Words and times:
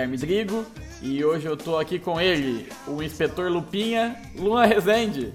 Guilherme 0.00 0.16
Drigo 0.16 0.64
e 1.02 1.22
hoje 1.22 1.46
eu 1.46 1.56
tô 1.58 1.76
aqui 1.78 1.98
com 1.98 2.18
ele, 2.18 2.66
o 2.86 3.02
Inspetor 3.02 3.50
Lupinha, 3.50 4.16
Luan 4.34 4.64
Rezende. 4.64 5.30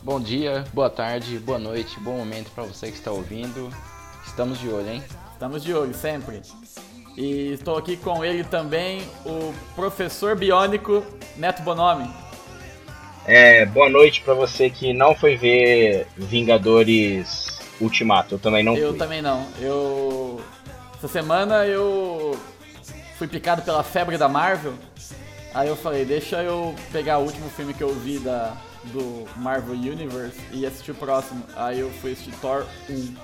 Bom 0.00 0.20
dia, 0.20 0.64
boa 0.72 0.88
tarde, 0.88 1.36
boa 1.40 1.58
noite, 1.58 1.98
bom 1.98 2.16
momento 2.18 2.48
pra 2.52 2.62
você 2.62 2.86
que 2.92 2.98
está 2.98 3.10
ouvindo. 3.10 3.68
Estamos 4.24 4.60
de 4.60 4.68
olho, 4.68 4.88
hein? 4.88 5.02
Estamos 5.32 5.60
de 5.64 5.74
olho 5.74 5.92
sempre. 5.92 6.40
E 7.16 7.52
estou 7.54 7.76
aqui 7.76 7.96
com 7.96 8.24
ele 8.24 8.44
também, 8.44 9.02
o 9.24 9.52
Professor 9.74 10.36
Biônico 10.36 11.04
Neto 11.36 11.62
Bonomi. 11.62 12.08
É, 13.26 13.66
boa 13.66 13.88
noite 13.88 14.20
pra 14.20 14.34
você 14.34 14.70
que 14.70 14.92
não 14.92 15.16
foi 15.16 15.36
ver 15.36 16.06
Vingadores 16.16 17.58
Ultimato. 17.80 18.36
Eu 18.36 18.38
também 18.38 18.62
não 18.62 18.76
Eu 18.76 18.90
fui. 18.90 18.98
também 18.98 19.20
não. 19.20 19.44
Eu. 19.60 20.40
Essa 20.96 21.08
semana 21.08 21.66
eu 21.66 22.38
fui 23.18 23.26
picado 23.26 23.62
pela 23.62 23.82
febre 23.82 24.16
da 24.16 24.28
Marvel. 24.28 24.74
Aí 25.54 25.68
eu 25.68 25.76
falei, 25.76 26.04
deixa 26.04 26.42
eu 26.42 26.74
pegar 26.92 27.18
o 27.18 27.22
último 27.24 27.48
filme 27.50 27.72
que 27.72 27.82
eu 27.82 27.92
vi 27.94 28.18
da, 28.18 28.54
do 28.84 29.24
Marvel 29.36 29.74
Universe 29.74 30.38
e 30.52 30.66
assistir 30.66 30.90
o 30.90 30.94
próximo. 30.94 31.42
Aí 31.56 31.80
eu 31.80 31.90
fui 32.00 32.12
assistir 32.12 32.32
Thor 32.40 32.66
1. 32.90 33.14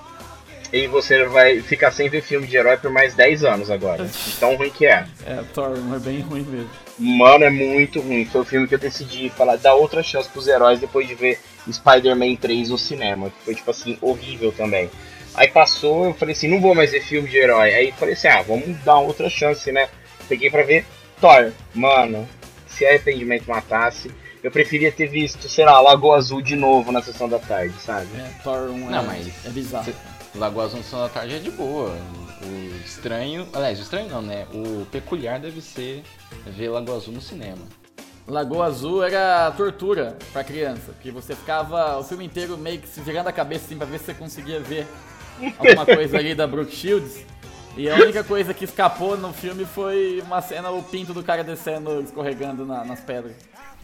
E 0.73 0.87
você 0.87 1.25
vai 1.25 1.61
ficar 1.61 1.91
sem 1.91 2.09
ver 2.09 2.23
filme 2.23 2.47
de 2.47 2.57
herói 2.57 2.79
por 2.79 2.91
mais 2.91 3.15
10 3.15 3.45
anos 3.45 3.71
agora. 3.71 4.09
Tão 4.41 4.57
ruim 4.57 4.71
que 4.71 4.87
é. 4.87 5.07
É, 5.27 5.43
Thor 5.53 5.79
1 5.79 5.95
é 5.95 5.99
bem 5.99 6.21
ruim 6.21 6.43
mesmo. 6.43 6.71
Mano, 6.99 7.45
é 7.45 7.51
muito 7.51 8.01
ruim. 8.01 8.25
Foi 8.25 8.41
o 8.41 8.45
filme 8.45 8.67
que 8.67 8.75
eu 8.75 8.79
decidi 8.79 9.29
falar, 9.29 9.57
dar 9.57 9.75
outra 9.75 10.03
chance 10.03 10.31
pros 10.31 10.49
heróis 10.49 10.81
depois 10.81 11.07
de 11.07 11.15
ver 11.15 11.39
Spider-Man 11.71 12.37
3 12.37 12.71
no 12.71 12.79
cinema. 12.79 13.29
Que 13.29 13.45
foi, 13.45 13.55
tipo 13.55 13.71
assim, 13.71 13.99
horrível 14.01 14.51
também. 14.53 14.91
Aí 15.35 15.49
passou, 15.49 16.05
eu 16.07 16.15
falei 16.15 16.35
assim, 16.35 16.49
não 16.49 16.61
vou 16.61 16.75
mais 16.75 16.91
ver 16.93 17.01
filme 17.03 17.29
de 17.29 17.37
herói. 17.39 17.73
Aí 17.75 17.93
falei 17.93 18.15
assim, 18.15 18.29
ah, 18.29 18.43
vamos 18.43 18.77
dar 18.85 18.99
outra 18.99 19.29
chance, 19.31 19.71
né? 19.73 19.89
Peguei 20.29 20.51
pra 20.51 20.63
ver 20.63 20.85
Thor. 21.21 21.53
Mano, 21.75 22.29
se 22.67 22.85
arrependimento 22.87 23.47
matasse, 23.49 24.11
eu 24.43 24.51
preferia 24.51 24.93
ter 24.93 25.07
visto, 25.07 25.49
sei 25.49 25.65
lá, 25.65 25.81
Lagoa 25.81 26.17
Azul 26.17 26.43
de 26.43 26.57
novo 26.57 26.93
na 26.93 27.01
sessão 27.03 27.29
da 27.29 27.39
tarde, 27.39 27.75
sabe? 27.81 28.09
É, 28.19 28.31
Thor 28.43 28.71
1 28.71 28.89
é, 28.89 28.91
Não, 28.91 29.05
mas 29.05 29.27
é 29.47 29.49
bizarro. 29.51 29.85
cê- 29.85 29.95
Lagoa 30.35 30.65
Azul 30.65 30.79
no 30.79 30.85
Sol 30.85 31.01
da 31.01 31.09
Tarde 31.11 31.35
é 31.35 31.39
de 31.39 31.51
boa. 31.51 31.95
O 32.43 32.77
estranho, 32.87 33.47
aliás, 33.53 33.79
o 33.79 33.83
estranho 33.83 34.09
não, 34.09 34.23
né? 34.23 34.47
O 34.53 34.87
peculiar 34.87 35.39
deve 35.39 35.61
ser 35.61 36.03
ver 36.47 36.71
Lagoa 36.71 36.97
Azul 36.97 37.13
no 37.15 37.21
cinema. 37.21 37.59
Lagoa 38.27 38.67
Azul 38.67 39.03
era 39.05 39.51
tortura 39.51 40.17
pra 40.33 40.43
criança, 40.43 40.93
porque 40.93 41.11
você 41.11 41.35
ficava 41.37 41.99
o 41.99 42.03
filme 42.05 42.25
inteiro 42.25 42.57
meio 42.57 42.79
que 42.81 42.89
se 42.89 43.01
virando 43.03 43.29
a 43.29 43.33
cabeça 43.33 43.67
assim 43.67 43.77
pra 43.77 43.85
ver 43.87 43.99
se 43.99 44.07
você 44.07 44.15
conseguia 44.15 44.59
ver 44.61 44.87
alguma 45.59 45.85
coisa 45.87 46.19
ali 46.19 46.35
da 46.35 46.47
Brooke 46.47 46.75
Shields. 46.75 47.25
E 47.77 47.89
a 47.89 47.95
única 47.97 48.23
coisa 48.23 48.53
que 48.53 48.65
escapou 48.67 49.17
no 49.17 49.33
filme 49.33 49.65
foi 49.65 50.23
uma 50.27 50.43
cena, 50.43 50.71
o 50.71 50.83
pinto 50.83 51.15
do 51.15 51.23
cara 51.23 51.43
descendo, 51.43 52.03
escorregando 52.03 52.67
na- 52.67 52.85
nas 52.85 53.01
pedras. 53.01 53.33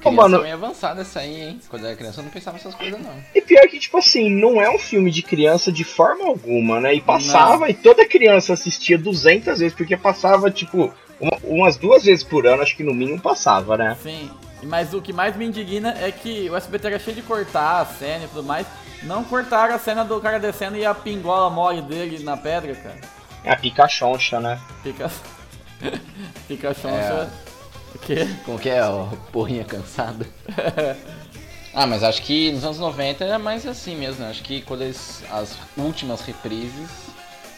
Ô, 0.01 0.11
Criança 0.11 0.15
mano- 0.29 0.43
bem 0.43 0.53
avançada 0.53 1.01
essa 1.01 1.21
aí, 1.21 1.41
hein? 1.41 1.61
Quando 1.69 1.83
eu 1.85 1.89
era 1.89 1.97
criança 1.97 2.21
eu 2.21 2.25
não 2.25 2.31
pensava 2.31 2.57
nessas 2.59 2.75
coisas, 2.75 3.01
não. 3.01 3.11
E 3.35 3.41
pior 3.41 3.67
que, 3.67 3.79
tipo 3.81 3.97
assim, 3.97 4.29
não 4.31 4.61
é 4.61 4.69
um 4.71 4.79
filme 4.79 5.11
de 5.11 5.23
criança 5.23 5.73
de 5.73 5.85
forma 5.85 6.27
alguma, 6.27 6.81
né? 6.81 6.95
E 6.95 7.01
passava 7.01 7.69
e 7.71 7.75
toda 7.75 8.07
criança 8.07 8.53
assistia 8.53 8.99
200 8.99 9.59
vezes, 9.59 9.75
porque 9.75 9.97
passava, 9.97 10.51
tipo, 10.51 10.93
uma- 11.19 11.39
umas 11.43 11.77
duas 11.79 12.05
vezes 12.05 12.23
por 12.23 12.47
ano, 12.47 12.63
acho 12.63 12.77
que 12.77 12.85
no 12.85 12.95
mínimo 12.95 13.19
passava, 13.21 13.77
né? 13.77 13.97
Sim, 14.03 14.31
mas 14.65 14.93
o 14.95 15.01
que 15.01 15.13
mais 15.15 15.35
me 15.35 15.47
indigna 15.47 15.97
é 15.99 16.13
que 16.13 16.49
o 16.51 16.55
SBT 16.55 16.87
era 16.89 16.99
cheio 16.99 17.17
de 17.17 17.23
cortar 17.23 17.81
a 17.81 17.87
cena 17.87 18.27
e 18.27 18.29
tudo 18.29 18.45
mais. 18.45 18.67
Não 19.03 19.25
cortaram 19.25 19.75
a 19.75 19.79
cena 19.79 20.05
do 20.05 20.21
cara 20.21 20.41
descendo 20.41 20.77
e 20.77 20.85
a 20.85 20.95
pingola 20.95 21.49
mole 21.51 21.83
dele 21.83 22.23
na 22.23 22.37
pedra, 22.37 22.75
cara. 22.75 23.01
É 23.45 23.53
a 23.53 23.57
Picachoncha, 23.57 24.41
né? 24.41 24.61
Fica. 24.83 25.11
Fica 26.47 26.75
choncha. 26.75 27.31
É. 27.45 27.49
O 27.95 27.99
quê? 27.99 28.29
Como 28.45 28.59
que 28.59 28.69
é, 28.69 28.85
ó, 28.85 29.07
porrinha 29.33 29.65
cansada? 29.65 30.27
ah, 31.73 31.87
mas 31.87 32.03
acho 32.03 32.23
que 32.23 32.53
nos 32.53 32.65
anos 32.65 32.79
90 32.79 33.25
era 33.25 33.39
mais 33.39 33.67
assim 33.67 33.97
mesmo, 33.97 34.23
né? 34.23 34.31
Acho 34.31 34.43
que 34.43 34.61
quando 34.63 34.83
eles, 34.83 35.23
as 35.31 35.57
últimas 35.77 36.21
reprises, 36.21 36.91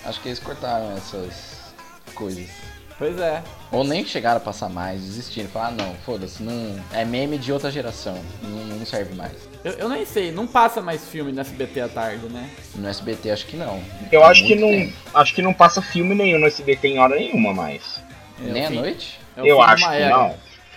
acho 0.05 0.21
que 0.21 0.29
eles 0.29 0.39
cortaram 0.39 0.93
essas 0.93 1.75
coisas. 2.15 2.49
Pois 2.97 3.19
é. 3.19 3.43
Ou 3.73 3.83
nem 3.83 4.05
chegaram 4.05 4.37
a 4.37 4.41
passar 4.41 4.69
mais, 4.69 5.01
desistiram. 5.01 5.49
Falaram, 5.49 5.77
ah, 5.81 5.83
não, 5.85 5.95
foda-se, 5.97 6.43
não, 6.43 6.79
é 6.93 7.05
meme 7.05 7.39
de 7.39 7.53
outra 7.53 7.71
geração, 7.71 8.17
não, 8.43 8.77
não 8.77 8.87
serve 8.87 9.15
mais. 9.15 9.50
Eu, 9.63 9.73
eu 9.73 9.89
nem 9.89 10.07
sei, 10.07 10.33
não 10.33 10.47
passa 10.47 10.81
mais 10.81 11.07
filme 11.07 11.33
no 11.33 11.41
SBT 11.41 11.81
à 11.81 11.89
tarde, 11.89 12.27
né? 12.29 12.49
No 12.75 12.89
SBT 12.89 13.31
acho 13.31 13.47
que 13.47 13.57
não. 13.57 13.83
Eu 14.11 14.25
acho 14.25 14.47
que 14.47 14.55
não. 14.55 14.69
tempo. 14.69 14.97
Acho 15.13 15.35
que 15.35 15.43
não 15.43 15.53
passa 15.53 15.83
filme 15.83 16.15
nenhum 16.15 16.39
no 16.39 16.47
SBT 16.47 16.89
em 16.89 16.99
hora 16.99 17.17
nenhuma 17.17 17.53
mais. 17.53 18.01
É 18.43 18.51
Nem 18.51 18.67
à 18.67 18.71
noite? 18.71 19.21
é 19.37 19.41
eu 19.43 19.57
de 19.57 19.63
acho 19.63 19.89
que 19.89 19.95
era, 19.95 20.17
não. 20.17 20.35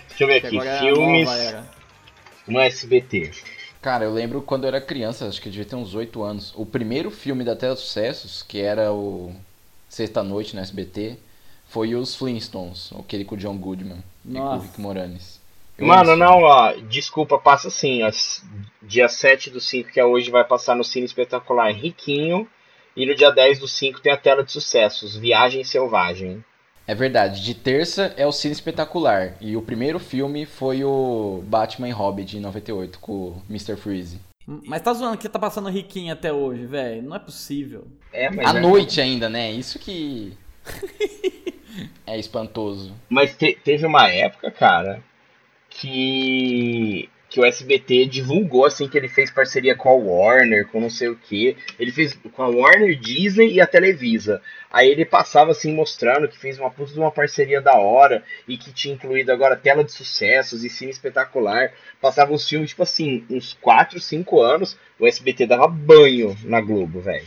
Deixa 0.08 0.24
eu 0.24 0.26
ver 0.28 0.46
aqui. 0.46 0.58
é 0.58 0.78
Filmes 0.80 1.28
no 2.46 2.60
SBT. 2.60 3.30
Cara, 3.80 4.04
eu 4.04 4.12
lembro 4.12 4.42
quando 4.42 4.64
eu 4.64 4.68
era 4.68 4.80
criança, 4.80 5.26
acho 5.26 5.40
que 5.40 5.48
eu 5.48 5.52
devia 5.52 5.66
ter 5.66 5.76
uns 5.76 5.94
8 5.94 6.22
anos. 6.22 6.52
O 6.54 6.66
primeiro 6.66 7.10
filme 7.10 7.42
da 7.44 7.56
Tela 7.56 7.76
Sucessos, 7.76 8.42
que 8.42 8.60
era 8.60 8.92
o 8.92 9.32
Sexta-Noite 9.88 10.54
no 10.54 10.62
SBT, 10.62 11.16
foi 11.68 11.94
os 11.94 12.14
Flintstones, 12.14 12.90
aquele 12.98 13.24
com 13.24 13.34
o 13.34 13.38
John 13.38 13.56
Goodman 13.56 14.02
e 14.24 14.32
com 14.32 14.40
o 14.40 14.44
Nossa. 14.44 14.62
Rick 14.66 14.80
Moranis. 14.80 15.40
Mano, 15.78 16.16
não, 16.16 16.42
ó, 16.42 16.72
desculpa, 16.88 17.38
passa 17.38 17.68
assim, 17.68 18.02
ó, 18.02 18.10
dia 18.82 19.08
7 19.08 19.50
do 19.50 19.60
5, 19.60 19.90
que 19.90 19.98
é 20.00 20.04
hoje, 20.04 20.30
vai 20.30 20.44
passar 20.44 20.74
no 20.76 20.84
Cine 20.84 21.04
Espetacular 21.06 21.72
Riquinho, 21.72 22.46
e 22.96 23.04
no 23.04 23.14
dia 23.14 23.30
10 23.32 23.58
do 23.58 23.66
5 23.68 24.00
tem 24.00 24.12
a 24.12 24.16
tela 24.16 24.44
de 24.44 24.52
sucessos, 24.52 25.16
Viagem 25.16 25.64
Selvagem. 25.64 26.44
É 26.86 26.94
verdade, 26.94 27.42
de 27.42 27.54
terça 27.54 28.14
é 28.16 28.26
o 28.26 28.30
Cine 28.32 28.52
Espetacular. 28.52 29.36
E 29.40 29.56
o 29.56 29.62
primeiro 29.62 29.98
filme 29.98 30.44
foi 30.46 30.84
o 30.84 31.42
Batman 31.46 31.88
e 31.88 31.92
Robin 31.92 32.24
de 32.24 32.38
98, 32.38 32.98
com 33.00 33.12
o 33.12 33.42
Mr. 33.48 33.74
Freeze. 33.76 34.20
Mas 34.46 34.82
tá 34.82 34.92
zoando 34.92 35.16
que 35.16 35.26
tá 35.28 35.38
passando 35.38 35.70
riquinho 35.70 36.12
até 36.12 36.30
hoje, 36.30 36.66
velho. 36.66 37.02
Não 37.02 37.16
é 37.16 37.18
possível. 37.18 37.86
É, 38.12 38.28
mas, 38.30 38.46
À 38.54 38.58
é- 38.58 38.60
noite 38.60 39.00
ainda, 39.00 39.30
né? 39.30 39.50
Isso 39.50 39.78
que 39.78 40.36
é 42.06 42.18
espantoso. 42.18 42.94
mas 43.08 43.34
te- 43.34 43.58
teve 43.64 43.86
uma 43.86 44.08
época, 44.10 44.50
cara, 44.50 45.02
que 45.74 47.08
que 47.34 47.40
o 47.40 47.44
SBT 47.44 48.06
divulgou 48.06 48.64
assim 48.64 48.88
que 48.88 48.96
ele 48.96 49.08
fez 49.08 49.28
parceria 49.28 49.74
com 49.74 49.88
a 49.88 49.92
Warner, 49.92 50.68
com 50.68 50.80
não 50.80 50.88
sei 50.88 51.08
o 51.08 51.16
que. 51.16 51.56
Ele 51.80 51.90
fez 51.90 52.16
com 52.32 52.42
a 52.44 52.46
Warner, 52.46 52.96
Disney 52.96 53.54
e 53.54 53.60
a 53.60 53.66
Televisa. 53.66 54.40
Aí 54.70 54.88
ele 54.88 55.04
passava 55.04 55.50
assim 55.50 55.74
mostrando 55.74 56.28
que 56.28 56.38
fez 56.38 56.60
uma 56.60 56.70
puta 56.70 56.92
de 56.92 57.00
uma 57.00 57.10
parceria 57.10 57.60
da 57.60 57.76
hora 57.76 58.22
e 58.46 58.56
que 58.56 58.72
tinha 58.72 58.94
incluído 58.94 59.32
agora 59.32 59.56
tela 59.56 59.82
de 59.82 59.90
sucessos 59.90 60.62
e 60.62 60.70
cine 60.70 60.92
espetacular. 60.92 61.72
Passava 62.00 62.32
os 62.32 62.48
filmes 62.48 62.70
tipo 62.70 62.84
assim, 62.84 63.26
uns 63.28 63.52
4, 63.54 63.98
5 63.98 64.40
anos, 64.40 64.76
o 64.96 65.04
SBT 65.04 65.44
dava 65.44 65.66
banho 65.66 66.36
na 66.44 66.60
Globo, 66.60 67.00
velho. 67.00 67.26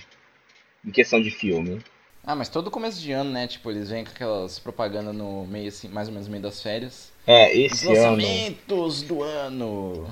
Em 0.86 0.92
questão 0.92 1.22
de 1.22 1.32
filme. 1.32 1.84
Ah, 2.24 2.34
mas 2.34 2.48
todo 2.48 2.72
começo 2.72 3.02
de 3.02 3.12
ano, 3.12 3.32
né? 3.32 3.46
Tipo, 3.46 3.72
eles 3.72 3.90
vêm 3.90 4.06
com 4.06 4.12
aquelas 4.12 4.58
propagandas 4.58 5.14
no 5.14 5.46
meio, 5.46 5.68
assim, 5.68 5.90
mais 5.90 6.08
ou 6.08 6.14
menos 6.14 6.28
no 6.28 6.32
meio 6.32 6.44
das 6.44 6.64
férias. 6.64 7.12
É, 7.28 7.50
Os 7.52 7.74
esse 7.74 7.94
ano. 7.94 8.12
lançamentos 8.16 9.02
do 9.04 9.22
ano. 9.22 10.08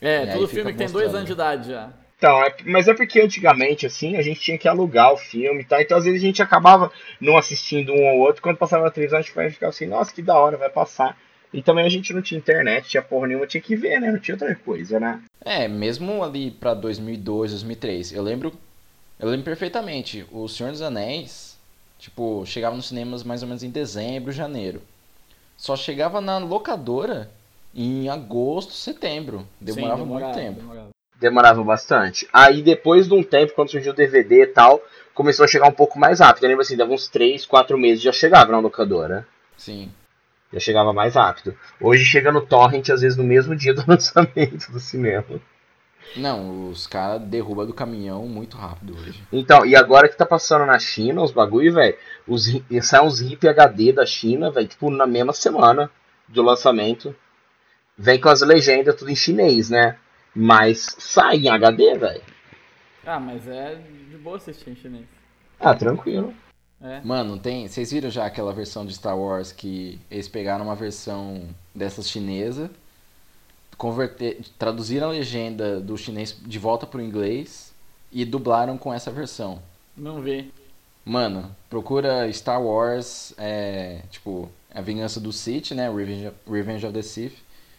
É, 0.00 0.24
E 0.24 0.28
aí 0.30 0.32
todo 0.32 0.48
filme 0.48 0.72
que 0.72 0.78
tem 0.78 0.88
dois 0.90 1.14
anos 1.14 1.26
de 1.26 1.32
idade 1.32 1.68
já. 1.68 1.90
Então, 2.16 2.42
é- 2.42 2.54
mas 2.66 2.88
é 2.88 2.94
porque 2.94 3.20
antigamente, 3.20 3.86
assim, 3.86 4.16
a 4.16 4.22
gente 4.22 4.40
tinha 4.40 4.58
que 4.58 4.68
alugar 4.68 5.12
o 5.12 5.16
filme 5.16 5.62
e 5.62 5.64
tal. 5.64 5.80
Então, 5.80 5.96
às 5.96 6.04
vezes, 6.04 6.22
a 6.22 6.26
gente 6.26 6.42
acabava 6.42 6.90
não 7.20 7.36
assistindo 7.36 7.92
um 7.92 8.06
ou 8.14 8.18
outro. 8.20 8.42
Quando 8.42 8.56
passava 8.58 8.84
na 8.84 8.90
televisão, 8.90 9.18
a 9.18 9.22
gente 9.22 9.32
ficava 9.52 9.70
assim, 9.70 9.86
nossa, 9.86 10.12
que 10.12 10.20
da 10.22 10.38
hora, 10.38 10.56
vai 10.56 10.68
passar. 10.70 11.16
E 11.52 11.62
também 11.62 11.84
a 11.84 11.88
gente 11.88 12.12
não 12.12 12.22
tinha 12.22 12.38
internet, 12.38 12.88
tinha 12.88 13.02
porra 13.02 13.26
nenhuma, 13.26 13.46
tinha 13.46 13.60
que 13.60 13.74
ver, 13.74 14.00
né? 14.00 14.10
Não 14.12 14.18
tinha 14.18 14.34
outra 14.34 14.54
coisa, 14.54 15.00
né? 15.00 15.20
É, 15.44 15.66
mesmo 15.66 16.22
ali 16.22 16.50
pra 16.50 16.74
2002, 16.74 17.50
2003. 17.52 18.12
Eu 18.12 18.22
lembro 18.22 18.52
Eu 19.18 19.28
lembro 19.28 19.44
perfeitamente, 19.44 20.24
O 20.32 20.48
Senhor 20.48 20.72
dos 20.72 20.80
Anéis, 20.80 21.58
tipo, 21.98 22.42
chegava 22.46 22.74
nos 22.76 22.88
cinemas 22.88 23.22
mais 23.22 23.42
ou 23.42 23.48
menos 23.48 23.62
em 23.62 23.68
dezembro, 23.70 24.32
janeiro. 24.32 24.80
Só 25.60 25.76
chegava 25.76 26.22
na 26.22 26.38
locadora 26.38 27.30
em 27.74 28.08
agosto, 28.08 28.72
setembro. 28.72 29.46
Demorava 29.60 30.02
Sim, 30.02 30.08
muito 30.08 30.32
tempo. 30.32 30.60
demorava. 30.60 30.88
Demorava 31.20 31.62
bastante. 31.62 32.26
Aí 32.32 32.62
depois 32.62 33.06
de 33.06 33.12
um 33.12 33.22
tempo, 33.22 33.52
quando 33.54 33.70
surgiu 33.70 33.92
o 33.92 33.94
DVD 33.94 34.44
e 34.44 34.46
tal, 34.46 34.80
começou 35.12 35.44
a 35.44 35.46
chegar 35.46 35.68
um 35.68 35.72
pouco 35.72 35.98
mais 35.98 36.20
rápido. 36.20 36.44
Eu 36.44 36.48
lembro 36.48 36.62
assim, 36.62 36.78
dava 36.78 36.94
uns 36.94 37.08
3, 37.08 37.44
4 37.44 37.76
meses 37.76 38.02
já 38.02 38.10
chegava 38.10 38.50
na 38.50 38.58
locadora. 38.58 39.28
Sim. 39.54 39.92
Já 40.50 40.60
chegava 40.60 40.94
mais 40.94 41.14
rápido. 41.14 41.54
Hoje 41.78 42.06
chega 42.06 42.32
no 42.32 42.40
torrent, 42.40 42.88
às 42.88 43.02
vezes 43.02 43.18
no 43.18 43.24
mesmo 43.24 43.54
dia 43.54 43.74
do 43.74 43.84
lançamento 43.86 44.72
do 44.72 44.80
cinema. 44.80 45.42
Não, 46.16 46.70
os 46.70 46.86
caras 46.86 47.22
derrubam 47.22 47.66
do 47.66 47.72
caminhão 47.72 48.26
muito 48.26 48.56
rápido 48.56 48.96
hoje. 48.96 49.22
Então, 49.32 49.64
e 49.64 49.76
agora 49.76 50.08
que 50.08 50.16
tá 50.16 50.26
passando 50.26 50.66
na 50.66 50.78
China 50.78 51.22
os 51.22 51.30
bagulho, 51.30 51.72
velho, 51.72 51.96
os 52.26 52.46
saem 52.82 53.06
uns 53.06 53.20
RIP 53.20 53.46
HD 53.46 53.92
da 53.92 54.04
China, 54.04 54.50
velho, 54.50 54.66
tipo, 54.66 54.90
na 54.90 55.06
mesma 55.06 55.32
semana 55.32 55.90
do 56.26 56.42
lançamento. 56.42 57.14
Vem 57.96 58.20
com 58.20 58.28
as 58.28 58.40
legendas 58.40 58.96
tudo 58.96 59.10
em 59.10 59.16
chinês, 59.16 59.70
né? 59.70 59.96
Mas 60.34 60.96
sai 60.98 61.36
em 61.36 61.48
HD, 61.48 61.98
velho. 61.98 62.22
Ah, 63.04 63.20
mas 63.20 63.46
é 63.46 63.76
de 64.10 64.16
boa 64.16 64.36
assistir 64.36 64.70
em 64.70 64.76
chinês. 64.76 65.06
Ah, 65.58 65.74
tranquilo. 65.74 66.34
É. 66.82 67.00
Mano, 67.02 67.38
tem. 67.38 67.68
Vocês 67.68 67.92
viram 67.92 68.08
já 68.08 68.24
aquela 68.24 68.52
versão 68.52 68.86
de 68.86 68.94
Star 68.94 69.18
Wars 69.18 69.52
que 69.52 70.00
eles 70.10 70.28
pegaram 70.28 70.64
uma 70.64 70.74
versão 70.74 71.48
dessas 71.74 72.08
chinesa, 72.08 72.70
converter, 73.80 74.42
traduziram 74.58 75.08
a 75.08 75.12
legenda 75.12 75.80
do 75.80 75.96
chinês 75.96 76.36
de 76.38 76.58
volta 76.58 76.86
pro 76.86 77.00
inglês 77.00 77.74
e 78.12 78.26
dublaram 78.26 78.76
com 78.76 78.92
essa 78.92 79.10
versão. 79.10 79.62
Não 79.96 80.20
vi. 80.20 80.52
Mano, 81.02 81.56
procura 81.70 82.30
Star 82.30 82.62
Wars, 82.62 83.32
é, 83.38 84.02
tipo, 84.10 84.50
A 84.74 84.82
Vingança 84.82 85.18
do 85.18 85.32
Sith, 85.32 85.70
né? 85.70 85.90
Revenge 85.90 86.26
of, 86.26 86.36
Revenge 86.46 86.84
of 86.84 86.92
the 86.92 87.00
Sith. 87.00 87.38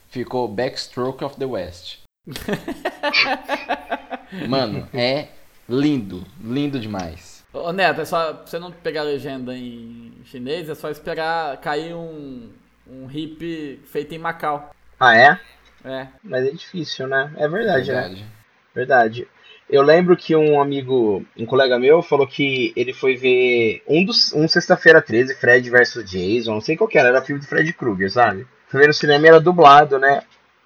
Ficou 0.10 0.48
Backstroke 0.48 1.24
of 1.24 1.38
the 1.38 1.46
West. 1.46 2.00
Mano, 4.50 4.88
é 4.96 5.28
lindo, 5.70 6.26
lindo 6.44 6.80
demais. 6.80 7.44
Ô 7.54 7.72
Neto, 7.72 8.02
é 8.02 8.06
só 8.06 8.34
pra 8.34 8.48
você 8.48 8.58
não 8.58 8.72
pegar 8.72 9.02
a 9.02 9.06
legenda 9.06 9.56
em 9.56 10.14
chinês, 10.26 10.68
é 10.68 10.74
só 10.74 10.90
esperar 10.90 11.58
cair 11.58 11.94
um, 11.94 12.50
um 12.88 13.12
hip 13.12 13.80
feito 13.86 14.16
em 14.16 14.18
Macau. 14.18 14.72
Ah, 15.00 15.16
é? 15.16 15.40
É. 15.84 16.08
Mas 16.24 16.46
é 16.46 16.52
difícil, 16.52 17.08
né? 17.08 17.32
É 17.38 17.48
verdade, 17.48 17.92
né? 17.92 18.02
Verdade. 18.02 18.26
Verdade. 18.74 19.28
Eu 19.70 19.82
lembro 19.82 20.18
que 20.18 20.36
um 20.36 20.62
amigo, 20.62 21.26
um 21.38 21.46
colega 21.46 21.80
meu, 21.80 22.02
falou 22.02 22.28
que 22.28 22.74
ele 22.76 22.94
foi 22.94 23.16
ver 23.16 23.82
um 23.88 24.04
dos 24.04 24.34
um 24.34 24.48
sexta-feira 24.48 25.02
13, 25.02 25.36
Fred 25.36 25.70
vs 25.70 26.04
Jason, 26.04 26.56
não 26.56 26.62
sei 26.62 26.76
qual 26.76 26.90
que 26.90 26.98
era, 26.98 27.08
era 27.08 27.22
filme 27.22 27.42
de 27.42 27.48
Fred 27.48 27.72
Krueger, 27.72 28.12
sabe? 28.12 28.46
Foi 28.68 28.82
ver 28.82 28.88
no 28.88 28.94
cinema 28.94 29.26
e 29.26 29.30
era 29.30 29.40
dublado, 29.40 29.98
né? 29.98 30.24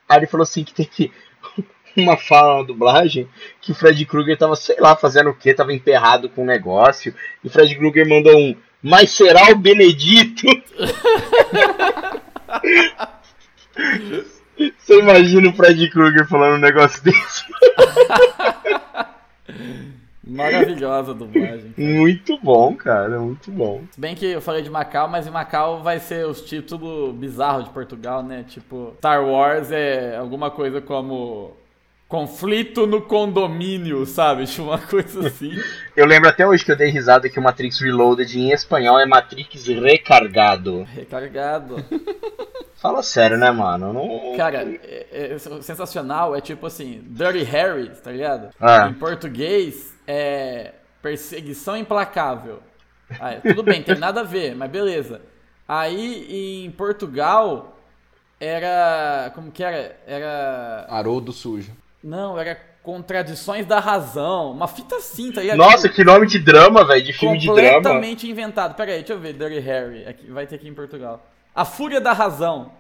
Aí 0.10 0.18
ele 0.18 0.28
falou 0.28 0.44
assim 0.44 0.64
que 0.64 0.74
tem 0.74 0.86
que 0.86 1.12
uma 1.96 2.18
fala 2.18 2.58
na 2.58 2.64
dublagem 2.64 3.30
que 3.62 3.72
o 3.72 3.76
Fred 3.76 4.04
Krueger 4.06 4.38
tava, 4.38 4.56
sei 4.56 4.78
lá, 4.80 4.96
fazendo 4.96 5.30
o 5.30 5.36
que, 5.36 5.54
tava 5.54 5.72
emperrado 5.72 6.28
com 6.28 6.42
um 6.42 6.48
negócio, 6.48 7.14
e 7.44 7.48
o 7.48 7.52
Fred 7.52 7.76
Krueger 7.76 8.10
mandou 8.10 8.36
um 8.36 8.56
mas 8.88 9.12
será 9.12 9.52
o 9.52 9.56
Benedito? 9.56 10.46
Você 14.58 15.00
imagina 15.00 15.50
o 15.50 15.54
Fred 15.54 15.90
Krueger 15.90 16.28
falando 16.28 16.56
um 16.56 16.62
negócio 16.62 17.04
desse? 17.04 17.46
Maravilhosa 20.28 21.12
a 21.12 21.14
dublagem. 21.14 21.74
Muito 21.78 22.38
bom, 22.42 22.76
cara, 22.76 23.20
muito 23.20 23.52
bom. 23.52 23.84
Se 23.92 24.00
bem 24.00 24.16
que 24.16 24.26
eu 24.26 24.42
falei 24.42 24.64
de 24.64 24.70
Macau, 24.70 25.08
mas 25.08 25.28
em 25.28 25.32
Macau 25.32 25.84
vai 25.84 26.00
ser 26.00 26.26
os 26.26 26.42
títulos 26.42 27.16
bizarros 27.16 27.66
de 27.66 27.70
Portugal, 27.70 28.24
né? 28.24 28.44
Tipo, 28.48 28.94
Star 28.98 29.24
Wars 29.24 29.72
é 29.72 30.18
alguma 30.18 30.50
coisa 30.50 30.82
como 30.82 31.52
conflito 32.16 32.88
no 32.88 33.02
condomínio, 33.02 34.06
sabe? 34.06 34.46
Tipo 34.46 34.70
uma 34.70 34.80
coisa 34.80 35.28
assim. 35.28 35.52
Eu 35.98 36.06
lembro 36.06 36.30
até 36.30 36.48
hoje 36.48 36.64
que 36.64 36.72
eu 36.72 36.76
dei 36.76 36.90
risada 36.90 37.30
que 37.30 37.40
o 37.40 37.42
Matrix 37.42 37.80
Reloaded 37.80 38.38
em 38.38 38.52
espanhol 38.52 39.00
é 39.00 39.06
Matrix 39.06 39.66
Recargado. 39.68 40.84
Recarregado. 40.84 41.78
Fala 42.76 43.02
sério, 43.02 43.38
né, 43.38 43.50
mano? 43.50 43.94
Não... 43.94 44.36
Cara, 44.36 44.64
é, 44.84 45.34
é 45.34 45.38
sensacional. 45.62 46.36
É 46.36 46.42
tipo 46.42 46.66
assim, 46.66 47.02
Dirty 47.08 47.44
Harry, 47.44 47.90
tá 48.02 48.12
ligado? 48.12 48.50
Ah. 48.60 48.90
Em 48.90 48.94
português 48.94 49.94
é 50.06 50.74
perseguição 51.02 51.78
implacável. 51.78 52.62
Ah, 53.20 53.32
é, 53.32 53.40
tudo 53.40 53.64
bem, 53.64 53.82
tem 53.82 53.98
nada 53.98 54.22
a 54.22 54.24
ver, 54.24 54.54
mas 54.54 54.70
beleza. 54.70 55.22
Aí 55.66 56.66
em 56.66 56.72
Portugal 56.72 57.78
era. 58.40 59.32
Como 59.34 59.50
que 59.52 59.64
era? 59.64 59.98
Era. 60.06 60.86
Haroldo 60.90 61.32
sujo. 61.32 61.72
Não, 62.06 62.38
era 62.40 62.56
Contradições 62.84 63.66
da 63.66 63.80
Razão. 63.80 64.52
Uma 64.52 64.68
fita 64.68 64.98
assim, 64.98 65.32
tá 65.32 65.42
ligado? 65.42 65.58
Nossa, 65.58 65.90
que 65.90 66.04
nome 66.04 66.28
de 66.28 66.38
drama, 66.38 66.86
velho, 66.86 67.04
de 67.04 67.12
filme 67.14 67.40
de 67.40 67.48
drama. 67.48 67.62
Completamente 67.74 68.30
inventado. 68.30 68.76
Pera 68.76 68.92
aí, 68.92 69.00
deixa 69.00 69.14
eu 69.14 69.20
ver. 69.20 69.34
Dirty 69.34 69.60
Harry. 69.60 70.06
Aqui, 70.08 70.28
vai 70.30 70.46
ter 70.46 70.56
aqui 70.58 70.68
em 70.68 70.74
Portugal. 70.74 71.26
A 71.56 71.66
Fúria 71.66 72.00
da 72.00 72.14
Razão. 72.14 72.72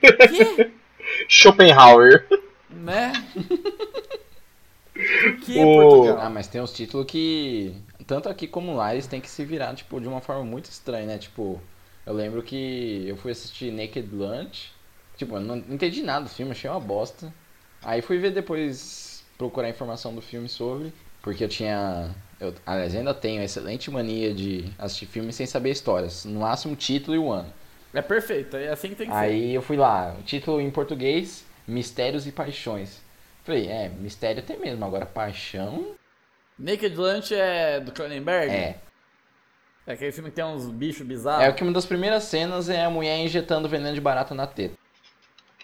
Que? 0.00 0.70
Schopenhauer. 1.28 2.24
né? 2.70 3.12
Por 4.94 5.36
que 5.40 5.58
O- 5.58 5.64
Portugal? 5.82 6.18
Ah, 6.20 6.30
mas 6.30 6.46
tem 6.46 6.60
uns 6.60 6.72
títulos 6.72 7.06
que, 7.06 7.74
tanto 8.06 8.28
aqui 8.28 8.46
como 8.46 8.74
lá, 8.76 8.92
eles 8.92 9.06
têm 9.06 9.20
que 9.20 9.28
se 9.30 9.44
virar, 9.44 9.74
tipo, 9.74 10.00
de 10.00 10.06
uma 10.08 10.20
forma 10.20 10.44
muito 10.44 10.66
estranha, 10.66 11.06
né? 11.06 11.18
Tipo, 11.18 11.60
eu 12.06 12.12
lembro 12.14 12.42
que 12.42 13.04
eu 13.08 13.16
fui 13.16 13.32
assistir 13.32 13.72
Naked 13.72 14.08
Lunch, 14.12 14.72
tipo, 15.16 15.36
eu 15.36 15.40
não 15.40 15.56
entendi 15.56 16.02
nada 16.02 16.24
do 16.24 16.30
filme, 16.30 16.52
achei 16.52 16.68
uma 16.70 16.80
bosta. 16.80 17.32
Aí 17.82 18.02
fui 18.02 18.18
ver 18.18 18.32
depois, 18.32 19.24
procurar 19.36 19.68
informação 19.68 20.14
do 20.14 20.20
filme 20.20 20.48
sobre, 20.48 20.92
porque 21.22 21.44
eu 21.44 21.48
tinha, 21.48 22.10
eu, 22.40 22.54
aliás, 22.66 22.94
ainda 22.94 23.14
tenho 23.14 23.42
excelente 23.42 23.90
mania 23.90 24.34
de 24.34 24.70
assistir 24.78 25.06
filmes 25.06 25.36
sem 25.36 25.46
saber 25.46 25.70
histórias, 25.70 26.24
no 26.24 26.40
máximo 26.40 26.74
o 26.74 26.76
título 26.76 27.14
e 27.14 27.18
o 27.18 27.30
ano. 27.30 27.52
É 27.94 28.02
perfeito, 28.02 28.56
é 28.56 28.68
assim 28.68 28.90
que 28.90 28.96
tem 28.96 29.06
que 29.06 29.12
ser. 29.12 29.18
Aí 29.18 29.54
eu 29.54 29.62
fui 29.62 29.76
lá, 29.76 30.14
o 30.18 30.22
título 30.22 30.60
em 30.60 30.70
português, 30.70 31.44
Mistérios 31.66 32.26
e 32.26 32.32
Paixões. 32.32 33.00
Falei, 33.44 33.68
é, 33.68 33.88
mistério 33.88 34.42
tem 34.42 34.58
mesmo, 34.58 34.84
agora 34.84 35.06
paixão, 35.06 35.94
Naked 36.58 36.96
Lunch 36.96 37.34
é 37.34 37.78
do 37.78 37.92
Cronenberg? 37.92 38.50
é. 38.50 38.76
É 39.86 39.92
aquele 39.92 40.12
filme 40.12 40.28
que 40.28 40.36
tem 40.36 40.44
uns 40.44 40.66
bichos 40.66 41.06
bizarros. 41.06 41.46
É 41.46 41.48
o 41.48 41.54
que 41.54 41.62
uma 41.62 41.72
das 41.72 41.86
primeiras 41.86 42.24
cenas 42.24 42.68
é 42.68 42.84
a 42.84 42.90
mulher 42.90 43.16
injetando 43.20 43.66
veneno 43.66 43.94
de 43.94 44.00
barata 44.02 44.34
na 44.34 44.46
teta. 44.46 44.74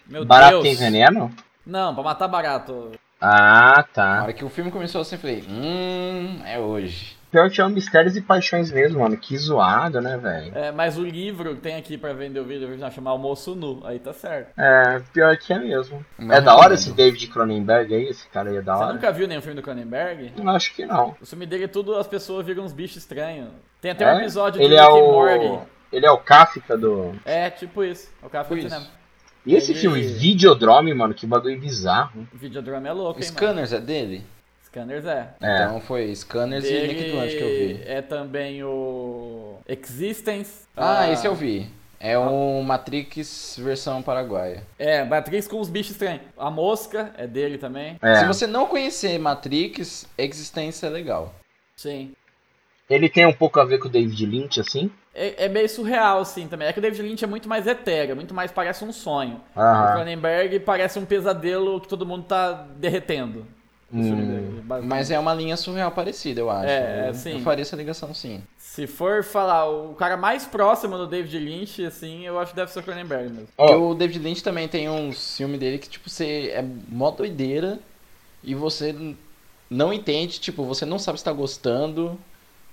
Meu 0.07 0.25
Barato 0.25 0.63
Deus. 0.63 0.63
tem 0.63 0.75
veneno? 0.75 1.31
Não, 1.65 1.93
pra 1.93 2.03
matar 2.03 2.27
barato. 2.27 2.91
Ah, 3.19 3.73
Na 3.77 3.83
tá. 3.83 4.23
hora 4.23 4.33
que 4.33 4.43
o 4.45 4.49
filme 4.49 4.69
começou 4.71 5.01
assim, 5.01 5.15
eu 5.15 5.19
falei, 5.19 5.43
hum, 5.49 6.41
é 6.45 6.59
hoje. 6.59 7.15
Pior 7.31 7.49
que 7.49 7.59
é 7.59 7.65
um 7.65 7.69
Mistérios 7.69 8.15
e 8.15 8.21
Paixões 8.21 8.71
mesmo, 8.71 8.99
mano. 9.01 9.17
Que 9.17 9.37
zoado, 9.37 9.99
né, 9.99 10.17
velho? 10.17 10.57
É, 10.57 10.71
mas 10.71 10.97
o 10.97 11.03
livro 11.03 11.55
que 11.55 11.61
tem 11.61 11.75
aqui 11.75 11.97
pra 11.97 12.13
vender 12.13 12.39
o 12.39 12.45
vídeo 12.45 12.65
original 12.67 12.89
chama 12.91 13.09
Almoço 13.09 13.53
Nu. 13.55 13.81
Aí 13.83 13.99
tá 13.99 14.13
certo. 14.13 14.53
É, 14.57 15.01
pior 15.11 15.35
que 15.37 15.51
é 15.51 15.59
mesmo. 15.59 16.05
Não 16.17 16.33
é 16.33 16.39
da 16.39 16.55
hora 16.55 16.75
esse 16.75 16.93
David 16.93 17.27
Cronenberg 17.27 17.93
aí? 17.93 18.03
Esse 18.07 18.29
cara 18.29 18.49
aí 18.51 18.57
é 18.57 18.61
da 18.61 18.77
Você 18.77 18.83
hora? 18.83 18.93
nunca 18.93 19.11
viu 19.11 19.27
nenhum 19.27 19.41
filme 19.41 19.55
do 19.55 19.61
Cronenberg? 19.61 20.31
Eu 20.37 20.49
Acho 20.49 20.73
que 20.73 20.85
não. 20.85 21.13
O 21.21 21.25
filme 21.25 21.45
dele 21.45 21.65
é 21.65 21.67
tudo, 21.67 21.95
as 21.97 22.07
pessoas 22.07 22.45
viram 22.45 22.63
uns 22.63 22.71
bichos 22.71 22.97
estranhos. 22.97 23.49
Tem 23.81 23.91
até 23.91 24.05
É? 24.05 24.13
um 24.13 24.19
episódio 24.19 24.61
Ele 24.61 24.69
de 24.75 24.75
é 24.79 24.81
Rick 24.85 24.93
o. 24.93 25.11
Morty. 25.11 25.59
Ele 25.91 26.05
é 26.05 26.11
o 26.11 26.17
Kafka 26.19 26.77
do. 26.77 27.15
É, 27.25 27.49
tipo 27.49 27.83
isso. 27.83 28.09
É 28.23 28.25
o 28.25 28.29
cara 28.29 28.45
Tipo 28.45 28.55
foi 28.55 28.65
isso. 28.65 28.69
cinema. 28.75 28.89
E 29.45 29.55
esse 29.55 29.71
Ele- 29.71 29.79
filme, 29.79 30.01
Videodrome, 30.01 30.93
mano, 30.93 31.13
que 31.13 31.25
bagulho 31.25 31.59
bizarro. 31.59 32.27
O 32.33 32.37
videodrama 32.37 32.87
é 32.87 32.91
louco, 32.91 33.19
hein, 33.19 33.25
mano? 33.27 33.37
Scanners 33.37 33.73
é 33.73 33.79
dele? 33.79 34.23
Scanners 34.65 35.05
é. 35.05 35.29
É. 35.41 35.63
Então 35.63 35.79
foi 35.81 36.13
Scanners 36.15 36.65
e 36.65 36.67
Dele 36.69 36.87
Naked 36.93 37.11
Lunch 37.11 37.35
que 37.37 37.43
eu 37.43 37.49
vi. 37.77 37.83
É 37.85 38.01
também 38.01 38.63
o 38.63 39.57
Existence. 39.67 40.65
Ah, 40.75 41.09
esse 41.11 41.25
eu 41.27 41.35
vi. 41.35 41.69
É 41.99 42.19
um 42.19 42.61
Matrix 42.61 43.57
versão 43.63 44.01
paraguaia. 44.01 44.63
É, 44.77 45.03
Matrix 45.05 45.47
com 45.47 45.59
os 45.59 45.69
bichos 45.69 45.91
estranhos. 45.93 46.21
A 46.37 46.51
Mosca 46.51 47.11
é 47.17 47.25
dele 47.25 47.57
também. 47.57 47.97
É. 48.01 48.15
Se 48.17 48.25
você 48.25 48.45
não 48.45 48.65
conhecer 48.67 49.17
Matrix, 49.17 50.05
Existência 50.17 50.87
é 50.87 50.89
legal. 50.89 51.33
Sim. 51.75 52.11
Ele 52.89 53.09
tem 53.09 53.25
um 53.25 53.33
pouco 53.33 53.59
a 53.59 53.65
ver 53.65 53.79
com 53.79 53.87
o 53.87 53.91
David 53.91 54.25
Lynch, 54.25 54.59
assim. 54.59 54.91
É, 55.13 55.45
é 55.45 55.49
meio 55.49 55.67
surreal, 55.67 56.19
assim, 56.19 56.47
também. 56.47 56.67
É 56.67 56.73
que 56.73 56.79
o 56.79 56.81
David 56.81 57.01
Lynch 57.01 57.23
é 57.23 57.27
muito 57.27 57.49
mais 57.49 57.65
etéreo, 57.65 58.15
muito 58.15 58.33
mais 58.33 58.51
parece 58.51 58.83
um 58.83 58.91
sonho. 58.91 59.41
O 59.55 59.59
Aham. 59.59 59.93
Cronenberg 59.93 60.59
parece 60.59 60.99
um 60.99 61.05
pesadelo 61.05 61.81
que 61.81 61.87
todo 61.87 62.05
mundo 62.05 62.25
tá 62.25 62.67
derretendo. 62.77 63.45
O 63.91 63.97
filme 63.97 64.23
Hum. 64.23 64.27
dele, 64.27 64.47
basicamente. 64.61 64.85
Mas 64.89 65.11
é 65.11 65.17
uma 65.17 65.33
linha 65.33 65.55
surreal 65.55 65.91
parecida, 65.91 66.41
eu 66.41 66.49
acho. 66.49 66.67
É, 66.67 67.05
é, 67.05 67.09
eu, 67.09 67.13
sim. 67.13 67.33
eu 67.33 67.39
faria 67.39 67.61
essa 67.61 67.75
ligação 67.75 68.13
sim. 68.13 68.43
Se 68.57 68.85
for 68.87 69.23
falar 69.23 69.69
o 69.69 69.93
cara 69.95 70.17
mais 70.17 70.45
próximo 70.45 70.97
do 70.97 71.07
David 71.07 71.37
Lynch, 71.39 71.85
assim, 71.85 72.25
eu 72.25 72.37
acho 72.37 72.51
que 72.51 72.57
deve 72.57 72.71
ser 72.71 72.79
o 72.79 72.83
Cronenberg 72.83 73.29
mesmo. 73.29 73.47
Porque 73.55 73.73
o 73.73 73.93
David 73.93 74.19
Lynch 74.19 74.43
também 74.43 74.67
tem 74.67 74.89
uns 74.89 75.37
filmes 75.37 75.59
dele 75.59 75.77
que, 75.77 75.87
tipo, 75.87 76.09
você 76.09 76.51
é 76.53 76.63
mó 76.89 77.09
doideira 77.11 77.79
e 78.43 78.53
você 78.53 78.93
não 79.69 79.93
entende, 79.93 80.39
tipo, 80.39 80.65
você 80.65 80.85
não 80.85 80.99
sabe 80.99 81.19
se 81.19 81.23
tá 81.23 81.31
gostando, 81.31 82.19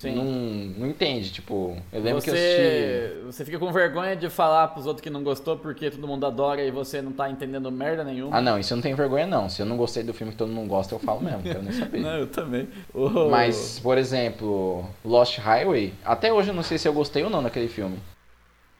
Sim. 0.02 0.16
não, 0.16 0.24
não 0.24 0.86
entende, 0.88 1.30
tipo, 1.30 1.76
eu 1.92 2.02
lembro 2.02 2.20
que 2.22 2.30
eu 2.30 2.34
assisti... 2.34 2.56
Você, 2.56 3.22
você 3.26 3.44
fica 3.44 3.58
com 3.58 3.72
vergonha 3.72 4.16
de 4.16 4.28
falar 4.28 4.68
pros 4.68 4.86
outros 4.86 5.02
que 5.02 5.08
não 5.10 5.22
gostou 5.22 5.56
porque 5.56 5.90
todo 5.90 6.06
mundo 6.08 6.26
adora 6.26 6.62
e 6.62 6.70
você 6.70 7.00
não 7.00 7.12
tá 7.12 7.30
entendendo 7.30 7.70
merda 7.70 8.02
nenhuma. 8.02 8.36
Ah 8.36 8.40
não, 8.40 8.58
isso 8.58 8.72
eu 8.72 8.76
não 8.76 8.82
tenho 8.82 8.96
vergonha 8.96 9.26
não, 9.26 9.48
se 9.48 9.62
eu 9.62 9.66
não 9.66 9.76
gostei 9.76 10.02
do 10.02 10.12
filme 10.12 10.32
que 10.32 10.38
todo 10.38 10.50
mundo 10.52 10.68
gosta, 10.68 10.94
eu 10.94 10.98
falo 10.98 11.20
mesmo, 11.20 11.42
quero 11.42 11.62
nem 11.62 11.72
saber. 11.72 12.00
Não, 12.02 12.16
eu 12.18 12.26
também. 12.26 12.68
O- 12.92 13.28
Mas, 13.30 13.78
por 13.78 13.96
exemplo, 13.96 14.84
Lost 15.04 15.38
Highway, 15.38 15.92
até 16.04 16.32
hoje 16.32 16.48
eu 16.50 16.54
não 16.54 16.62
sei 16.62 16.78
se 16.78 16.88
eu 16.88 16.92
gostei 16.92 17.22
ou 17.22 17.30
não 17.30 17.42
daquele 17.42 17.68
filme. 17.68 17.98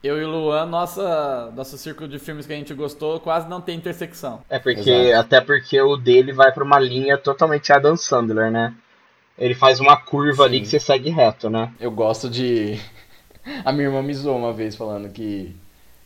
Eu 0.02 0.20
e 0.20 0.24
o 0.24 0.28
Luan, 0.28 0.66
nossa, 0.66 1.52
nosso 1.54 1.78
círculo 1.78 2.08
de 2.08 2.18
filmes 2.18 2.44
que 2.44 2.52
a 2.52 2.56
gente 2.56 2.74
gostou 2.74 3.20
quase 3.20 3.48
não 3.48 3.60
tem 3.60 3.76
intersecção. 3.76 4.40
É 4.50 4.58
porque, 4.58 4.90
Exato. 4.90 5.20
até 5.20 5.40
porque 5.40 5.80
o 5.80 5.96
dele 5.96 6.32
vai 6.32 6.50
pra 6.50 6.64
uma 6.64 6.80
linha 6.80 7.16
totalmente 7.16 7.72
Adam 7.72 7.96
Sandler, 7.96 8.50
né? 8.50 8.74
Ele 9.42 9.54
faz 9.56 9.80
uma 9.80 9.96
curva 9.96 10.44
ali 10.44 10.58
Sim. 10.58 10.62
que 10.62 10.68
você 10.68 10.78
segue 10.78 11.10
reto, 11.10 11.50
né? 11.50 11.72
Eu 11.80 11.90
gosto 11.90 12.30
de. 12.30 12.78
A 13.64 13.72
minha 13.72 13.86
irmã 13.88 14.00
me 14.00 14.14
zoou 14.14 14.38
uma 14.38 14.52
vez 14.52 14.76
falando 14.76 15.08
que 15.08 15.52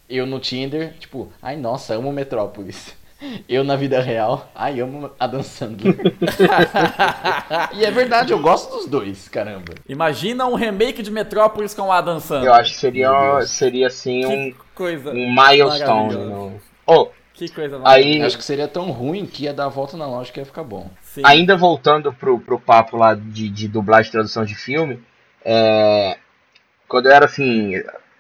eu 0.09 0.25
no 0.25 0.39
Tinder, 0.41 0.95
tipo, 0.99 1.31
ai 1.43 1.55
nossa, 1.57 1.95
amo 1.95 2.11
Metrópolis. 2.13 2.95
Eu 3.49 3.65
na 3.65 3.77
vida 3.77 3.99
real, 3.99 4.47
ai, 4.55 4.79
amo 4.79 5.11
Adam 5.19 5.43
Sandler. 5.43 5.97
e 7.73 7.83
é 7.83 7.91
verdade, 7.91 8.31
eu 8.31 8.39
gosto 8.39 8.77
dos 8.77 8.87
dois, 8.87 9.27
caramba. 9.27 9.73
Imagina 9.89 10.47
um 10.47 10.55
remake 10.55 11.03
de 11.03 11.11
Metrópolis 11.11 11.73
com 11.73 11.83
o 11.85 11.93
Adam 11.93 12.21
Sandler. 12.21 12.51
Eu 12.51 12.55
acho 12.55 12.73
que 12.75 12.79
seria, 12.79 13.41
seria 13.47 13.87
assim 13.87 14.27
um, 14.27 14.55
coisa. 14.75 15.11
um 15.13 15.35
milestone. 15.35 16.15
no- 16.15 16.61
Oh, 16.87 17.09
Que 17.37 17.49
coisa 17.51 17.81
aí, 17.85 18.23
acho 18.23 18.39
que 18.39 18.45
seria 18.45 18.67
tão 18.67 18.91
ruim 18.91 19.27
que 19.27 19.45
ia 19.45 19.53
dar 19.53 19.67
a 19.67 19.69
volta 19.69 19.97
na 19.97 20.07
lógica 20.07 20.39
e 20.39 20.43
ia 20.43 20.47
ficar 20.47 20.65
bom. 20.65 20.91
Sim. 21.03 21.21
ainda 21.25 21.55
voltando 21.57 22.11
pro, 22.13 22.39
pro 22.41 22.59
papo 22.59 22.97
lá 22.97 23.15
de, 23.15 23.49
de 23.51 23.69
dublagem 23.69 24.09
e 24.09 24.13
tradução 24.13 24.45
de 24.45 24.55
filme, 24.55 25.03
é, 25.45 26.17
quando 26.89 27.07
eu 27.07 27.13
era 27.13 27.27
assim, 27.27 27.75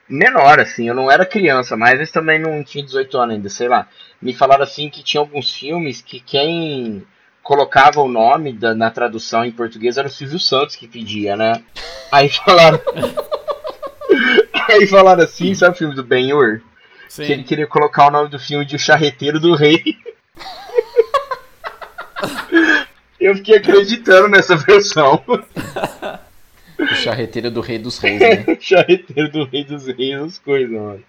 menor, 0.08 0.60
assim, 0.60 0.86
eu 0.86 0.94
não 0.94 1.10
era 1.10 1.24
criança, 1.24 1.76
mas 1.76 1.94
eles 1.94 2.10
também 2.12 2.38
não 2.38 2.62
tinha 2.62 2.84
18 2.84 3.16
anos 3.18 3.34
ainda, 3.36 3.48
sei 3.48 3.68
lá. 3.68 3.88
Me 4.20 4.34
falaram 4.34 4.62
assim 4.64 4.90
que 4.90 5.02
tinha 5.02 5.20
alguns 5.20 5.52
filmes 5.54 6.02
que 6.02 6.20
quem 6.20 7.02
colocava 7.42 8.00
o 8.02 8.08
nome 8.08 8.52
da- 8.52 8.74
na 8.74 8.90
tradução 8.90 9.44
em 9.44 9.52
português 9.52 9.96
era 9.96 10.08
o 10.08 10.10
Silvio 10.10 10.38
Santos 10.38 10.76
que 10.76 10.86
pedia, 10.86 11.36
né? 11.36 11.62
Aí 12.12 12.28
falaram. 12.28 12.80
Aí 14.68 14.86
falaram 14.86 15.22
assim, 15.22 15.54
sabe 15.54 15.74
o 15.74 15.78
filme 15.78 15.94
do 15.94 16.02
Ben-Hur? 17.16 17.26
Que 17.26 17.32
ele 17.32 17.42
Sim. 17.42 17.48
queria 17.48 17.66
colocar 17.66 18.08
o 18.08 18.10
nome 18.10 18.28
do 18.28 18.38
filme 18.38 18.64
de 18.64 18.76
O 18.76 18.78
Charreteiro 18.78 19.38
do 19.40 19.54
Rei. 19.54 19.82
Eu 23.18 23.34
fiquei 23.36 23.56
acreditando 23.56 24.28
nessa 24.28 24.56
versão. 24.56 25.22
O 26.78 26.94
charreteiro 26.94 27.50
do 27.50 27.62
rei 27.62 27.78
dos 27.78 27.98
reis, 27.98 28.20
né? 28.20 28.44
Charreteiro 28.60 29.30
do 29.32 29.44
Rei 29.46 29.64
dos 29.64 29.86
Reis, 29.86 30.20
as 30.20 30.38
coisas, 30.38 30.70
mano. 30.70 31.02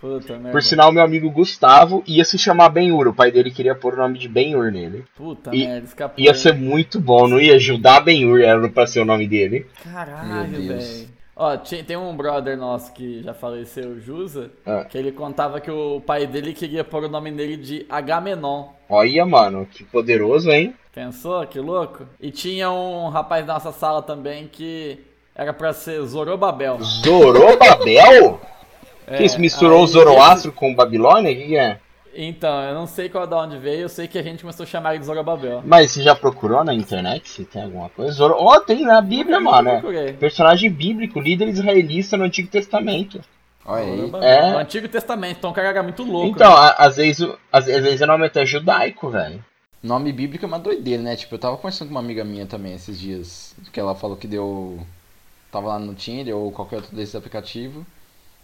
Puta 0.00 0.32
merda. 0.32 0.50
Por 0.50 0.62
sinal, 0.62 0.90
meu 0.90 1.02
amigo 1.04 1.30
Gustavo 1.30 2.02
ia 2.06 2.24
se 2.24 2.38
chamar 2.38 2.70
Ben-Hur. 2.70 3.08
O 3.08 3.14
pai 3.14 3.30
dele 3.30 3.50
queria 3.50 3.74
pôr 3.74 3.92
o 3.94 3.98
nome 3.98 4.18
de 4.18 4.26
Ben-Hur 4.28 4.72
nele. 4.72 5.04
Puta 5.14 5.54
E- 5.54 5.66
merda, 5.66 5.86
escapou. 5.86 6.24
Ia 6.24 6.32
ser 6.32 6.54
muito 6.54 6.98
bom, 6.98 7.28
não 7.28 7.38
ia 7.38 7.56
ajudar 7.56 8.00
Ben-Hur, 8.00 8.40
era 8.40 8.66
pra 8.70 8.86
ser 8.86 9.00
o 9.00 9.04
nome 9.04 9.28
dele. 9.28 9.66
Caralho, 9.92 10.66
velho. 10.66 11.08
Ó, 11.36 11.56
tinha- 11.56 11.82
tem 11.82 11.96
um 11.96 12.16
brother 12.16 12.56
nosso 12.56 12.92
que 12.92 13.22
já 13.22 13.34
faleceu, 13.34 13.90
o 13.90 14.00
Jusa, 14.00 14.50
Ah. 14.64 14.84
que 14.84 14.96
ele 14.96 15.10
contava 15.10 15.60
que 15.60 15.70
o 15.70 16.00
pai 16.00 16.26
dele 16.26 16.52
queria 16.52 16.84
pôr 16.84 17.04
o 17.04 17.08
nome 17.08 17.30
dele 17.32 17.56
de 17.56 17.84
Agamenon. 17.88 18.66
Olha, 18.88 19.26
mano, 19.26 19.66
que 19.66 19.82
poderoso, 19.82 20.50
hein? 20.50 20.74
Pensou? 20.94 21.44
Que 21.46 21.58
louco? 21.58 22.06
E 22.20 22.30
tinha 22.30 22.70
um 22.70 23.08
rapaz 23.08 23.44
da 23.44 23.54
nossa 23.54 23.72
sala 23.72 24.00
também 24.00 24.46
que 24.46 24.98
era 25.34 25.52
pra 25.52 25.72
ser 25.72 26.00
Zorobabel. 26.02 26.78
Zorobabel? 26.80 28.40
É, 29.06 29.16
que 29.18 29.24
isso 29.24 29.40
misturou 29.40 29.78
aí 29.78 29.84
o 29.84 29.86
Zoroastro 29.88 30.52
com 30.52 30.72
Babilônia? 30.74 31.32
O 31.32 31.34
que 31.34 31.46
que 31.48 31.56
é? 31.56 31.78
Então, 32.16 32.62
eu 32.62 32.74
não 32.74 32.86
sei 32.86 33.08
qual 33.08 33.26
da 33.26 33.36
onde 33.38 33.58
veio, 33.58 33.82
eu 33.82 33.88
sei 33.88 34.06
que 34.06 34.18
a 34.18 34.22
gente 34.22 34.40
começou 34.42 34.64
a 34.64 34.66
chamar 34.66 34.90
ele 34.90 35.00
de 35.00 35.06
Zorobabel. 35.06 35.62
Mas 35.64 35.90
você 35.90 36.02
já 36.02 36.14
procurou 36.14 36.62
na 36.64 36.72
internet 36.74 37.28
se 37.28 37.44
tem 37.44 37.62
alguma 37.62 37.88
coisa? 37.88 38.12
Zoro... 38.12 38.36
Oh, 38.38 38.60
tem 38.60 38.84
na 38.84 39.00
Bíblia, 39.00 39.40
mano. 39.40 39.68
é. 39.68 39.72
procurei. 39.80 40.12
Personagem 40.12 40.70
bíblico, 40.70 41.18
líder 41.20 41.48
israelita 41.48 42.16
no 42.16 42.24
Antigo 42.24 42.48
Testamento. 42.48 43.20
Olha 43.66 43.82
aí. 43.84 44.10
É. 44.22 44.54
O 44.54 44.58
Antigo 44.58 44.88
Testamento, 44.88 45.38
então 45.38 45.50
o 45.50 45.54
cara 45.54 45.68
era 45.68 45.82
muito 45.82 46.02
louco. 46.04 46.28
Então, 46.28 46.50
né? 46.50 46.74
às 46.78 46.96
vezes, 46.96 47.20
o- 47.20 47.38
às, 47.50 47.66
às 47.68 47.82
vezes 47.82 48.00
o 48.00 48.06
nome 48.06 48.26
até 48.26 48.42
é 48.42 48.46
judaico, 48.46 49.08
velho. 49.10 49.44
Nome 49.82 50.12
bíblico 50.12 50.44
é 50.44 50.48
uma 50.48 50.58
doideira, 50.58 51.02
né? 51.02 51.14
Tipo, 51.16 51.34
eu 51.34 51.38
tava 51.38 51.56
conversando 51.56 51.88
com 51.88 51.94
uma 51.94 52.00
amiga 52.00 52.24
minha 52.24 52.46
também 52.46 52.72
esses 52.74 52.98
dias, 52.98 53.54
que 53.72 53.78
ela 53.78 53.94
falou 53.94 54.16
que 54.16 54.26
deu. 54.26 54.78
Tava 55.52 55.68
lá 55.68 55.78
no 55.78 55.94
Tinder 55.94 56.34
ou 56.34 56.50
qualquer 56.50 56.76
outro 56.76 56.96
desses 56.96 57.14
aplicativos. 57.14 57.84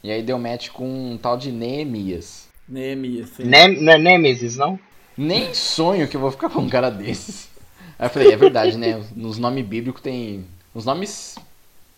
E 0.05 0.11
aí 0.11 0.23
deu 0.23 0.39
match 0.39 0.69
com 0.71 0.85
um 1.13 1.17
tal 1.17 1.37
de 1.39 1.51
Neemias. 1.53 2.50
Neemias, 2.71 3.31
sim. 3.31 3.45
Nem, 3.45 3.81
não 3.83 3.93
é 3.93 3.99
Nemesis, 3.99 4.57
não? 4.57 4.79
Nem 5.19 5.53
sonho 5.53 6.07
que 6.09 6.17
eu 6.17 6.21
vou 6.21 6.31
ficar 6.31 6.49
com 6.49 6.61
um 6.61 6.69
cara 6.69 6.89
desses. 6.91 7.49
Aí 7.99 8.07
eu 8.07 8.11
falei, 8.11 8.33
é 8.33 8.37
verdade, 8.37 8.79
né? 8.79 9.03
Nos 9.15 9.37
nomes 9.39 9.65
bíblicos 9.67 10.01
tem. 10.01 10.47
Os 10.73 10.85
nomes 10.87 11.37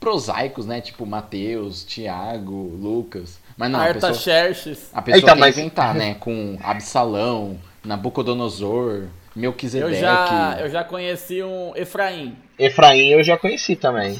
prosaicos, 0.00 0.66
né? 0.66 0.80
Tipo 0.80 1.06
Mateus, 1.06 1.84
Tiago, 1.84 2.52
Lucas. 2.80 3.38
Mas 3.56 3.70
não, 3.70 3.80
a 3.80 3.92
pessoa, 3.92 4.10
Artaxerxes. 4.10 4.88
a 4.92 5.02
pessoa 5.02 5.18
Eita, 5.20 5.34
quer 5.34 5.38
mas- 5.38 5.58
inventar, 5.58 5.94
né? 5.94 6.14
Com 6.14 6.58
Absalão, 6.62 7.58
Nabucodonosor, 7.84 9.04
Melquisedeque. 9.36 9.94
Eu 9.94 10.00
já, 10.00 10.56
eu 10.60 10.70
já 10.70 10.82
conheci 10.84 11.42
um 11.42 11.72
Efraim. 11.76 12.36
Efraim 12.58 13.08
eu 13.10 13.22
já 13.22 13.36
conheci 13.36 13.76
também. 13.76 14.18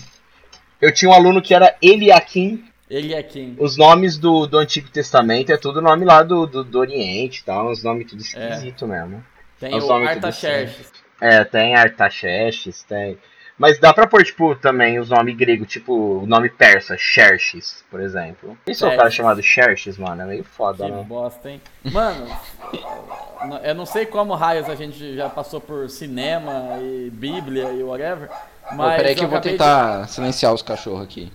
Eu 0.80 0.92
tinha 0.92 1.10
um 1.10 1.14
aluno 1.14 1.40
que 1.42 1.54
era 1.54 1.74
Eliakim. 1.82 2.64
Ele 2.92 3.14
é 3.14 3.22
quem? 3.22 3.56
Os 3.58 3.78
nomes 3.78 4.18
do, 4.18 4.46
do 4.46 4.58
Antigo 4.58 4.90
Testamento 4.90 5.50
é 5.50 5.56
tudo 5.56 5.80
nome 5.80 6.04
lá 6.04 6.22
do, 6.22 6.46
do, 6.46 6.62
do 6.62 6.78
Oriente 6.78 7.40
e 7.40 7.44
tal. 7.44 7.70
Uns 7.70 7.82
nomes 7.82 8.06
tudo 8.10 8.20
esquisito 8.20 8.86
mesmo. 8.86 9.24
Tem 9.58 9.74
Os 9.74 9.84
o 9.84 9.92
Artaxerxes. 9.94 10.92
É, 11.18 11.42
tem 11.42 11.74
Artaxerxes, 11.74 12.82
tem. 12.82 13.16
Mas 13.56 13.78
dá 13.78 13.94
pra 13.94 14.06
pôr, 14.06 14.22
tipo, 14.24 14.54
também 14.56 14.98
os 14.98 15.08
nomes 15.08 15.34
gregos, 15.34 15.68
tipo, 15.68 16.20
o 16.20 16.26
nome 16.26 16.50
persa, 16.50 16.96
Xerxes, 16.98 17.82
por 17.90 18.00
exemplo. 18.00 18.58
Isso 18.66 18.84
é 18.84 18.92
o 18.92 18.96
cara 18.96 19.10
chamado 19.10 19.42
Xerxes, 19.42 19.96
mano, 19.96 20.20
é 20.22 20.26
meio 20.26 20.44
foda, 20.44 20.84
Que 20.84 20.90
né? 20.90 21.02
bosta, 21.08 21.48
hein? 21.50 21.62
Mano, 21.84 22.26
eu 23.64 23.74
não 23.74 23.86
sei 23.86 24.04
como 24.04 24.34
raios 24.34 24.68
a 24.68 24.74
gente 24.74 25.16
já 25.16 25.30
passou 25.30 25.60
por 25.60 25.88
cinema 25.88 26.78
e 26.80 27.08
Bíblia 27.10 27.70
e 27.72 27.82
whatever. 27.82 28.28
Mas 28.72 28.96
peraí 28.96 29.14
que 29.14 29.24
eu 29.24 29.28
vou 29.28 29.38
acabei 29.38 29.52
de- 29.52 29.58
tentar 29.58 30.08
silenciar 30.08 30.52
os 30.52 30.62
cachorros 30.62 31.02
aqui. 31.02 31.32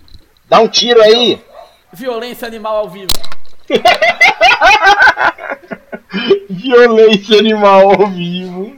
Dá 0.50 0.60
um 0.60 0.68
tiro 0.68 1.02
aí! 1.02 1.42
Violência 1.94 2.48
animal 2.48 2.77
ao 2.77 2.89
vivo. 2.89 3.12
Violência 6.50 7.39
animal 7.39 7.91
ao 7.91 8.08
vivo. 8.08 8.77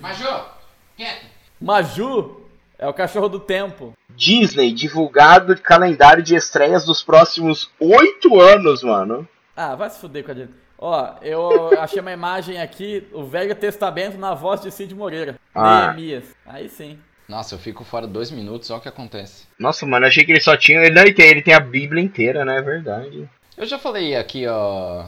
Major, 0.00 0.50
quieto. 0.96 1.26
Maju 1.60 2.40
é 2.78 2.86
o 2.86 2.94
cachorro 2.94 3.28
do 3.28 3.40
tempo. 3.40 3.92
Disney 4.14 4.72
divulgado 4.72 5.54
de 5.54 5.60
calendário 5.60 6.22
de 6.22 6.34
estreias 6.34 6.84
dos 6.84 7.02
próximos 7.02 7.70
oito 7.80 8.40
anos, 8.40 8.82
mano. 8.82 9.28
Ah, 9.56 9.74
vai 9.74 9.90
se 9.90 10.00
fuder 10.00 10.24
com 10.24 10.30
a 10.30 10.34
gente. 10.34 10.52
Ó, 10.78 11.14
eu 11.22 11.80
achei 11.80 12.00
uma 12.00 12.12
imagem 12.12 12.60
aqui, 12.60 13.08
o 13.12 13.24
Velho 13.24 13.54
Testamento 13.56 14.16
na 14.16 14.34
voz 14.34 14.60
de 14.60 14.70
Cid 14.70 14.94
Moreira. 14.94 15.34
Ah. 15.52 15.92
Neemias. 15.92 16.24
Aí 16.46 16.68
sim. 16.68 16.98
Nossa, 17.28 17.54
eu 17.54 17.58
fico 17.58 17.84
fora 17.84 18.06
dois 18.06 18.30
minutos, 18.30 18.70
olha 18.70 18.78
o 18.78 18.82
que 18.82 18.88
acontece. 18.88 19.44
Nossa, 19.58 19.84
mano, 19.84 20.06
eu 20.06 20.08
achei 20.08 20.24
que 20.24 20.32
ele 20.32 20.40
só 20.40 20.56
tinha. 20.56 20.80
Ele, 20.80 20.94
não, 20.94 21.02
ele, 21.02 21.12
tem, 21.12 21.26
ele 21.26 21.42
tem 21.42 21.52
a 21.54 21.60
Bíblia 21.60 22.02
inteira, 22.02 22.44
né? 22.44 22.56
É 22.58 22.62
verdade. 22.62 23.28
Eu 23.56 23.66
já 23.66 23.78
falei 23.78 24.16
aqui, 24.16 24.46
ó, 24.46 25.04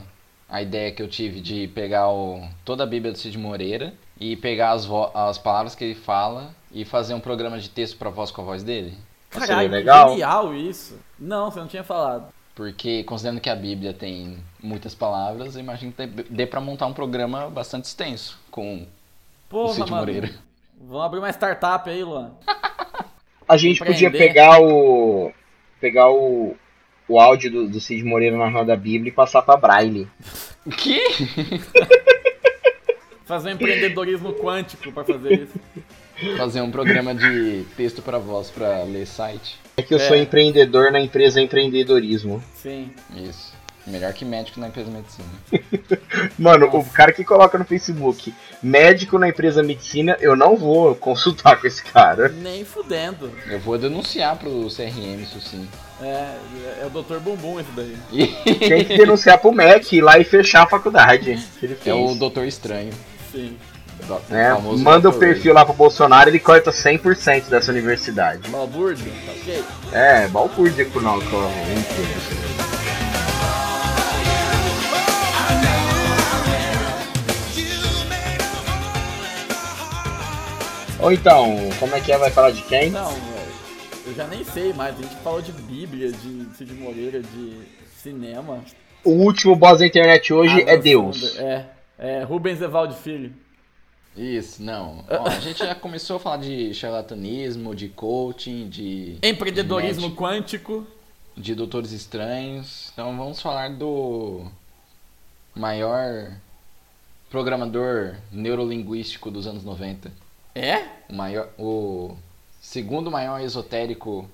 a 0.48 0.60
ideia 0.60 0.92
que 0.92 1.02
eu 1.02 1.08
tive 1.08 1.40
de 1.40 1.68
pegar 1.68 2.10
o, 2.10 2.42
toda 2.64 2.82
a 2.82 2.86
Bíblia 2.86 3.12
do 3.12 3.18
Cid 3.18 3.38
Moreira 3.38 3.94
e 4.18 4.36
pegar 4.36 4.72
as, 4.72 4.84
vo- 4.84 5.10
as 5.14 5.38
palavras 5.38 5.74
que 5.74 5.82
ele 5.84 5.94
fala 5.94 6.54
e 6.70 6.84
fazer 6.84 7.14
um 7.14 7.20
programa 7.20 7.58
de 7.58 7.70
texto 7.70 7.96
pra 7.96 8.10
voz 8.10 8.30
com 8.30 8.42
a 8.42 8.44
voz 8.44 8.62
dele. 8.62 8.94
Seria 9.30 9.46
Caralho, 9.46 9.70
legal. 9.70 10.10
genial 10.10 10.54
isso. 10.54 10.98
Não, 11.18 11.50
você 11.50 11.60
não 11.60 11.68
tinha 11.68 11.84
falado. 11.84 12.26
Porque, 12.54 13.02
considerando 13.04 13.40
que 13.40 13.48
a 13.48 13.56
Bíblia 13.56 13.94
tem 13.94 14.36
muitas 14.62 14.94
palavras, 14.94 15.54
eu 15.54 15.60
imagino 15.60 15.92
que 15.92 16.04
dê- 16.06 16.46
pra 16.46 16.60
montar 16.60 16.86
um 16.86 16.92
programa 16.92 17.48
bastante 17.48 17.84
extenso 17.84 18.38
com 18.50 18.82
o 18.82 18.86
Porra, 19.48 19.72
Cid 19.74 19.90
mano. 19.90 20.28
Vamos 20.80 21.04
abrir 21.04 21.18
uma 21.18 21.30
startup 21.30 21.88
aí, 21.88 22.02
Luan. 22.02 22.32
A 23.48 23.56
gente 23.56 23.84
podia 23.84 24.10
pegar 24.10 24.60
o. 24.62 25.32
pegar 25.80 26.10
o. 26.10 26.56
o 27.08 27.20
áudio 27.20 27.50
do, 27.50 27.68
do 27.68 27.80
Cid 27.80 28.04
Moreira 28.04 28.36
na 28.36 28.48
roda 28.48 28.66
da 28.66 28.76
Bíblia 28.76 29.10
e 29.10 29.14
passar 29.14 29.42
pra 29.42 29.56
Braille. 29.56 30.08
O 30.64 30.70
quê? 30.70 31.00
Fazer 33.24 33.50
um 33.50 33.52
empreendedorismo 33.52 34.32
quântico 34.34 34.90
pra 34.90 35.04
fazer 35.04 35.42
isso. 35.42 35.60
Fazer 36.36 36.60
um 36.62 36.70
programa 36.72 37.14
de 37.14 37.64
texto 37.76 38.02
pra 38.02 38.18
voz 38.18 38.50
pra 38.50 38.82
ler 38.82 39.06
site. 39.06 39.56
É 39.76 39.82
que 39.82 39.94
eu 39.94 39.98
É. 39.98 40.00
sou 40.00 40.16
empreendedor 40.16 40.90
na 40.90 40.98
empresa 41.00 41.40
empreendedorismo. 41.40 42.42
Sim. 42.54 42.90
Isso. 43.14 43.49
Melhor 43.86 44.12
que 44.12 44.24
médico 44.24 44.60
na 44.60 44.68
empresa 44.68 44.90
de 44.90 44.96
medicina. 44.96 45.28
Mano, 46.38 46.66
o 46.66 46.84
cara 46.84 47.12
que 47.12 47.24
coloca 47.24 47.58
no 47.58 47.64
Facebook 47.64 48.32
médico 48.62 49.18
na 49.18 49.28
empresa 49.28 49.62
medicina, 49.62 50.16
eu 50.20 50.36
não 50.36 50.56
vou 50.56 50.94
consultar 50.94 51.58
com 51.60 51.66
esse 51.66 51.82
cara. 51.82 52.28
Nem 52.28 52.64
fudendo. 52.64 53.32
Eu 53.48 53.58
vou 53.58 53.78
denunciar 53.78 54.36
pro 54.36 54.68
CRM, 54.68 55.22
isso 55.22 55.40
sim. 55.40 55.66
É, 56.00 56.36
é 56.82 56.86
o 56.86 56.90
Dr. 56.90 57.18
Bumbum 57.18 57.58
esse 57.60 57.70
daí. 57.72 57.96
Tem 58.58 58.84
que 58.84 58.96
denunciar 58.96 59.38
pro 59.38 59.52
MEC 59.52 59.96
ir 59.96 60.00
lá 60.00 60.18
e 60.18 60.24
fechar 60.24 60.62
a 60.62 60.66
faculdade. 60.66 61.38
Que 61.58 61.66
ele 61.66 61.78
É 61.84 61.94
o 61.94 62.14
Doutor 62.14 62.46
Estranho. 62.46 62.92
Sim. 63.32 63.56
Do- 64.06 64.20
né? 64.30 64.54
famoso 64.54 64.82
Manda 64.82 65.08
o 65.10 65.12
perfil 65.12 65.52
lá 65.52 65.64
pro 65.64 65.74
Bolsonaro, 65.74 66.30
ele 66.30 66.40
corta 66.40 66.70
100% 66.70 67.48
dessa 67.48 67.70
universidade. 67.70 68.48
Balbúrdia, 68.48 69.12
tá 69.26 69.32
ok? 69.32 69.64
É, 69.92 70.28
balbúrdia 70.28 70.86
com 70.86 71.00
não, 71.00 71.18
que 71.18 71.26
Ou 81.02 81.10
então, 81.10 81.56
como 81.78 81.94
é 81.94 82.00
que 82.00 82.12
é? 82.12 82.18
Vai 82.18 82.30
falar 82.30 82.50
de 82.50 82.62
quem? 82.62 82.90
Não, 82.90 83.08
velho. 83.08 83.50
Eu 84.06 84.14
já 84.14 84.26
nem 84.26 84.44
sei 84.44 84.72
mais. 84.72 84.98
A 84.98 85.02
gente 85.02 85.14
falou 85.16 85.40
de 85.40 85.52
Bíblia, 85.52 86.12
de 86.12 86.46
Cid 86.56 86.74
Moreira, 86.74 87.22
de 87.22 87.62
cinema. 87.96 88.62
O 89.02 89.10
último 89.10 89.56
boss 89.56 89.78
da 89.78 89.86
internet 89.86 90.32
hoje 90.32 90.60
é 90.60 90.72
Adam 90.72 90.82
Deus. 90.82 91.36
É, 91.38 91.66
é 91.98 92.22
Rubens 92.22 92.60
Evaldo 92.60 92.94
Filho. 92.94 93.32
Isso, 94.14 94.62
não. 94.62 95.04
Ó, 95.08 95.26
a 95.26 95.40
gente 95.40 95.60
já 95.60 95.74
começou 95.74 96.16
a 96.16 96.20
falar 96.20 96.36
de 96.38 96.74
charlatanismo, 96.74 97.74
de 97.74 97.88
coaching, 97.88 98.68
de, 98.68 99.16
Empreendedorismo 99.22 100.02
Médico. 100.02 100.22
quântico. 100.22 100.86
de 101.36 101.54
doutores 101.54 101.92
estranhos. 101.92 102.90
Então 102.92 103.16
vamos 103.16 103.40
falar 103.40 103.70
do 103.70 104.44
maior 105.54 106.32
programador 107.30 108.16
neurolinguístico 108.30 109.30
dos 109.30 109.46
anos 109.46 109.64
90. 109.64 110.10
É? 110.54 110.82
O 111.08 111.14
maior, 111.14 111.48
o 111.58 112.16
segundo 112.60 113.10
maior 113.10 113.40
esotérico 113.40 114.28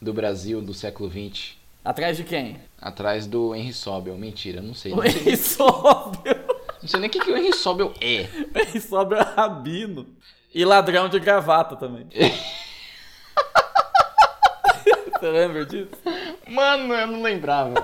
do 0.00 0.12
Brasil 0.12 0.60
do 0.60 0.74
século 0.74 1.10
XX. 1.10 1.54
Atrás 1.84 2.16
de 2.16 2.24
quem? 2.24 2.60
Atrás 2.80 3.26
do 3.26 3.54
Henry 3.54 3.72
Sobel. 3.72 4.16
Mentira, 4.16 4.60
não 4.60 4.74
sei. 4.74 4.92
O 4.92 4.96
Não 4.96 5.02
sei, 5.02 5.20
Henry 5.20 5.36
Sobel. 5.38 6.34
não 6.80 6.88
sei 6.88 7.00
nem 7.00 7.08
o 7.08 7.12
que, 7.12 7.20
que 7.20 7.30
o 7.30 7.36
Henry 7.36 7.52
Sobel 7.54 7.92
é. 8.00 8.28
O 8.54 8.58
Henry 8.58 8.80
Sobel 8.80 9.18
é 9.18 9.22
rabino. 9.22 10.06
E 10.54 10.64
ladrão 10.64 11.08
de 11.08 11.18
gravata 11.18 11.76
também. 11.76 12.06
Você 15.18 15.30
lembra 15.30 15.64
disso? 15.64 15.90
Mano, 16.48 16.92
eu 16.94 17.06
não 17.06 17.22
lembrava. 17.22 17.74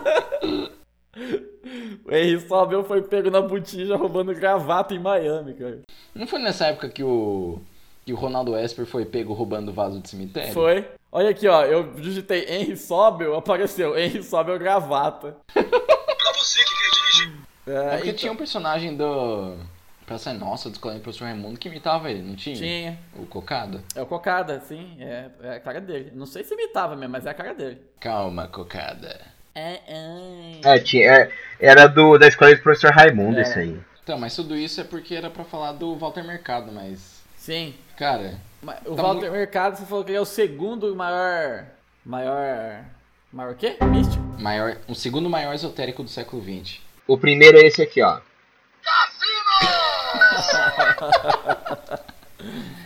O 2.05 2.15
Henry 2.15 2.41
Sobel 2.41 2.85
foi 2.85 3.03
pego 3.03 3.31
na 3.31 3.41
botija 3.41 3.97
roubando 3.97 4.35
gravata 4.35 4.95
em 4.95 4.99
Miami, 4.99 5.55
cara. 5.55 5.81
Não 6.15 6.27
foi 6.27 6.39
nessa 6.39 6.67
época 6.67 6.89
que 6.89 7.03
o 7.03 7.61
que 8.05 8.13
o 8.13 8.17
Ronaldo 8.17 8.57
Esper 8.57 8.87
foi 8.87 9.05
pego 9.05 9.35
roubando 9.35 9.71
vaso 9.71 10.01
de 10.01 10.09
cemitério? 10.09 10.55
Foi. 10.55 10.89
Olha 11.13 11.29
aqui, 11.29 11.47
ó. 11.47 11.63
Eu 11.65 11.93
digitei 11.93 12.47
Henry 12.49 12.75
Sobel, 12.75 13.37
apareceu 13.37 13.99
Henry 13.99 14.23
Sobel 14.23 14.59
gravata. 14.59 15.37
Pra 15.53 16.33
você 16.33 16.65
que 16.65 16.71
quer 16.71 16.91
dirigir. 16.91 17.41
É 17.67 17.91
porque 17.97 18.09
então- 18.09 18.19
tinha 18.19 18.33
um 18.33 18.37
personagem 18.37 18.97
do 18.97 19.59
Praça 20.07 20.31
é 20.31 20.33
Nossa, 20.33 20.71
do 20.71 20.81
Colégio 20.81 21.03
do 21.03 21.05
Professor 21.05 21.27
Raimundo, 21.27 21.59
que 21.59 21.69
imitava 21.69 22.11
ele, 22.11 22.23
não 22.23 22.35
tinha? 22.35 22.57
Tinha. 22.57 22.99
O 23.15 23.27
Cocada? 23.27 23.85
É 23.95 24.01
o 24.01 24.07
Cocada, 24.07 24.59
sim. 24.61 24.97
É, 24.99 25.29
é 25.43 25.51
a 25.57 25.61
cara 25.61 25.83
dele. 25.83 26.11
Não 26.15 26.25
sei 26.25 26.43
se 26.43 26.55
imitava 26.55 26.97
mesmo, 26.97 27.13
mas 27.13 27.27
é 27.27 27.31
a 27.31 27.35
cara 27.35 27.53
dele. 27.53 27.83
Calma, 28.01 28.49
Cocada. 28.49 29.21
É, 29.55 29.81
é. 29.87 30.61
É, 30.65 30.79
tinha, 30.79 31.11
é, 31.11 31.31
era 31.59 31.87
do, 31.87 32.19
da 32.19 32.29
escola 32.29 32.55
do 32.55 32.63
professor 32.63 32.93
Raimundo, 32.93 33.39
É. 33.39 33.43
isso 33.43 33.59
aí. 33.59 33.79
Então, 34.03 34.19
mas 34.19 34.35
tudo 34.35 34.57
isso 34.57 34.81
é 34.81 34.85
porque 34.85 35.15
era 35.15 35.29
pra 35.29 35.45
falar 35.45 35.73
do 35.73 35.95
Walter 35.97 36.25
Mercado, 36.25 36.73
mas... 36.73 37.23
Sim. 37.37 37.75
Cara, 37.97 38.35
Mas 38.63 38.79
O 38.87 38.95
Tá 38.95 39.03
Walter 39.03 39.31
Mercado, 39.31 39.77
você 39.77 39.85
falou 39.87 40.05
que 40.05 40.11
ele 40.11 40.19
é 40.19 40.21
o 40.21 40.25
segundo 40.25 40.95
maior. 40.95 41.65
Maior. 42.05 42.85
Maior 43.33 43.53
o 43.53 43.57
quê? 43.57 43.77
Místico? 43.83 44.23
maior, 44.41 44.77
o 44.89 44.95
segundo 44.95 45.29
maior 45.29 45.55
esotérico 45.55 46.03
do 46.03 46.09
século 46.09 46.43
XX. 46.43 46.81
O 47.07 47.19
primeiro 47.19 47.59
é 47.59 47.67
esse 47.67 47.83
aqui, 47.83 48.03
ó. 48.03 48.21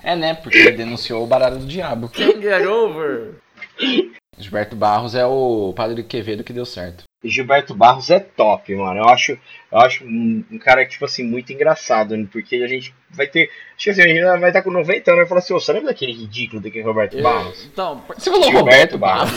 É, 0.02 0.16
né? 0.16 0.34
Porque 0.34 0.58
ele 0.58 0.72
denunciou 0.72 1.22
o 1.22 1.26
baralho 1.26 1.58
do 1.58 1.66
diabo. 1.66 2.10
Get 2.12 2.66
over? 2.66 3.34
Gilberto 4.38 4.74
Barros 4.74 5.14
é 5.14 5.26
o 5.26 5.72
padre 5.76 6.02
Quevedo 6.02 6.42
que 6.42 6.52
deu 6.52 6.64
certo. 6.64 7.04
Gilberto 7.24 7.74
Barros 7.74 8.10
é 8.10 8.18
top, 8.18 8.74
mano. 8.74 9.00
Eu 9.00 9.08
acho, 9.08 9.32
eu 9.70 9.78
acho 9.78 10.04
um, 10.04 10.42
um 10.50 10.58
cara, 10.58 10.84
tipo 10.86 11.04
assim, 11.04 11.22
muito 11.22 11.52
engraçado, 11.52 12.16
né? 12.16 12.26
porque 12.32 12.56
a 12.56 12.66
gente 12.66 12.92
vai 13.10 13.26
ter. 13.28 13.48
Acho 13.76 13.84
que 13.84 13.90
assim, 13.90 14.02
a 14.02 14.08
gente 14.08 14.22
vai 14.40 14.48
estar 14.50 14.62
com 14.62 14.70
90 14.70 15.12
anos 15.12 15.26
e 15.26 15.28
falar 15.28 15.38
assim, 15.40 15.54
ô, 15.54 15.60
você 15.60 15.72
lembra 15.72 15.88
daquele 15.90 16.12
ridículo 16.12 16.60
daquele 16.60 16.82
Roberto 16.84 17.16
Eu- 17.16 17.22
Barros? 17.22 17.64
Então, 17.72 18.02
Você 18.16 18.30
falou 18.30 18.44
Gilberto 18.50 18.96
Roberto 18.96 18.98
Barros? 18.98 19.32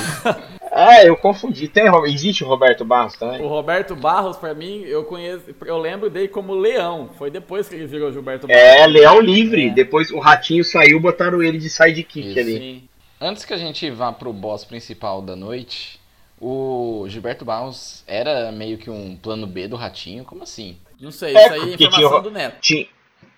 Ah, 0.71 1.03
eu 1.05 1.15
confundi. 1.15 1.67
Tem, 1.67 1.84
existe 2.05 2.43
o 2.43 2.47
Roberto 2.47 2.84
Barros 2.84 3.15
também? 3.15 3.41
o 3.41 3.47
Roberto 3.47 3.95
Barros, 3.95 4.38
pra 4.38 4.55
mim, 4.55 4.81
eu 4.86 5.03
conheço. 5.03 5.43
Eu 5.65 5.77
lembro 5.77 6.10
dele 6.10 6.29
como 6.29 6.55
Leão. 6.55 7.12
Foi 7.17 7.29
depois 7.29 7.67
que 7.69 7.75
ele 7.75 7.86
virou 7.86 8.12
Gilberto 8.12 8.47
Barros. 8.47 8.62
É, 8.63 8.88
Leão 8.88 9.19
Livre. 9.19 9.67
É. 9.67 9.69
Depois 9.71 10.10
o 10.10 10.19
Ratinho 10.19 10.63
saiu, 10.63 10.99
botaram 10.99 11.43
ele 11.43 11.60
de 11.60 11.69
sidekick 11.69 12.29
Isso. 12.31 12.39
ali. 12.39 12.58
Sim. 12.58 12.84
Antes 13.25 13.43
que 13.45 13.53
a 13.53 13.57
gente 13.57 13.89
vá 13.89 14.11
pro 14.11 14.31
boss 14.31 14.63
principal 14.63 15.21
da 15.21 15.35
noite, 15.35 15.99
o 16.39 17.05
Gilberto 17.07 17.43
Barros 17.43 18.03
era 18.05 18.51
meio 18.51 18.77
que 18.77 18.89
um 18.89 19.15
plano 19.15 19.47
B 19.47 19.67
do 19.67 19.75
Ratinho? 19.75 20.23
Como 20.23 20.43
assim? 20.43 20.77
Não 20.99 21.11
sei, 21.11 21.35
É, 21.35 21.43
isso 21.45 21.53
aí 21.53 21.71
é 21.71 21.73
informação 21.73 22.09
tinha 22.09 22.21
do 22.21 22.31
Neto. 22.31 22.57
Tinha... 22.61 22.88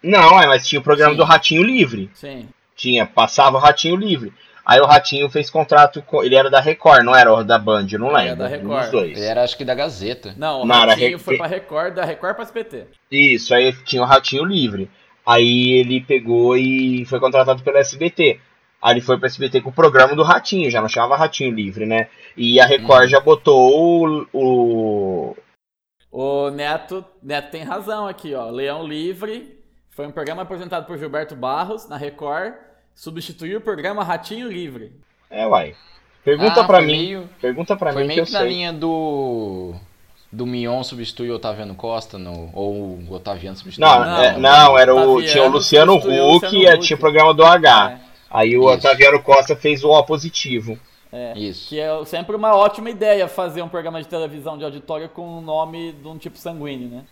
Não, 0.03 0.39
é, 0.41 0.45
mas 0.47 0.67
tinha 0.67 0.79
o 0.79 0.83
programa 0.83 1.13
Sim. 1.13 1.17
do 1.17 1.23
Ratinho 1.23 1.63
Livre. 1.63 2.09
Sim. 2.13 2.47
Tinha, 2.75 3.05
passava 3.05 3.57
o 3.57 3.59
Ratinho 3.59 3.95
Livre. 3.95 4.31
Aí 4.65 4.79
o 4.81 4.85
Ratinho 4.85 5.29
fez 5.29 5.49
contrato 5.49 6.01
com. 6.01 6.21
Ele 6.21 6.35
era 6.35 6.49
da 6.49 6.59
Record, 6.59 7.03
não 7.03 7.15
era 7.15 7.41
da 7.43 7.57
Band, 7.57 7.87
eu 7.91 7.99
não 7.99 8.09
Era 8.09 8.17
lembro. 8.19 8.37
da 8.37 8.45
um 8.45 8.49
Record. 8.49 8.93
Ele 8.93 9.21
era 9.23 9.43
acho 9.43 9.57
que 9.57 9.63
da 9.63 9.73
Gazeta. 9.73 10.35
Não, 10.37 10.61
o 10.61 10.65
Não, 10.65 10.75
era 10.75 10.91
Ratinho 10.91 11.17
Re- 11.17 11.23
foi 11.23 11.37
pra 11.37 11.47
Record, 11.47 11.93
da 11.95 12.03
Record 12.03 12.35
pra 12.35 12.43
SPT. 12.43 12.83
Isso, 13.09 13.55
aí 13.55 13.71
tinha 13.85 14.01
o 14.01 14.05
Ratinho 14.05 14.43
Livre. 14.43 14.89
Aí 15.25 15.71
ele 15.71 16.01
pegou 16.01 16.57
e 16.57 17.05
foi 17.05 17.19
contratado 17.19 17.63
pela 17.63 17.79
SBT. 17.79 18.39
Aí 18.81 18.93
ele 18.93 19.01
foi 19.01 19.17
pra 19.17 19.27
SBT 19.27 19.61
com 19.61 19.69
o 19.69 19.73
programa 19.73 20.15
do 20.15 20.23
Ratinho, 20.23 20.69
já 20.69 20.79
não 20.81 20.87
chamava 20.89 21.17
Ratinho 21.17 21.51
Livre, 21.51 21.85
né? 21.85 22.07
E 22.35 22.59
a 22.59 22.65
Record 22.65 23.03
Uhum. 23.03 23.09
já 23.09 23.19
botou 23.19 23.71
o, 23.73 24.27
o- 24.33 25.37
O 26.11 26.49
Neto, 26.51 27.03
Neto 27.21 27.51
tem 27.51 27.63
razão 27.63 28.07
aqui, 28.07 28.33
ó. 28.35 28.49
Leão 28.49 28.85
Livre 28.87 29.57
foi 29.89 30.05
um 30.07 30.11
programa 30.11 30.43
apresentado 30.43 30.85
por 30.85 30.97
Gilberto 30.97 31.35
Barros 31.35 31.87
na 31.89 31.97
Record, 31.97 32.53
substituiu 32.95 33.57
o 33.59 33.61
programa 33.61 34.03
Ratinho 34.03 34.47
Livre. 34.47 34.91
É, 35.29 35.45
uai. 35.45 35.75
Pergunta 36.23 36.61
Ah, 36.61 36.63
pra 36.65 36.77
foi 36.77 36.85
mim. 36.85 36.91
meio- 36.97 37.29
Pergunta 37.41 37.75
pra 37.75 37.93
Foi 37.93 38.03
mim 38.03 38.09
que 38.09 38.15
meio 38.15 38.21
eu 38.23 38.25
que 38.27 38.33
na 38.33 38.39
sei. 38.39 38.49
linha 38.49 38.73
do. 38.73 39.73
Do 40.29 40.45
Mion 40.45 40.83
substitui 40.83 41.31
o 41.31 41.35
Otaviano 41.35 41.73
Costa, 41.73 42.17
no, 42.17 42.49
ou 42.53 42.99
o 42.99 43.13
Otaviano 43.13 43.55
substitui 43.55 43.87
Não, 43.87 44.01
o 44.01 44.05
Não, 44.05 44.21
é- 44.21 44.37
não, 44.37 44.77
era 44.77 44.93
o. 44.93 44.97
Otaviano 44.97 45.25
Tinha 45.31 45.43
o 45.43 45.49
Luciano 45.49 45.91
substituiu 45.93 46.23
o 46.23 46.35
Huck 46.35 46.45
Luciano 46.45 46.65
e 46.65 46.75
Huck. 46.75 46.85
tinha 46.85 46.97
o 46.97 46.99
programa 46.99 47.33
do 47.33 47.45
H. 47.45 47.91
É, 47.91 47.99
Aí 48.29 48.57
o 48.57 48.61
Isso. 48.61 48.87
Otaviano 48.87 49.21
Costa 49.21 49.55
fez 49.55 49.83
o 49.83 49.89
O 49.89 50.03
positivo. 50.03 50.77
é. 51.11 51.37
Isso. 51.37 51.69
Que 51.69 51.79
é 51.79 52.05
sempre 52.05 52.35
uma 52.35 52.55
ótima 52.55 52.89
ideia 52.89 53.27
fazer 53.27 53.61
um 53.61 53.69
programa 53.69 54.01
de 54.01 54.07
televisão 54.07 54.57
de 54.57 54.63
auditório 54.63 55.09
com 55.09 55.37
o 55.37 55.41
nome 55.41 55.93
de 55.93 56.07
um 56.07 56.17
tipo 56.17 56.37
sanguíneo, 56.37 56.89
né? 56.89 57.03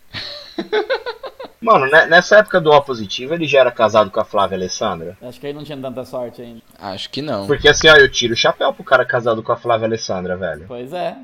Mano, 1.60 1.86
né, 1.86 2.06
nessa 2.06 2.38
época 2.38 2.60
do 2.60 2.70
O 2.70 2.82
positivo, 2.82 3.34
ele 3.34 3.46
já 3.46 3.60
era 3.60 3.70
casado 3.72 4.10
com 4.10 4.20
a 4.20 4.24
Flávia 4.24 4.56
Alessandra. 4.56 5.16
Acho 5.22 5.40
que 5.40 5.46
aí 5.46 5.52
não 5.52 5.64
tinha 5.64 5.78
tanta 5.78 6.04
sorte 6.04 6.42
ainda. 6.42 6.60
Acho 6.78 7.08
que 7.10 7.22
não. 7.22 7.46
Porque 7.46 7.68
assim, 7.68 7.88
ó, 7.88 7.94
eu 7.96 8.10
tiro 8.10 8.34
o 8.34 8.36
chapéu 8.36 8.72
pro 8.72 8.84
cara 8.84 9.04
casado 9.04 9.42
com 9.42 9.50
a 9.52 9.56
Flávia 9.56 9.86
Alessandra, 9.86 10.36
velho. 10.36 10.66
Pois 10.68 10.92
é. 10.92 11.16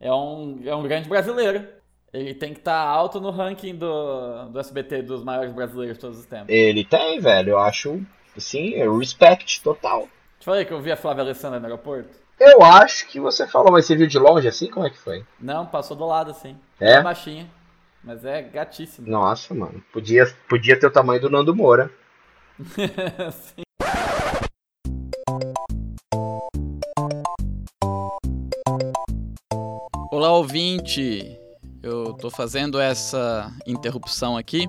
É 0.00 0.12
um, 0.12 0.60
é 0.64 0.74
um 0.74 0.82
grande 0.82 1.08
brasileiro. 1.08 1.64
Ele 2.12 2.34
tem 2.34 2.52
que 2.52 2.58
estar 2.60 2.78
alto 2.78 3.20
no 3.20 3.30
ranking 3.30 3.76
do, 3.76 4.48
do 4.48 4.58
SBT 4.58 5.02
dos 5.02 5.22
maiores 5.22 5.52
brasileiros 5.52 5.96
de 5.96 6.00
todos 6.00 6.18
os 6.18 6.26
tempos. 6.26 6.48
Ele 6.48 6.84
tem, 6.84 7.20
velho. 7.20 7.50
Eu 7.50 7.58
acho, 7.58 8.00
assim, 8.38 8.74
é 8.74 8.88
respect 8.88 9.62
total. 9.62 10.08
Te 10.38 10.44
falei 10.44 10.64
que 10.64 10.72
eu 10.72 10.80
vi 10.80 10.90
a 10.90 10.96
Flávia 10.96 11.22
Alessandra 11.22 11.58
no 11.58 11.66
aeroporto? 11.66 12.16
Eu 12.40 12.62
acho 12.62 13.06
que 13.08 13.18
você 13.18 13.46
falou, 13.46 13.72
mas 13.72 13.84
você 13.84 13.96
viu 13.96 14.06
de 14.06 14.18
longe 14.18 14.46
assim? 14.46 14.70
Como 14.70 14.86
é 14.86 14.90
que 14.90 14.98
foi? 14.98 15.24
Não, 15.40 15.66
passou 15.66 15.96
do 15.96 16.06
lado 16.06 16.30
assim. 16.30 16.56
É? 16.80 17.02
baixinha. 17.02 17.50
Mas 18.02 18.24
é 18.24 18.40
gatíssimo. 18.40 19.08
Nossa, 19.08 19.52
mano. 19.52 19.82
Podia, 19.92 20.24
podia 20.48 20.78
ter 20.78 20.86
o 20.86 20.90
tamanho 20.90 21.20
do 21.20 21.28
Nando 21.28 21.54
Moura. 21.54 21.90
Sim. 23.32 23.62
Olá, 30.12 30.32
ouvinte! 30.32 31.36
Eu 31.82 32.14
tô 32.14 32.30
fazendo 32.30 32.80
essa 32.80 33.52
interrupção 33.66 34.36
aqui 34.36 34.68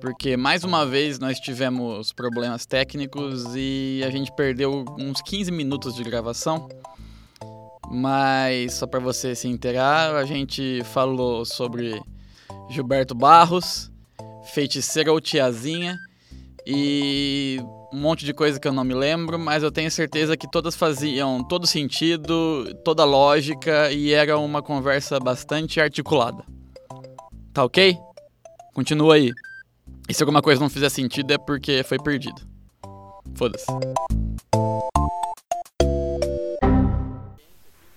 porque 0.00 0.36
mais 0.36 0.64
uma 0.64 0.84
vez 0.84 1.18
nós 1.18 1.38
tivemos 1.38 2.12
problemas 2.12 2.66
técnicos 2.66 3.44
e 3.54 4.02
a 4.04 4.10
gente 4.10 4.32
perdeu 4.34 4.84
uns 4.98 5.20
15 5.22 5.50
minutos 5.50 5.94
de 5.94 6.02
gravação. 6.02 6.68
Mas 7.90 8.74
só 8.74 8.86
pra 8.86 8.98
você 8.98 9.34
se 9.34 9.48
inteirar, 9.48 10.16
a 10.16 10.24
gente 10.24 10.82
falou 10.84 11.44
sobre 11.44 12.00
Gilberto 12.70 13.14
Barros, 13.14 13.90
Feiticeira 14.54 15.12
ou 15.12 15.20
Tiazinha 15.20 15.98
e 16.66 17.58
um 17.92 17.98
monte 17.98 18.24
de 18.24 18.32
coisa 18.32 18.58
que 18.58 18.66
eu 18.66 18.72
não 18.72 18.84
me 18.84 18.94
lembro, 18.94 19.38
mas 19.38 19.62
eu 19.62 19.70
tenho 19.70 19.90
certeza 19.90 20.36
que 20.36 20.50
todas 20.50 20.74
faziam 20.74 21.44
todo 21.44 21.66
sentido, 21.66 22.74
toda 22.82 23.04
lógica 23.04 23.92
e 23.92 24.12
era 24.12 24.38
uma 24.38 24.62
conversa 24.62 25.20
bastante 25.20 25.80
articulada. 25.80 26.44
Tá 27.52 27.64
ok? 27.64 27.98
Continua 28.72 29.16
aí. 29.16 29.30
E 30.12 30.14
se 30.14 30.22
alguma 30.22 30.42
coisa 30.42 30.60
não 30.60 30.68
fizer 30.68 30.90
sentido 30.90 31.32
é 31.32 31.38
porque 31.38 31.82
foi 31.82 31.96
perdido. 31.98 32.42
Foda-se. 33.34 33.64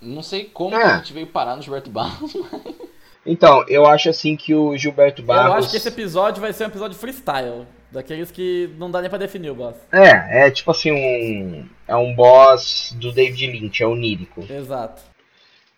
Não 0.01 0.21
sei 0.23 0.45
como 0.45 0.73
É. 0.78 0.80
que 0.80 0.86
a 0.86 0.97
gente 0.99 1.12
veio 1.12 1.28
parar 1.28 1.58
no 1.58 1.62
Gilberto 1.62 1.89
Barros. 1.89 2.34
Então, 3.28 3.65
eu 3.67 3.88
acho 3.88 4.08
assim 4.08 4.36
que 4.36 4.54
o 4.54 4.78
Gilberto 4.78 5.23
Barros. 5.23 5.47
Eu 5.51 5.54
acho 5.58 5.71
que 5.71 5.78
esse 5.78 5.88
episódio 5.88 6.39
vai 6.39 6.54
ser 6.54 6.65
um 6.65 6.67
episódio 6.67 6.95
freestyle. 6.95 7.65
Daqueles 7.91 8.30
que 8.30 8.69
não 8.78 8.91
dá 8.91 9.01
nem 9.01 9.10
pra 9.10 9.17
definir 9.17 9.49
o 9.49 9.56
boss. 9.56 9.75
É, 9.91 10.45
é 10.45 10.51
tipo 10.51 10.69
assim, 10.69 10.91
um. 10.91 11.67
É 11.88 11.95
um 11.95 12.13
boss 12.15 12.95
do 12.97 13.12
David 13.12 13.47
Lynch, 13.47 13.82
é 13.82 13.88
onírico. 13.88 14.45
Exato. 14.47 15.01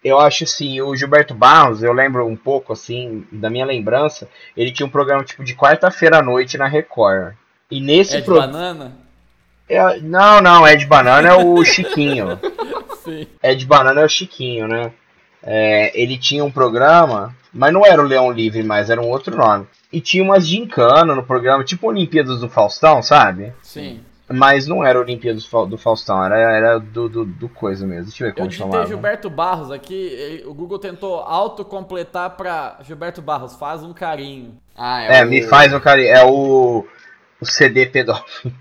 Eu 0.07 0.19
acho 0.19 0.45
assim, 0.45 0.79
o 0.81 0.95
Gilberto 0.95 1.33
Barros, 1.33 1.83
eu 1.83 1.91
lembro 1.91 2.25
um 2.25 2.35
pouco 2.35 2.71
assim, 2.73 3.25
da 3.31 3.49
minha 3.49 3.65
lembrança, 3.65 4.29
ele 4.55 4.71
tinha 4.71 4.85
um 4.85 4.89
programa 4.89 5.23
tipo 5.23 5.43
de 5.43 5.53
quarta-feira 5.53 6.19
à 6.19 6.21
noite 6.23 6.57
na 6.57 6.67
Record. 6.67 7.33
E 7.69 7.81
nesse 7.81 8.15
É 8.15 8.19
de 8.19 8.25
programa. 8.25 8.53
banana? 8.53 8.91
Não, 10.01 10.41
não, 10.41 10.65
é 10.65 10.75
de 10.75 10.85
banana 10.85 11.27
é 11.27 11.33
o 11.33 11.63
Chiquinho. 11.65 12.39
Sim. 13.03 13.27
É 13.43 13.53
de 13.53 13.65
banana 13.65 14.01
é 14.01 14.05
o 14.05 14.09
Chiquinho, 14.09 14.67
né? 14.67 14.91
É, 15.43 15.91
ele 15.99 16.17
tinha 16.17 16.43
um 16.43 16.51
programa, 16.51 17.35
mas 17.53 17.73
não 17.73 17.85
era 17.85 18.01
o 18.01 18.05
Leão 18.05 18.31
Livre, 18.31 18.63
mas 18.63 18.89
era 18.89 19.01
um 19.01 19.09
outro 19.09 19.35
nome. 19.35 19.67
E 19.91 20.01
tinha 20.01 20.23
umas 20.23 20.47
gincana 20.47 21.15
no 21.15 21.23
programa, 21.23 21.63
tipo 21.63 21.87
Olimpíadas 21.87 22.39
do 22.39 22.49
Faustão, 22.49 23.01
sabe? 23.01 23.53
Sim. 23.61 24.01
Mas 24.29 24.67
não 24.67 24.83
era 24.85 24.99
Olimpíadas 24.99 25.43
do 25.43 25.49
Fa- 25.49 25.65
do 25.65 25.77
Faustão, 25.77 26.21
era, 26.23 26.37
era 26.37 26.77
do, 26.79 27.07
do, 27.07 27.25
do 27.25 27.47
coisa 27.47 27.87
mesmo. 27.87 28.05
Deixa 28.05 28.23
eu 28.23 28.27
ver 28.27 28.31
Eu 28.31 28.35
como 28.35 28.47
digitei 28.49 28.69
chamava. 28.71 28.87
Gilberto 28.89 29.29
Barros 29.29 29.71
aqui, 29.71 29.93
ele- 29.93 30.45
o 30.45 30.53
Google 30.53 30.77
tentou 30.79 31.19
autocompletar 31.21 32.31
pra 32.31 32.77
Gilberto 32.83 33.21
Barros, 33.21 33.55
faz 33.55 33.83
um 33.83 33.93
carinho. 33.93 34.57
Ah, 34.75 35.01
É, 35.03 35.23
o- 35.23 35.27
me 35.27 35.41
faz 35.43 35.73
um 35.73 35.79
carinho. 35.79 36.09
É 36.09 36.23
o. 36.25 36.85
O 37.39 37.45
CD 37.45 37.85
pedófilo. 37.85 38.53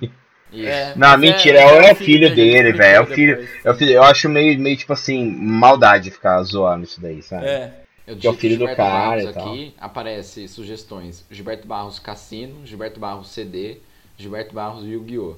Isso. 0.52 0.68
É, 0.68 0.92
Não, 0.94 1.16
mentira, 1.18 1.58
é, 1.58 1.88
é 1.88 1.92
o 1.92 1.96
filho 1.96 2.32
dele, 2.34 2.72
velho. 2.72 2.96
É 2.96 3.00
o 3.00 3.06
filho. 3.06 3.36
depois. 3.36 3.64
É 3.66 3.70
o 3.70 3.74
filho. 3.74 3.92
Eu 3.92 4.02
acho 4.04 4.28
meio, 4.28 4.58
meio 4.60 4.76
tipo 4.76 4.92
assim, 4.92 5.24
maldade 5.30 6.10
ficar 6.10 6.40
zoando 6.42 6.84
isso 6.84 7.00
daí, 7.00 7.20
sabe? 7.22 7.46
É, 7.46 7.72
Eu 8.06 8.16
Que 8.16 8.26
é 8.26 8.30
o 8.30 8.34
filho 8.34 8.56
do 8.58 8.66
cara 8.66 8.76
Barros 8.76 9.24
e 9.24 9.32
tal. 9.32 9.48
aqui, 9.48 9.74
aparece 9.80 10.46
sugestões. 10.46 11.24
Gilberto 11.30 11.66
Barros 11.66 11.98
Cassino, 11.98 12.64
Gilberto 12.64 13.00
Barros 13.00 13.28
CD, 13.30 13.78
Gilberto 14.16 14.54
Barros 14.54 14.84
Yu-Gi-Oh! 14.84 15.34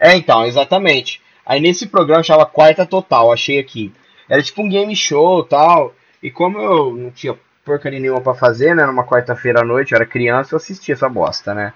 É, 0.00 0.16
então, 0.16 0.44
exatamente. 0.44 1.20
Aí 1.44 1.60
nesse 1.60 1.86
programa 1.86 2.22
chamava 2.22 2.46
Quarta 2.48 2.84
Total, 2.86 3.32
achei 3.32 3.58
aqui. 3.58 3.92
Era 4.28 4.42
tipo 4.42 4.62
um 4.62 4.68
game 4.68 4.94
show 4.94 5.40
e 5.40 5.48
tal. 5.48 5.94
E 6.22 6.30
como 6.30 6.58
eu 6.58 6.94
não 6.94 7.10
tinha 7.10 7.36
porcaria 7.64 8.00
nenhuma 8.00 8.20
pra 8.20 8.34
fazer, 8.34 8.74
né? 8.74 8.84
Numa 8.86 9.04
quarta-feira 9.04 9.60
à 9.60 9.64
noite, 9.64 9.92
eu 9.92 9.96
era 9.96 10.06
criança, 10.06 10.54
eu 10.54 10.56
assistia 10.56 10.94
essa 10.94 11.08
bosta, 11.08 11.54
né? 11.54 11.72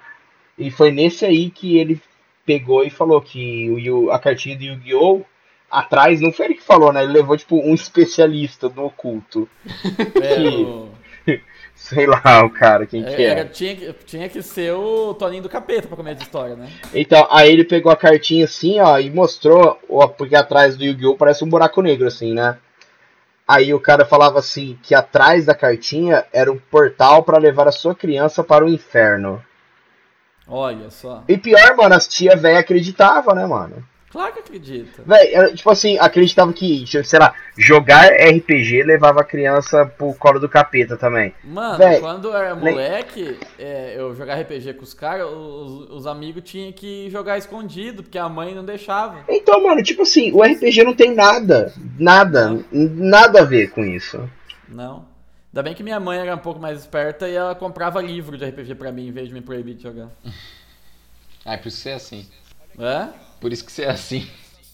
E 0.59 0.71
foi 0.71 0.91
nesse 0.91 1.25
aí 1.25 1.51
que 1.51 1.79
ele 1.79 2.01
pegou 2.45 2.85
e 2.85 2.91
falou 2.91 3.21
que 3.21 3.71
o, 3.71 3.79
Yu- 3.79 4.11
a 4.11 4.19
cartinha 4.19 4.57
do 4.57 4.65
Yu-Gi-Oh! 4.65 5.23
Atrás, 5.71 6.21
não 6.21 6.31
foi 6.33 6.47
ele 6.47 6.55
que 6.57 6.63
falou, 6.63 6.93
né? 6.93 7.03
Ele 7.03 7.13
levou, 7.15 7.35
tipo, 7.37 7.57
um 7.59 7.73
especialista 7.73 8.69
do 8.69 8.85
oculto. 8.85 9.49
é, 10.23 10.35
Que- 10.35 10.49
o- 10.65 10.91
Sei 11.75 12.07
lá, 12.07 12.45
o 12.45 12.51
cara, 12.51 12.87
quem 12.87 13.03
que 13.05 13.11
é, 13.11 13.23
é. 13.23 13.25
era- 13.31 13.45
tinha, 13.45 13.75
que- 13.75 13.93
tinha 14.07 14.29
que 14.29 14.41
ser 14.43 14.73
o 14.73 15.15
Toninho 15.15 15.43
do 15.43 15.49
Capeta 15.49 15.89
pra 15.89 15.97
comer 15.97 16.15
de 16.15 16.23
história, 16.23 16.55
né? 16.55 16.69
Então, 16.95 17.27
aí 17.31 17.51
ele 17.51 17.65
pegou 17.65 17.91
a 17.91 17.97
cartinha 17.97 18.45
assim, 18.45 18.79
ó, 18.81 18.99
e 18.99 19.11
mostrou, 19.11 19.79
ó, 19.89 20.07
porque 20.07 20.37
atrás 20.37 20.77
do 20.77 20.85
Yu-Gi-Oh! 20.85 21.17
parece 21.17 21.45
um 21.45 21.49
buraco 21.49 21.83
negro, 21.83 22.07
assim, 22.07 22.33
né? 22.35 22.57
Aí 23.47 23.75
o 23.75 23.81
cara 23.81 24.05
falava 24.05 24.39
assim, 24.39 24.79
que 24.83 24.95
atrás 24.95 25.45
da 25.45 25.55
cartinha 25.55 26.25
era 26.33 26.51
um 26.53 26.59
portal 26.59 27.25
pra 27.25 27.37
levar 27.39 27.67
a 27.67 27.73
sua 27.73 27.95
criança 27.95 28.45
para 28.45 28.65
o 28.65 28.69
inferno. 28.69 29.43
Olha 30.47 30.91
só. 30.91 31.25
E 31.29 31.37
pior, 31.37 31.77
mano, 31.77 31.95
as 31.95 32.07
tia 32.07 32.37
velha 32.37 32.61
acreditava, 32.61 33.35
né, 33.35 33.45
mano? 33.47 33.85
Claro 34.13 34.35
que 34.35 34.41
acredita. 34.41 35.03
Véi, 35.07 35.55
tipo 35.55 35.71
assim, 35.71 35.99
acreditava 35.99 36.53
que, 36.53 36.85
sei 37.03 37.19
lá, 37.19 37.35
jogar 37.57 38.13
RPG 38.13 38.83
levava 38.83 39.23
a 39.23 39.25
criança 39.25 39.87
pro 39.87 40.13
colo 40.13 40.39
do 40.39 40.51
capeta 40.51 40.99
também. 40.99 41.35
Mano, 41.43 41.79
Véi, 41.79 41.99
quando 41.99 42.29
eu 42.29 42.37
era 42.37 42.55
nem- 42.55 42.73
moleque, 42.75 43.39
é, 43.59 43.95
eu 43.97 44.15
jogar 44.15 44.35
RPG 44.39 44.75
com 44.75 44.83
os 44.85 44.93
caras, 44.93 45.27
os, 45.27 45.91
os 45.91 46.07
amigos 46.07 46.43
tinham 46.45 46.71
que 46.73 47.09
jogar 47.09 47.39
escondido, 47.39 48.03
porque 48.03 48.19
a 48.19 48.29
mãe 48.29 48.55
não 48.55 48.63
deixava. 48.65 49.25
Então, 49.27 49.63
mano, 49.63 49.83
tipo 49.83 50.03
assim, 50.03 50.31
o 50.33 50.43
RPG 50.43 50.85
não 50.85 50.95
tem 50.95 51.15
nada, 51.15 51.73
nada, 51.99 52.51
Não. 52.51 52.65
nada 52.71 53.41
a 53.41 53.45
ver 53.45 53.71
com 53.71 53.83
isso. 53.83 54.29
Não. 54.69 55.07
Ainda 55.51 55.63
bem 55.63 55.75
que 55.75 55.83
minha 55.83 55.99
mãe 56.01 56.19
era 56.19 56.35
um 56.35 56.39
pouco 56.39 56.61
mais 56.61 56.79
esperta 56.81 57.27
e 57.27 57.35
ela 57.35 57.55
comprava 57.55 58.01
livro 58.03 58.37
de 58.37 58.45
RPG 58.45 58.75
pra 58.75 58.93
mim, 58.93 59.09
em 59.09 59.13
vez 59.13 59.29
de 59.29 59.35
me 59.35 59.41
proibir 59.41 59.75
de 59.75 59.83
jogar. 59.85 60.09
Ah, 61.45 61.55
é 61.55 61.57
por 61.57 61.67
isso 61.67 61.79
que 61.79 61.83
você 61.83 61.91
é 61.91 61.95
assim. 61.95 62.27
É? 62.79 63.09
Por 63.41 63.53
isso 63.53 63.65
que 63.65 63.73
você 63.73 63.83
é 63.83 63.91
assim. 63.91 64.29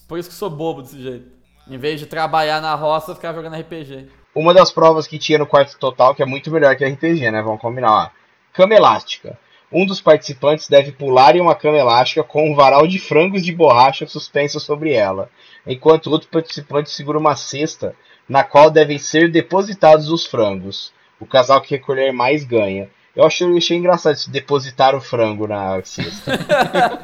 Por 0.06 0.18
isso 0.18 0.28
que 0.28 0.34
sou 0.34 0.50
bobo 0.50 0.82
desse 0.82 1.00
jeito. 1.00 1.30
Em 1.68 1.76
vez 1.76 2.00
de 2.00 2.06
trabalhar 2.06 2.61
na 2.61 2.74
roça, 2.74 3.14
ficar 3.14 3.34
jogando 3.34 3.56
RPG. 3.56 4.08
Uma 4.34 4.54
das 4.54 4.70
provas 4.70 5.06
que 5.06 5.18
tinha 5.18 5.38
no 5.38 5.46
quarto 5.46 5.78
total, 5.78 6.14
que 6.14 6.22
é 6.22 6.26
muito 6.26 6.50
melhor 6.50 6.76
que 6.76 6.84
RPG, 6.84 7.30
né? 7.30 7.42
Vamos 7.42 7.61
combinar. 7.61 7.90
Ó. 7.92 8.11
Cama 8.52 8.74
elástica. 8.74 9.38
Um 9.70 9.84
dos 9.84 10.00
participantes 10.00 10.68
deve 10.68 10.92
pular 10.92 11.37
em 11.37 11.40
uma 11.42 11.54
cama 11.54 11.76
elástica 11.76 12.24
com 12.24 12.50
um 12.50 12.54
varal 12.54 12.87
de 12.87 12.98
frangos 12.98 13.42
de 13.42 13.52
borracha 13.52 14.06
suspenso 14.06 14.58
sobre 14.58 14.94
ela, 14.94 15.28
enquanto 15.66 16.06
o 16.06 16.11
outro 16.11 16.28
participante 16.30 16.90
segura 16.90 17.18
uma 17.18 17.37
cesta 17.37 17.94
na 18.26 18.42
qual 18.42 18.70
devem 18.70 18.98
ser 18.98 19.30
depositados 19.30 20.11
os 20.11 20.24
frangos. 20.24 20.92
O 21.20 21.26
casal 21.26 21.61
que 21.61 21.74
recolher 21.74 22.12
mais 22.12 22.44
ganha. 22.44 22.88
Eu 23.14 23.24
achei, 23.24 23.46
eu 23.46 23.56
achei 23.56 23.76
engraçado 23.76 24.14
isso, 24.14 24.30
depositar 24.30 24.94
o 24.94 25.00
frango 25.00 25.46
na 25.46 25.82
cesta. 25.82 26.38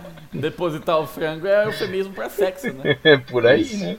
Depositar 0.35 0.99
o 0.99 1.07
frango 1.07 1.47
é 1.47 1.65
eufemismo 1.67 2.13
pra 2.13 2.29
sexo, 2.29 2.73
né? 2.73 2.99
É 3.05 3.17
por 3.17 3.47
aí, 3.47 3.77
né? 3.77 3.99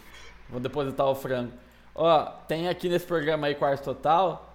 Vou 0.49 0.59
depositar 0.59 1.07
o 1.07 1.15
frango. 1.15 1.51
Ó, 1.93 2.23
tem 2.47 2.67
aqui 2.67 2.89
nesse 2.89 3.05
programa 3.05 3.47
aí, 3.47 3.55
Quarto 3.55 3.83
Total, 3.83 4.53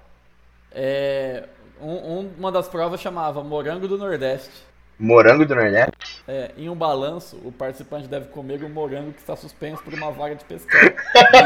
é, 0.72 1.44
um- 1.80 2.18
um- 2.18 2.32
uma 2.38 2.52
das 2.52 2.68
provas 2.68 3.00
chamava 3.00 3.42
Morango 3.42 3.88
do 3.88 3.96
Nordeste. 3.96 4.50
Morango 4.98 5.46
do 5.46 5.54
Nordeste. 5.54 6.22
É, 6.28 6.50
em 6.58 6.68
um 6.68 6.74
balanço, 6.76 7.36
o 7.42 7.50
participante 7.50 8.06
deve 8.06 8.26
comer 8.26 8.62
um 8.62 8.68
morango 8.68 9.12
que 9.14 9.20
está 9.20 9.34
suspenso 9.34 9.82
por 9.82 9.94
uma 9.94 10.10
vaga 10.12 10.34
de 10.34 10.44
pescado, 10.44 10.92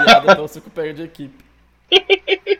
guiada 0.04 0.34
pelo 0.34 0.48
seu 0.48 0.60
companheiro 0.60 0.96
de 0.96 1.02
equipe. 1.04 1.44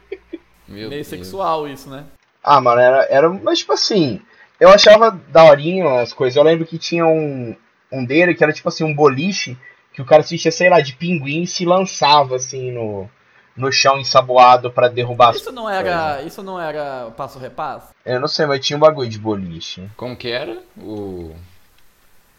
Meu 0.69 0.89
Meio 0.89 0.91
Deus. 0.91 1.07
sexual 1.09 1.69
isso, 1.69 1.91
né? 1.91 2.05
Ah, 2.43 2.61
mano, 2.61 2.81
era, 2.81 3.05
era. 3.11 3.29
Mas, 3.29 3.59
tipo 3.59 3.73
assim, 3.73 4.21
eu 4.61 4.69
achava 4.69 5.11
daorinho 5.29 5.89
as 5.99 6.13
coisas. 6.13 6.37
Eu 6.37 6.43
lembro 6.43 6.65
que 6.67 6.79
tinha 6.79 7.07
um, 7.07 7.55
um 7.95 8.05
dele 8.05 8.35
que 8.35 8.43
era, 8.43 8.53
tipo 8.53 8.69
assim, 8.69 8.85
um 8.85 8.95
boliche 8.95 9.57
que 9.93 10.03
o 10.03 10.05
cara 10.05 10.21
assistia, 10.23 10.51
sei 10.51 10.69
lá, 10.69 10.81
de 10.81 10.95
pinguim 10.95 11.43
e 11.43 11.47
se 11.47 11.65
lançava, 11.65 12.37
assim, 12.37 12.73
no, 12.73 13.09
no 13.57 13.71
chão 13.71 13.99
ensaboado 13.99 14.71
pra 14.71 14.89
derrubar 14.89 15.35
Isso 15.35 15.53
não 15.53 15.71
era, 15.71 16.23
isso 16.23 16.43
não 16.43 16.61
era 16.61 17.13
passo 17.17 17.39
repasso? 17.39 17.95
Eu 18.05 18.21
não 18.21 18.29
sei, 18.29 18.47
mas 18.47 18.65
tinha 18.65 18.77
um 18.77 18.81
bagulho 18.81 19.09
de 19.09 19.19
boliche. 19.19 19.89
Como 19.97 20.17
que 20.17 20.29
era? 20.29 20.59
O 20.77 21.35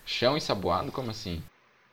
chão 0.05 0.35
ensaboado? 0.35 0.91
Como 0.91 1.11
assim? 1.11 1.41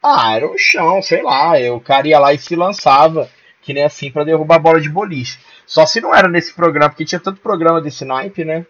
Ah, 0.02 0.34
era 0.34 0.46
o 0.46 0.58
chão, 0.58 1.00
sei 1.00 1.22
lá. 1.22 1.52
O 1.72 1.80
cara 1.80 2.08
ia 2.08 2.18
lá 2.18 2.34
e 2.34 2.38
se 2.38 2.56
lançava, 2.56 3.30
que 3.62 3.72
nem 3.72 3.84
assim, 3.84 4.10
pra 4.10 4.24
derrubar 4.24 4.56
a 4.56 4.58
bola 4.58 4.80
de 4.80 4.90
boliche. 4.90 5.38
Só 5.64 5.86
se 5.86 6.00
não 6.00 6.12
era 6.12 6.28
nesse 6.28 6.52
programa, 6.52 6.90
porque 6.90 7.04
tinha 7.04 7.20
tanto 7.20 7.40
programa 7.40 7.80
desse 7.80 8.04
naipe, 8.04 8.44
né? 8.44 8.66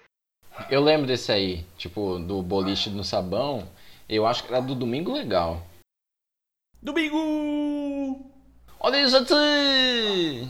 Eu 0.71 0.83
lembro 0.83 1.07
desse 1.07 1.33
aí, 1.33 1.65
tipo, 1.79 2.19
do 2.19 2.43
boliche 2.43 2.91
no 2.91 3.03
sabão. 3.03 3.67
Eu 4.13 4.27
acho 4.27 4.45
que 4.45 4.53
era 4.53 4.61
do 4.61 4.75
Domingo 4.75 5.11
Legal. 5.11 5.67
Domingo! 6.83 8.31
Olha 8.79 9.01
isso 9.01 9.17
aqui! 9.17 10.47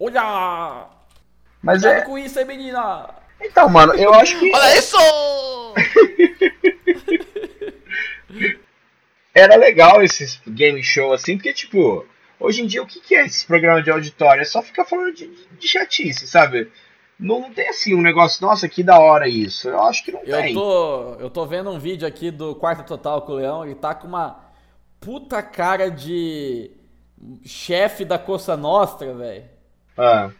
Olha! 0.00 0.88
Mas 1.62 1.82
Cuidado 1.82 2.00
é. 2.00 2.04
com 2.04 2.18
isso 2.18 2.40
aí, 2.40 2.44
menina! 2.44 3.08
Então, 3.40 3.68
mano, 3.68 3.94
eu 3.94 4.12
acho 4.12 4.36
que. 4.36 4.50
Olha 4.52 4.76
isso! 4.76 4.96
era 9.32 9.54
legal 9.54 10.02
esses 10.02 10.42
game 10.48 10.82
show 10.82 11.12
assim, 11.12 11.36
porque, 11.36 11.52
tipo, 11.52 12.04
hoje 12.40 12.62
em 12.62 12.66
dia 12.66 12.82
o 12.82 12.86
que, 12.86 12.98
que 12.98 13.14
é 13.14 13.26
esse 13.26 13.46
programa 13.46 13.80
de 13.80 13.92
auditório? 13.92 14.42
É 14.42 14.44
só 14.44 14.60
ficar 14.60 14.84
falando 14.84 15.14
de, 15.14 15.28
de 15.56 15.68
chatice, 15.68 16.26
sabe? 16.26 16.68
Não, 17.24 17.40
não 17.40 17.52
tem 17.52 17.68
assim 17.68 17.94
um 17.94 18.02
negócio, 18.02 18.44
nossa, 18.46 18.68
que 18.68 18.82
da 18.82 18.98
hora 18.98 19.26
isso. 19.28 19.68
Eu 19.68 19.82
acho 19.82 20.04
que 20.04 20.12
não 20.12 20.20
Eu 20.20 20.36
tem. 20.42 20.54
tô, 20.54 21.14
eu 21.14 21.30
tô 21.30 21.46
vendo 21.46 21.70
um 21.70 21.78
vídeo 21.78 22.06
aqui 22.06 22.30
do 22.30 22.54
Quarto 22.54 22.86
Total 22.86 23.22
com 23.22 23.32
o 23.32 23.36
Leão, 23.36 23.64
ele 23.64 23.74
tá 23.74 23.94
com 23.94 24.06
uma 24.06 24.40
puta 25.00 25.42
cara 25.42 25.90
de 25.90 26.70
chefe 27.44 28.04
da 28.04 28.18
Coça 28.18 28.56
Nostra, 28.56 29.14
velho. 29.14 29.44
Ah, 29.96 30.30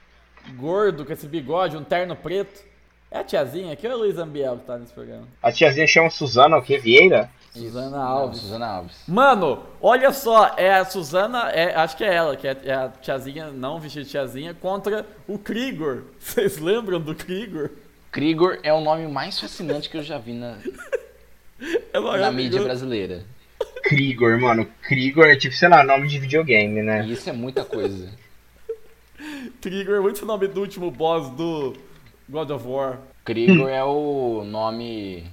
Gordo, 0.56 1.04
com 1.06 1.12
esse 1.12 1.26
bigode, 1.26 1.76
um 1.76 1.84
terno 1.84 2.14
preto. 2.14 2.62
É 3.10 3.18
a 3.20 3.24
tiazinha 3.24 3.72
aqui 3.72 3.86
ou 3.86 3.92
é 3.92 3.94
a 3.94 3.98
Luiz 3.98 4.18
Ambiel 4.18 4.58
que 4.58 4.64
tá 4.64 4.76
nesse 4.76 4.92
programa? 4.92 5.26
a 5.40 5.52
tiazinha 5.52 5.86
chama 5.86 6.10
Suzana 6.10 6.56
o 6.58 6.62
quê? 6.62 6.78
Vieira? 6.78 7.30
Suzana 7.54 7.90
Não, 7.90 8.02
Alves. 8.02 8.40
Suzana 8.40 8.66
Alves. 8.66 8.96
Mano, 9.06 9.62
olha 9.80 10.12
só, 10.12 10.54
é 10.56 10.74
a 10.74 10.84
Suzana, 10.84 11.50
é, 11.50 11.72
acho 11.76 11.96
que 11.96 12.02
é 12.02 12.12
ela, 12.12 12.36
que 12.36 12.48
é, 12.48 12.56
é 12.64 12.74
a 12.74 12.88
tiazinha, 12.88 13.50
não 13.52 13.78
vestida 13.78 14.04
de 14.04 14.10
tiazinha, 14.10 14.54
contra 14.54 15.06
o 15.28 15.38
Krigor. 15.38 16.02
Vocês 16.18 16.58
lembram 16.58 17.00
do 17.00 17.14
Krigor? 17.14 17.70
Krigor 18.10 18.58
é 18.62 18.72
o 18.72 18.80
nome 18.80 19.06
mais 19.06 19.38
fascinante 19.38 19.88
que 19.88 19.96
eu 19.96 20.02
já 20.02 20.18
vi 20.18 20.32
na, 20.32 20.58
É 21.92 22.00
na 22.00 22.32
mídia 22.32 22.60
brasileira. 22.62 23.24
Krigor, 23.84 24.40
mano. 24.40 24.66
Krigor 24.82 25.26
é 25.26 25.36
tipo, 25.36 25.54
sei 25.54 25.68
lá, 25.68 25.84
nome 25.84 26.08
de 26.08 26.18
videogame, 26.18 26.82
né? 26.82 27.06
Isso 27.06 27.28
é 27.30 27.32
muita 27.32 27.64
coisa. 27.64 28.08
Krigor 29.60 29.96
é 29.96 30.00
muito 30.00 30.26
nome 30.26 30.48
do 30.48 30.60
último 30.60 30.90
boss 30.90 31.30
do 31.30 31.74
God 32.28 32.50
of 32.50 32.66
War. 32.66 32.98
Krigor 33.24 33.68
é 33.68 33.84
o 33.84 34.42
nome 34.44 35.24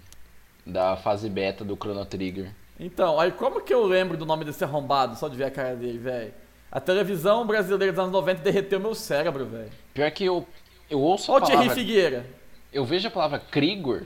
da 0.65 0.95
fase 0.97 1.29
beta 1.29 1.63
do 1.63 1.75
Chrono 1.75 2.05
Trigger. 2.05 2.51
Então, 2.79 3.19
aí 3.19 3.31
como 3.31 3.61
que 3.61 3.73
eu 3.73 3.85
lembro 3.85 4.17
do 4.17 4.25
nome 4.25 4.43
desse 4.45 4.63
arrombado 4.63 5.15
só 5.15 5.27
de 5.27 5.37
ver 5.37 5.45
a 5.45 5.51
cara 5.51 5.75
dele, 5.75 5.97
velho? 5.99 6.33
A 6.71 6.79
televisão 6.79 7.45
brasileira 7.45 7.91
dos 7.91 7.99
anos 7.99 8.11
90 8.13 8.41
derreteu 8.41 8.79
meu 8.79 8.95
cérebro, 8.95 9.45
velho. 9.45 9.69
Pior 9.93 10.09
que 10.11 10.23
eu, 10.25 10.47
eu 10.89 10.99
ouço 10.99 11.31
a 11.31 11.35
Olha 11.35 11.43
o 11.43 11.45
Thierry 11.47 11.63
palavra... 11.65 11.83
Figueira. 11.83 12.25
Eu 12.71 12.85
vejo 12.85 13.07
a 13.07 13.11
palavra 13.11 13.39
Krigor, 13.39 14.03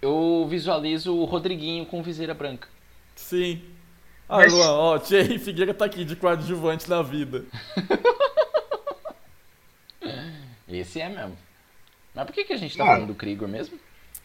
eu 0.00 0.46
visualizo 0.48 1.14
o 1.14 1.24
Rodriguinho 1.26 1.84
com 1.84 2.02
viseira 2.02 2.32
branca. 2.32 2.66
Sim. 3.14 3.62
Ah, 4.28 4.38
Mas- 4.38 4.52
Luan, 4.52 4.70
ó, 4.70 4.94
o 4.96 4.98
Thierry 5.00 5.38
Figueira 5.38 5.74
tá 5.74 5.84
aqui 5.84 6.04
de 6.04 6.16
coadjuvante 6.16 6.88
na 6.88 7.02
vida. 7.02 7.44
Esse 10.68 11.00
é 11.00 11.08
mesmo. 11.08 11.36
Mas 12.14 12.24
por 12.24 12.32
que, 12.32 12.44
que 12.44 12.52
a 12.52 12.56
gente 12.56 12.76
tá 12.76 12.84
Ah. 12.84 12.86
falando 12.94 13.08
do 13.08 13.14
Krigor 13.14 13.48
mesmo? 13.48 13.78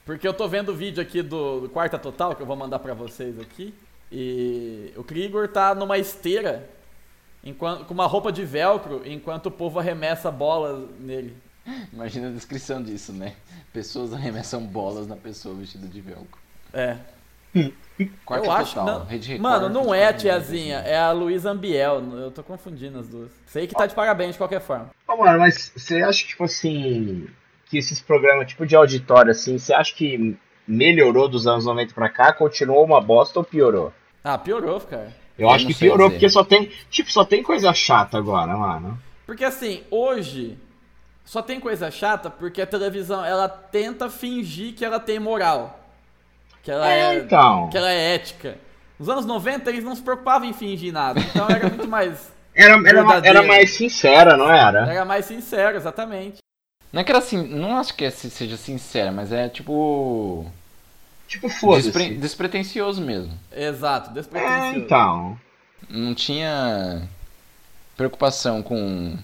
Porque 0.05 0.27
eu 0.27 0.33
tô 0.33 0.47
vendo 0.47 0.69
o 0.69 0.75
vídeo 0.75 1.01
aqui 1.01 1.21
do, 1.23 1.61
do 1.61 1.69
Quarta 1.69 1.97
Total, 1.97 2.35
que 2.35 2.41
eu 2.41 2.45
vou 2.45 2.55
mandar 2.55 2.77
pra 2.79 2.93
vocês 2.93 3.39
aqui. 3.39 3.73
E 4.11 4.93
o 4.95 5.03
Krigor 5.03 5.47
tá 5.47 5.73
numa 5.73 5.97
esteira 5.97 6.69
enquanto, 7.43 7.85
com 7.85 7.93
uma 7.93 8.05
roupa 8.05 8.31
de 8.31 8.45
velcro, 8.45 9.01
enquanto 9.03 9.47
o 9.47 9.51
povo 9.51 9.79
arremessa 9.79 10.29
bolas 10.29 10.87
nele. 10.99 11.35
Imagina 11.91 12.27
a 12.27 12.31
descrição 12.31 12.83
disso, 12.83 13.11
né? 13.11 13.33
Pessoas 13.73 14.13
arremessam 14.13 14.61
bolas 14.61 15.07
na 15.07 15.15
pessoa 15.15 15.55
vestida 15.55 15.87
de 15.87 15.99
velcro. 15.99 16.39
É. 16.71 16.97
Quarta 18.25 18.45
eu 18.45 18.51
acho. 18.51 18.75
total, 18.75 18.99
Não, 18.99 19.05
Rede 19.05 19.27
Record, 19.29 19.41
mano, 19.41 19.69
não 19.69 19.93
é 19.93 20.07
a 20.07 20.13
tiazinha, 20.13 20.79
é 20.79 20.97
a 20.97 21.11
Luísa 21.11 21.49
Ambiel. 21.49 22.03
Eu 22.17 22.29
tô 22.29 22.43
confundindo 22.43 22.99
as 22.99 23.07
duas. 23.07 23.31
Sei 23.47 23.65
que 23.65 23.73
tá 23.73 23.87
de 23.87 23.95
parabéns 23.95 24.33
de 24.33 24.37
qualquer 24.37 24.61
forma. 24.61 24.91
Ô, 25.07 25.15
mano, 25.15 25.39
mas 25.39 25.71
você 25.75 26.03
acha, 26.03 26.27
tipo 26.27 26.43
assim, 26.43 27.27
que 27.69 27.77
esses 27.77 27.99
programas, 28.01 28.47
tipo 28.47 28.65
de 28.65 28.75
auditório, 28.75 29.31
assim, 29.31 29.57
você 29.57 29.73
acha 29.73 29.93
que 29.93 30.37
melhorou 30.67 31.27
dos 31.27 31.47
anos 31.47 31.65
90 31.65 31.93
pra 31.93 32.09
cá, 32.09 32.33
continuou 32.33 32.83
uma 32.83 33.01
bosta 33.01 33.39
ou 33.39 33.45
piorou? 33.45 33.91
Ah, 34.23 34.37
piorou, 34.37 34.79
cara. 34.81 35.13
Eu, 35.37 35.47
Eu 35.47 35.49
acho 35.49 35.67
que 35.67 35.73
piorou, 35.73 36.07
dizer. 36.07 36.19
porque 36.19 36.29
só 36.29 36.43
tem, 36.43 36.71
tipo, 36.89 37.11
só 37.11 37.23
tem 37.25 37.43
coisa 37.43 37.73
chata 37.73 38.17
agora, 38.17 38.55
mano. 38.55 38.97
Porque 39.25 39.43
assim, 39.43 39.83
hoje 39.91 40.57
só 41.23 41.41
tem 41.41 41.59
coisa 41.59 41.89
chata 41.91 42.29
porque 42.29 42.61
a 42.61 42.67
televisão 42.67 43.23
ela 43.25 43.47
tenta 43.49 44.09
fingir 44.09 44.73
que 44.75 44.85
ela 44.85 44.99
tem 44.99 45.19
moral. 45.19 45.79
Que 46.63 46.71
ela 46.71 46.87
É, 46.91 46.99
é, 46.99 47.19
então. 47.19 47.69
que 47.69 47.77
ela 47.77 47.91
é 47.91 48.15
ética. 48.15 48.57
Nos 48.97 49.09
anos 49.09 49.25
90 49.25 49.69
eles 49.69 49.83
não 49.83 49.95
se 49.95 50.01
preocupavam 50.01 50.47
em 50.47 50.53
fingir 50.53 50.93
nada. 50.93 51.19
Então 51.19 51.47
era 51.49 51.67
muito 51.69 51.87
mais. 51.87 52.31
Era, 52.55 52.73
era, 52.73 52.81
verdadeiro. 52.81 53.27
era 53.39 53.43
mais 53.43 53.71
sincera, 53.73 54.37
não 54.37 54.49
era? 54.49 54.89
Era 54.89 55.03
mais 55.03 55.25
sincero, 55.25 55.75
exatamente. 55.75 56.37
Não 56.95 57.01
é 57.01 57.03
que 57.03 57.11
era 57.11 57.19
assim, 57.19 57.45
não 57.45 57.77
acho 57.77 57.93
que 57.93 58.05
é- 58.05 58.09
seja 58.09 58.55
sincera, 58.55 59.11
mas 59.11 59.33
é 59.33 59.49
tipo. 59.49 60.49
Tipo, 61.27 61.49
foda-se. 61.49 61.91
despre- 61.91 62.15
despretensioso 62.15 63.01
mesmo. 63.01 63.37
Exato, 63.51 64.11
É, 64.11 64.13
despretensioso. 64.13 64.77
então. 64.77 65.37
Não 65.89 66.15
tinha 66.15 67.05
preocupação 67.97 68.63
com 68.63 69.17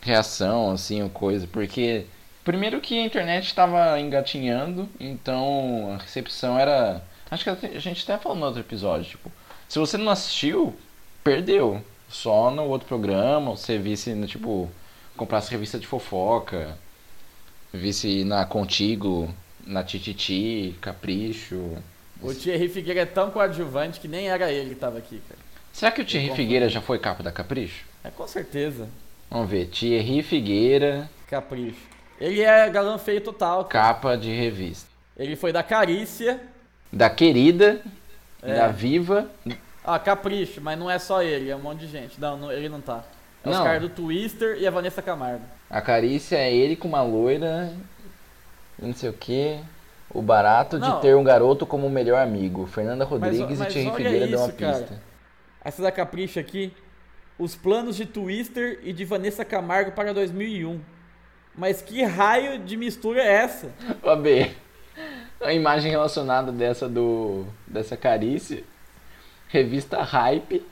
reação, 0.00 0.72
assim, 0.72 1.00
ou 1.00 1.08
coisa, 1.10 1.46
porque. 1.46 2.06
Primeiro 2.42 2.80
que 2.80 2.98
a 2.98 3.04
internet 3.06 3.46
estava 3.46 4.00
engatinhando, 4.00 4.88
então 4.98 5.94
a 5.94 6.02
recepção 6.02 6.58
era. 6.58 7.00
Acho 7.30 7.44
que 7.44 7.66
a 7.66 7.78
gente 7.78 8.02
até 8.02 8.20
falou 8.20 8.36
no 8.36 8.46
outro 8.46 8.60
episódio, 8.60 9.08
tipo, 9.10 9.30
se 9.68 9.78
você 9.78 9.96
não 9.96 10.10
assistiu, 10.10 10.74
perdeu. 11.22 11.80
Só 12.08 12.50
no 12.50 12.64
outro 12.64 12.88
programa, 12.88 13.52
você 13.52 13.78
visse, 13.78 14.12
tipo, 14.26 14.68
comprasse 15.16 15.52
revista 15.52 15.78
de 15.78 15.86
fofoca, 15.86 16.76
visse 17.72 18.24
na 18.24 18.44
Contigo, 18.44 19.32
na 19.66 19.82
Tititi, 19.82 20.74
Capricho. 20.80 21.76
O 22.20 22.32
Thierry 22.34 22.68
Figueira 22.68 23.00
é 23.00 23.06
tão 23.06 23.30
coadjuvante 23.30 23.98
que 24.00 24.06
nem 24.08 24.28
era 24.28 24.50
ele 24.52 24.70
que 24.70 24.80
tava 24.80 24.98
aqui, 24.98 25.20
cara. 25.28 25.40
Será 25.72 25.90
que 25.90 26.02
o 26.02 26.04
Thierry. 26.04 26.34
Figueira 26.36 26.68
já 26.68 26.80
foi 26.80 26.98
capa 26.98 27.22
da 27.22 27.32
Capricho? 27.32 27.84
É 28.04 28.10
com 28.10 28.26
certeza. 28.26 28.88
Vamos 29.30 29.48
ver, 29.50 29.66
Thierry 29.68 30.22
Figueira, 30.22 31.10
Capricho. 31.28 31.80
Ele 32.20 32.42
é 32.42 32.68
galã 32.70 32.98
feio 32.98 33.20
total. 33.20 33.64
cara. 33.64 33.86
capa 33.94 34.16
de 34.16 34.30
revista. 34.30 34.86
Ele 35.16 35.34
foi 35.34 35.52
da 35.52 35.62
Carícia. 35.62 36.40
Da 36.92 37.08
Querida, 37.10 37.80
É. 38.42 38.54
da 38.54 38.68
Viva. 38.68 39.28
Ah, 39.84 39.98
Capricho, 39.98 40.60
mas 40.60 40.78
não 40.78 40.90
é 40.90 40.98
só 40.98 41.22
ele, 41.22 41.50
é 41.50 41.56
um 41.56 41.60
monte 41.60 41.80
de 41.80 41.86
gente. 41.88 42.20
Não, 42.20 42.36
não- 42.36 42.52
ele 42.52 42.68
não 42.68 42.80
tá. 42.80 43.02
É 43.44 43.48
os 43.48 43.56
Não. 43.56 43.64
caras 43.64 43.82
do 43.82 43.88
Twister 43.88 44.56
e 44.60 44.66
a 44.66 44.70
Vanessa 44.70 45.02
Camargo. 45.02 45.42
A 45.72 45.80
Carícia 45.80 46.36
é 46.36 46.54
ele 46.54 46.76
com 46.76 46.86
uma 46.86 47.02
loira, 47.02 47.72
não 48.78 48.92
sei 48.92 49.08
o 49.08 49.12
que. 49.14 49.58
O 50.10 50.20
barato 50.20 50.78
Não. 50.78 50.96
de 50.96 51.00
ter 51.00 51.16
um 51.16 51.24
garoto 51.24 51.64
como 51.64 51.88
melhor 51.88 52.20
amigo. 52.20 52.66
Fernanda 52.66 53.06
Rodrigues 53.06 53.58
mas 53.58 53.68
e 53.68 53.72
Thierry 53.72 53.96
Figueira 53.96 54.28
dão 54.28 54.44
uma 54.44 54.52
cara. 54.52 54.78
pista. 54.80 55.02
Essa 55.64 55.80
da 55.80 55.90
Capricho 55.90 56.38
aqui. 56.38 56.74
Os 57.38 57.56
planos 57.56 57.96
de 57.96 58.04
Twister 58.04 58.80
e 58.82 58.92
de 58.92 59.06
Vanessa 59.06 59.42
Camargo 59.46 59.92
para 59.92 60.12
2001. 60.12 60.78
Mas 61.56 61.80
que 61.80 62.02
raio 62.04 62.58
de 62.58 62.76
mistura 62.76 63.22
é 63.22 63.32
essa? 63.32 63.70
Ó, 64.04 64.14
B. 64.14 64.50
A 65.40 65.54
imagem 65.54 65.90
relacionada 65.90 66.52
dessa 66.52 66.86
do. 66.86 67.46
dessa 67.66 67.96
carícia. 67.96 68.62
Revista 69.48 70.02
Hype 70.02 70.62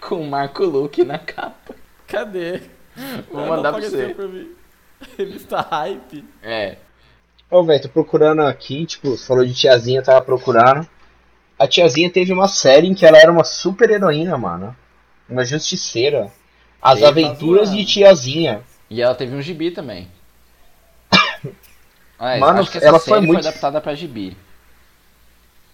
com 0.00 0.24
Marco 0.24 0.64
Luque 0.64 1.04
na 1.04 1.18
capa. 1.18 1.74
Cadê? 2.06 2.62
Vou 3.30 3.46
mandar 3.46 3.72
pra 3.72 3.80
você. 3.82 4.08
pra 4.14 4.26
mim. 4.28 4.48
Revista 5.18 5.60
Hype. 5.60 6.24
É. 6.42 6.76
Ô, 7.50 7.62
velho, 7.62 7.82
tô 7.82 7.88
procurando 7.88 8.42
aqui, 8.42 8.86
tipo, 8.86 9.16
falou 9.16 9.44
de 9.44 9.52
tiazinha, 9.54 10.02
tava 10.02 10.22
procurando. 10.22 10.88
A 11.58 11.66
tiazinha 11.68 12.10
teve 12.10 12.32
uma 12.32 12.48
série 12.48 12.86
em 12.88 12.94
que 12.94 13.04
ela 13.06 13.18
era 13.18 13.30
uma 13.30 13.44
super 13.44 13.90
heroína, 13.90 14.36
mano. 14.38 14.74
Uma 15.28 15.44
justiceira. 15.44 16.30
As 16.82 16.96
Eita, 16.98 17.08
Aventuras 17.08 17.68
zoando. 17.68 17.80
de 17.82 17.86
Tiazinha. 17.86 18.62
E 18.90 19.00
ela 19.00 19.14
teve 19.14 19.34
um 19.34 19.40
gibi 19.40 19.70
também. 19.70 20.08
Ah, 22.18 22.38
Mano, 22.38 22.60
acho 22.60 22.70
que 22.70 22.78
essa 22.78 22.86
ela 22.86 22.98
foi 23.00 23.14
série 23.14 23.26
muito- 23.26 23.42
foi 23.42 23.48
adaptada 23.50 23.80
pra 23.80 23.94
gibi. 23.94 24.36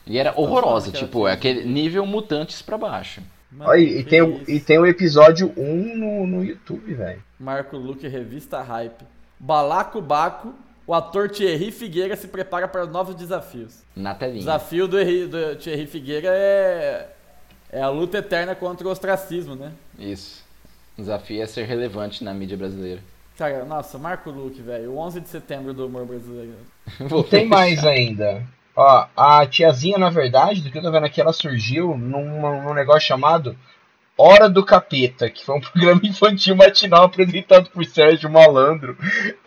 E 0.07 0.19
era 0.19 0.33
horrorosa, 0.35 0.91
tipo, 0.91 1.29
é 1.29 1.33
aquele 1.33 1.65
nível 1.65 2.05
mutantes 2.07 2.63
pra 2.63 2.79
baixo. 2.79 3.21
Mano, 3.53 3.71
Ó, 3.71 3.75
e, 3.75 4.05
tem, 4.05 4.23
o- 4.23 4.41
e 4.49 4.61
tem 4.61 4.79
o 4.79 4.87
episódio 4.87 5.53
1 5.57 5.97
no, 5.97 6.27
no 6.27 6.45
YouTube, 6.45 6.95
velho. 6.95 7.23
Marco 7.39 7.77
Luque, 7.77 8.07
Revista 8.07 8.61
Hype. 8.63 9.05
Balacobaco. 9.39 10.55
O 10.87 10.95
ator 10.95 11.29
Thierry 11.31 11.71
Figueira 11.71 12.17
se 12.17 12.27
prepara 12.27 12.67
para 12.67 12.85
novos 12.87 13.15
desafios. 13.15 13.83
Na 13.95 14.13
O 14.13 14.15
telinha. 14.17 14.39
desafio 14.41 14.89
do, 14.89 14.97
do 15.29 15.57
Thierry 15.57 15.87
Figueira 15.87 16.29
é, 16.33 17.09
é 17.71 17.81
a 17.81 17.89
luta 17.89 18.19
eterna 18.19 18.55
contra 18.57 18.87
o 18.89 18.91
ostracismo, 18.91 19.55
né? 19.55 19.71
Isso. 19.99 20.45
O 20.99 21.01
desafio 21.03 21.43
é 21.43 21.47
ser 21.47 21.65
relevante 21.65 22.25
na 22.25 22.35
mídia 22.35 22.57
brasileira. 22.57 23.01
Cara, 23.39 23.65
nossa, 23.65 23.99
Marco 23.99 24.31
Luque, 24.31 24.61
velho. 24.61 24.91
O 24.93 24.99
11 24.99 25.21
de 25.21 25.29
setembro 25.29 25.73
do 25.73 25.87
humor 25.87 26.05
brasileiro. 26.07 26.55
Vou 27.09 27.23
Tem 27.23 27.45
fechar. 27.45 27.49
mais 27.57 27.85
ainda. 27.85 28.43
Ó, 28.75 29.07
a 29.17 29.47
tiazinha, 29.47 29.99
na 29.99 30.11
verdade, 30.11 30.63
do 30.63 30.71
que 30.71 30.79
eu 30.79 30.83
tô 30.83 30.91
vendo 30.91 31.07
aqui, 31.07 31.21
ela 31.21 31.33
surgiu 31.33 31.97
num, 31.97 32.63
num 32.63 32.75
negócio 32.75 33.09
chamado 33.09 33.57
Hora 34.17 34.51
do 34.51 34.65
Capeta, 34.65 35.31
que 35.31 35.45
foi 35.45 35.57
um 35.57 35.61
programa 35.63 36.01
infantil 36.05 36.55
matinal 36.55 37.05
apresentado 37.05 37.71
por 37.71 37.85
Sérgio 37.85 38.31
Malandro 38.31 38.97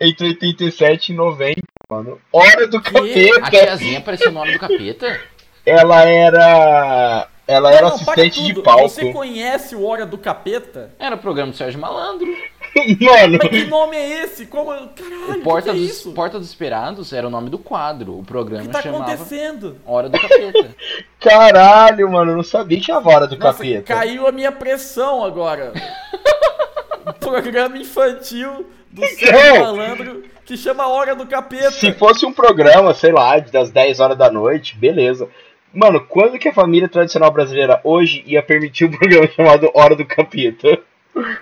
entre 0.00 0.28
87 0.28 1.12
e 1.12 1.14
90, 1.14 1.60
mano. 1.88 2.20
Hora 2.32 2.66
do 2.66 2.78
A 2.78 2.82
Capeta! 2.82 3.50
tiazinha 3.50 3.98
apareceu 3.98 4.32
no 4.32 4.40
nome 4.40 4.52
do 4.52 4.58
capeta? 4.58 5.20
Ela 5.64 6.04
era. 6.04 7.28
Ela 7.46 7.72
era 7.72 7.88
Não, 7.88 7.94
assistente 7.96 8.42
de 8.42 8.62
palco. 8.62 8.88
Você 8.88 9.12
conhece 9.12 9.76
o 9.76 9.84
Hora 9.84 10.06
do 10.06 10.16
Capeta? 10.16 10.92
Era 10.98 11.14
o 11.16 11.18
programa 11.18 11.52
do 11.52 11.56
Sérgio 11.56 11.78
Malandro. 11.78 12.26
Mano, 13.00 13.38
Mas 13.42 13.50
que 13.50 13.64
nome 13.66 13.96
é 13.96 14.22
esse? 14.24 14.46
Como. 14.46 14.70
Caralho, 14.70 15.40
O 15.40 15.42
Porta, 15.42 15.70
que 15.70 15.76
que 15.76 15.84
é 15.84 15.86
dos, 15.86 15.96
isso? 15.96 16.12
Porta 16.12 16.38
dos 16.38 16.48
Esperados 16.48 17.12
era 17.12 17.26
o 17.26 17.30
nome 17.30 17.50
do 17.50 17.58
quadro. 17.58 18.12
O 18.12 18.20
O 18.20 18.24
programa 18.24 18.66
que 18.66 18.72
tá 18.72 18.82
chamava 18.82 19.04
acontecendo? 19.04 19.76
Hora 19.86 20.08
do 20.08 20.18
Capeta. 20.18 20.74
caralho, 21.20 22.10
mano, 22.10 22.32
eu 22.32 22.36
não 22.36 22.42
sabia 22.42 22.78
que 22.78 22.84
tinha 22.84 22.98
vara 23.00 23.26
do 23.26 23.36
Nossa, 23.36 23.58
capeta. 23.58 23.94
caiu 23.94 24.26
a 24.26 24.32
minha 24.32 24.50
pressão 24.50 25.22
agora. 25.22 25.72
programa 27.20 27.76
infantil 27.76 28.66
do 28.90 29.04
Sérgio 29.06 29.60
Malandro 29.60 30.24
que 30.44 30.56
chama 30.56 30.86
Hora 30.86 31.14
do 31.14 31.26
Capeta. 31.26 31.70
Se 31.70 31.92
fosse 31.92 32.26
um 32.26 32.32
programa, 32.32 32.92
sei 32.94 33.12
lá, 33.12 33.38
das 33.38 33.70
10 33.70 34.00
horas 34.00 34.16
da 34.16 34.30
noite, 34.30 34.76
beleza. 34.76 35.28
Mano, 35.74 36.00
quando 36.00 36.38
que 36.38 36.48
a 36.48 36.54
família 36.54 36.88
tradicional 36.88 37.30
brasileira 37.30 37.80
hoje 37.84 38.22
ia 38.26 38.42
permitir 38.42 38.84
um 38.84 38.90
programa 38.96 39.28
chamado 39.28 39.70
Hora 39.74 39.96
do 39.96 40.04
Capeta? 40.06 40.78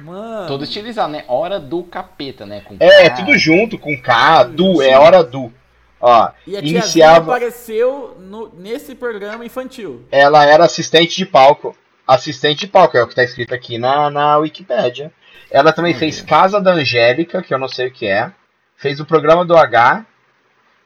Mano. 0.00 0.46
Todo 0.48 0.64
estilizado, 0.64 1.12
né? 1.12 1.24
Hora 1.28 1.58
do 1.58 1.82
Capeta, 1.84 2.44
né? 2.44 2.60
Com 2.64 2.76
É, 2.80 3.08
K. 3.08 3.16
tudo 3.16 3.38
junto, 3.38 3.78
com 3.78 3.96
K, 4.00 4.44
Du, 4.44 4.82
é 4.82 4.98
Hora 4.98 5.22
Du. 5.24 5.52
Ó, 6.00 6.28
E 6.46 6.56
a 6.56 6.60
iniciava. 6.60 7.30
apareceu 7.32 8.16
no- 8.18 8.52
nesse 8.58 8.94
programa 8.94 9.44
infantil. 9.46 10.02
Ela 10.10 10.44
era 10.44 10.64
assistente 10.64 11.16
de 11.16 11.24
palco. 11.24 11.76
Assistente 12.06 12.60
de 12.60 12.66
palco, 12.66 12.96
é 12.98 13.02
o 13.02 13.06
que 13.06 13.14
tá 13.14 13.22
escrito 13.22 13.54
aqui 13.54 13.78
na, 13.78 14.10
na 14.10 14.36
Wikipédia. 14.38 15.12
Ela 15.50 15.72
também 15.72 15.94
fez 15.94 16.20
Casa 16.20 16.60
da 16.60 16.72
Angélica, 16.72 17.40
que 17.40 17.54
eu 17.54 17.58
não 17.58 17.68
sei 17.68 17.86
o 17.88 17.92
que 17.92 18.06
é. 18.06 18.32
Fez 18.76 18.98
o 18.98 19.06
programa 19.06 19.44
do 19.44 19.56
H. 19.56 20.04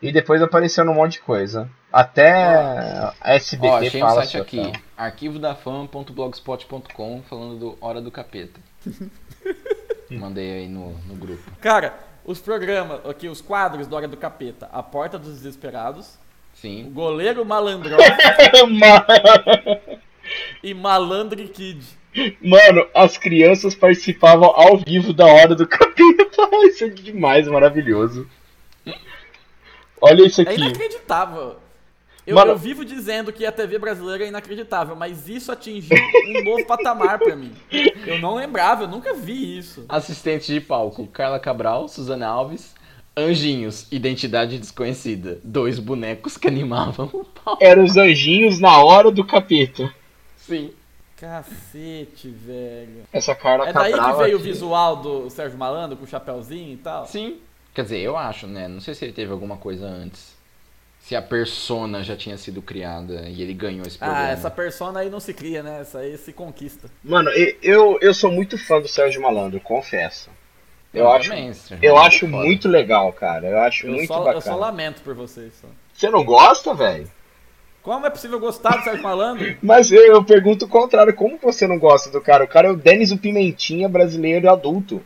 E 0.02 0.12
depois 0.12 0.42
apareceu 0.42 0.84
num 0.84 0.92
monte 0.94 1.12
de 1.12 1.20
coisa. 1.20 1.68
Até 1.92 2.30
a 2.32 3.14
SBT 3.34 3.68
Ó, 3.68 3.76
achei 3.78 4.02
um 4.02 4.06
fala 4.06 4.20
site 4.22 4.32
sua 4.32 4.40
aqui, 4.42 4.56
fama. 4.62 4.72
arquivodafama.blogspot.com, 4.96 7.22
falando 7.28 7.58
do 7.58 7.76
Hora 7.80 8.00
do 8.00 8.10
Capeta. 8.10 8.58
Mandei 10.10 10.52
aí 10.58 10.68
no, 10.68 10.90
no 11.06 11.14
grupo. 11.14 11.42
Cara, 11.60 11.94
os 12.24 12.40
programas, 12.40 13.00
aqui, 13.08 13.28
os 13.28 13.40
quadros 13.40 13.86
da 13.86 13.96
Hora 13.96 14.08
do 14.08 14.16
Capeta. 14.16 14.68
A 14.72 14.82
Porta 14.82 15.16
dos 15.18 15.34
Desesperados. 15.34 16.18
O 16.54 16.58
Sim. 16.58 16.90
Goleiro 16.92 17.44
Malandrão 17.44 17.98
e 20.62 20.72
Malandre 20.74 21.48
Kid. 21.48 21.84
Mano, 22.40 22.86
as 22.94 23.18
crianças 23.18 23.74
participavam 23.74 24.46
ao 24.54 24.78
vivo 24.78 25.12
da 25.12 25.26
hora 25.26 25.54
do 25.54 25.66
capeta. 25.68 26.48
Isso 26.64 26.84
é 26.84 26.88
demais, 26.88 27.46
maravilhoso. 27.46 28.26
Olha 30.00 30.26
isso 30.26 30.40
É 30.40 30.44
aqui. 30.44 30.62
inacreditável. 30.62 31.56
Eu, 32.26 32.34
Mano- 32.34 32.52
eu 32.52 32.58
vivo 32.58 32.84
dizendo 32.84 33.32
que 33.32 33.46
a 33.46 33.52
TV 33.52 33.78
brasileira 33.78 34.24
é 34.24 34.28
inacreditável, 34.28 34.96
mas 34.96 35.28
isso 35.28 35.52
atingiu 35.52 35.96
um 36.28 36.42
novo 36.44 36.66
patamar 36.66 37.18
pra 37.20 37.36
mim. 37.36 37.52
Eu 38.04 38.18
não 38.18 38.34
lembrava, 38.34 38.82
eu 38.84 38.88
nunca 38.88 39.14
vi 39.14 39.56
isso. 39.58 39.84
Assistente 39.88 40.52
de 40.52 40.60
palco, 40.60 41.06
Carla 41.06 41.38
Cabral, 41.38 41.86
Suzana 41.88 42.26
Alves. 42.26 42.74
Anjinhos, 43.16 43.86
identidade 43.90 44.58
desconhecida. 44.58 45.38
Dois 45.42 45.78
bonecos 45.78 46.36
que 46.36 46.48
animavam 46.48 47.08
o 47.14 47.24
pau. 47.24 47.56
Eram 47.62 47.84
os 47.84 47.96
anjinhos 47.96 48.58
na 48.60 48.76
hora 48.82 49.10
do 49.10 49.24
capeta. 49.24 49.90
Sim. 50.36 50.70
Cacete, 51.16 52.28
velho. 52.28 53.04
Essa 53.12 53.34
Carla 53.34 53.68
É 53.68 53.72
daí 53.72 53.92
que 53.92 53.98
Cabral 53.98 54.18
veio 54.18 54.36
o 54.36 54.40
aqui. 54.40 54.48
visual 54.48 54.96
do 54.96 55.30
Sérgio 55.30 55.56
Malandro 55.58 55.96
com 55.96 56.04
o 56.04 56.06
chapéuzinho 56.06 56.74
e 56.74 56.76
tal? 56.76 57.06
Sim. 57.06 57.38
Quer 57.74 57.84
dizer, 57.84 58.00
eu 58.00 58.16
acho, 58.18 58.46
né? 58.46 58.68
Não 58.68 58.80
sei 58.80 58.94
se 58.94 59.04
ele 59.04 59.12
teve 59.14 59.32
alguma 59.32 59.56
coisa 59.56 59.86
antes. 59.86 60.35
Se 61.06 61.14
a 61.14 61.22
persona 61.22 62.02
já 62.02 62.16
tinha 62.16 62.36
sido 62.36 62.60
criada 62.60 63.28
e 63.28 63.40
ele 63.40 63.54
ganhou 63.54 63.86
esse 63.86 63.96
programa. 63.96 64.26
Ah, 64.26 64.30
essa 64.30 64.50
persona 64.50 64.98
aí 64.98 65.08
não 65.08 65.20
se 65.20 65.32
cria, 65.32 65.62
né? 65.62 65.82
Essa 65.82 66.00
aí 66.00 66.18
se 66.18 66.32
conquista. 66.32 66.90
Mano, 67.04 67.30
eu, 67.62 67.96
eu 68.02 68.12
sou 68.12 68.32
muito 68.32 68.58
fã 68.58 68.80
do 68.80 68.88
Sérgio 68.88 69.22
Malandro, 69.22 69.60
confesso. 69.60 70.28
Eu 70.92 71.08
acho, 71.08 71.28
também, 71.28 71.52
eu 71.80 71.96
acho 71.96 72.26
é 72.26 72.28
foda. 72.28 72.42
muito 72.42 72.68
legal, 72.68 73.12
cara. 73.12 73.46
Eu 73.46 73.58
acho 73.60 73.86
Eu 73.86 73.92
muito 73.92 74.08
só, 74.08 74.18
eu 74.18 74.24
bacana. 74.24 74.40
só 74.40 74.56
lamento 74.56 75.00
por 75.02 75.14
vocês. 75.14 75.52
Só. 75.60 75.68
Você 75.94 76.10
não 76.10 76.24
gosta, 76.24 76.74
velho? 76.74 77.08
Como 77.84 78.04
é 78.04 78.10
possível 78.10 78.40
gostar 78.40 78.78
do 78.78 78.82
Sérgio 78.82 79.04
Malandro? 79.04 79.56
Mas 79.62 79.92
eu, 79.92 80.04
eu 80.06 80.24
pergunto 80.24 80.64
o 80.64 80.68
contrário. 80.68 81.14
Como 81.14 81.38
você 81.38 81.68
não 81.68 81.78
gosta 81.78 82.10
do 82.10 82.20
cara? 82.20 82.42
O 82.42 82.48
cara 82.48 82.66
é 82.66 82.72
o 82.72 82.76
Denis 82.76 83.12
o 83.12 83.16
Pimentinha 83.18 83.88
brasileiro 83.88 84.50
adulto. 84.50 85.00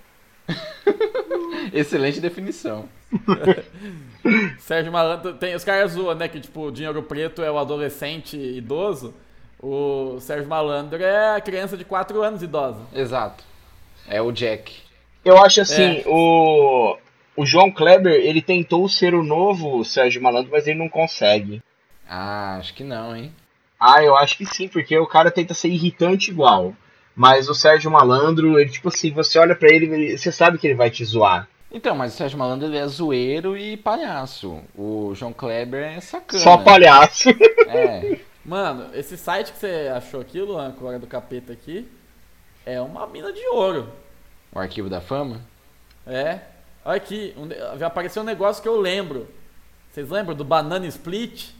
Excelente 1.72 2.20
definição. 2.20 2.88
Sérgio 4.58 4.92
Malandro 4.92 5.34
tem. 5.34 5.54
Os 5.54 5.64
caras 5.64 5.92
zoam, 5.92 6.14
né? 6.14 6.28
Que 6.28 6.40
tipo, 6.40 6.66
o 6.66 6.72
dinheiro 6.72 7.02
preto 7.02 7.42
é 7.42 7.50
o 7.50 7.58
adolescente 7.58 8.36
idoso. 8.36 9.14
O 9.62 10.18
Sérgio 10.20 10.48
Malandro 10.48 11.02
é 11.02 11.36
a 11.36 11.40
criança 11.40 11.76
de 11.76 11.84
4 11.84 12.22
anos 12.22 12.42
idosa. 12.42 12.80
Exato. 12.94 13.44
É 14.08 14.20
o 14.22 14.32
Jack. 14.32 14.72
Eu 15.24 15.36
acho 15.38 15.60
assim, 15.60 15.98
É. 15.98 16.02
o, 16.06 16.96
o 17.36 17.44
João 17.44 17.70
Kleber, 17.70 18.12
ele 18.12 18.40
tentou 18.40 18.88
ser 18.88 19.14
o 19.14 19.22
novo 19.22 19.84
Sérgio 19.84 20.22
Malandro, 20.22 20.50
mas 20.50 20.66
ele 20.66 20.78
não 20.78 20.88
consegue. 20.88 21.62
Ah, 22.08 22.56
acho 22.58 22.72
que 22.74 22.82
não, 22.82 23.14
hein? 23.14 23.32
Ah, 23.78 24.02
eu 24.02 24.16
acho 24.16 24.36
que 24.38 24.46
sim, 24.46 24.66
porque 24.66 24.96
o 24.98 25.06
cara 25.06 25.30
tenta 25.30 25.52
ser 25.54 25.68
irritante 25.68 26.30
igual. 26.30 26.74
Mas 27.20 27.50
o 27.50 27.54
Sérgio 27.54 27.90
Malandro, 27.90 28.58
ele 28.58 28.70
tipo 28.70 28.88
assim, 28.88 29.10
você 29.10 29.38
olha 29.38 29.54
pra 29.54 29.68
ele, 29.68 29.84
ele- 29.92 30.16
você 30.16 30.32
sabe 30.32 30.56
que 30.56 30.66
ele 30.66 30.74
vai 30.74 30.88
te 30.88 31.04
zoar. 31.04 31.46
Então, 31.70 31.94
mas 31.94 32.14
o 32.14 32.16
Sérgio 32.16 32.38
Malandro 32.38 32.66
ele 32.66 32.78
é 32.78 32.86
zoeiro 32.86 33.58
e 33.58 33.76
palhaço. 33.76 34.58
O 34.74 35.12
João 35.14 35.30
Kleber 35.30 35.84
é 35.84 36.00
sacana. 36.00 36.42
Só 36.42 36.56
palhaço. 36.56 37.28
É. 37.68 38.16
Mano, 38.42 38.86
esse 38.94 39.18
site 39.18 39.52
que 39.52 39.58
você 39.58 39.92
achou 39.94 40.22
aqui, 40.22 40.40
Luan, 40.40 40.72
com 40.72 40.86
a 40.86 40.88
hora 40.88 40.98
do 40.98 41.06
capeta 41.06 41.52
aqui, 41.52 41.86
é 42.64 42.80
uma 42.80 43.06
mina 43.06 43.30
de 43.34 43.46
ouro. 43.48 43.90
O 44.50 44.58
arquivo 44.58 44.88
da 44.88 45.02
fama? 45.02 45.42
É. 46.06 46.38
Olha 46.82 46.96
aqui, 46.96 47.34
um, 47.36 47.48
já 47.78 47.86
apareceu 47.88 48.22
um 48.22 48.26
negócio 48.26 48.62
que 48.62 48.68
eu 48.68 48.80
lembro. 48.80 49.28
Vocês 49.92 50.08
lembram 50.08 50.34
do 50.34 50.42
Banana 50.42 50.86
Split? 50.86 51.50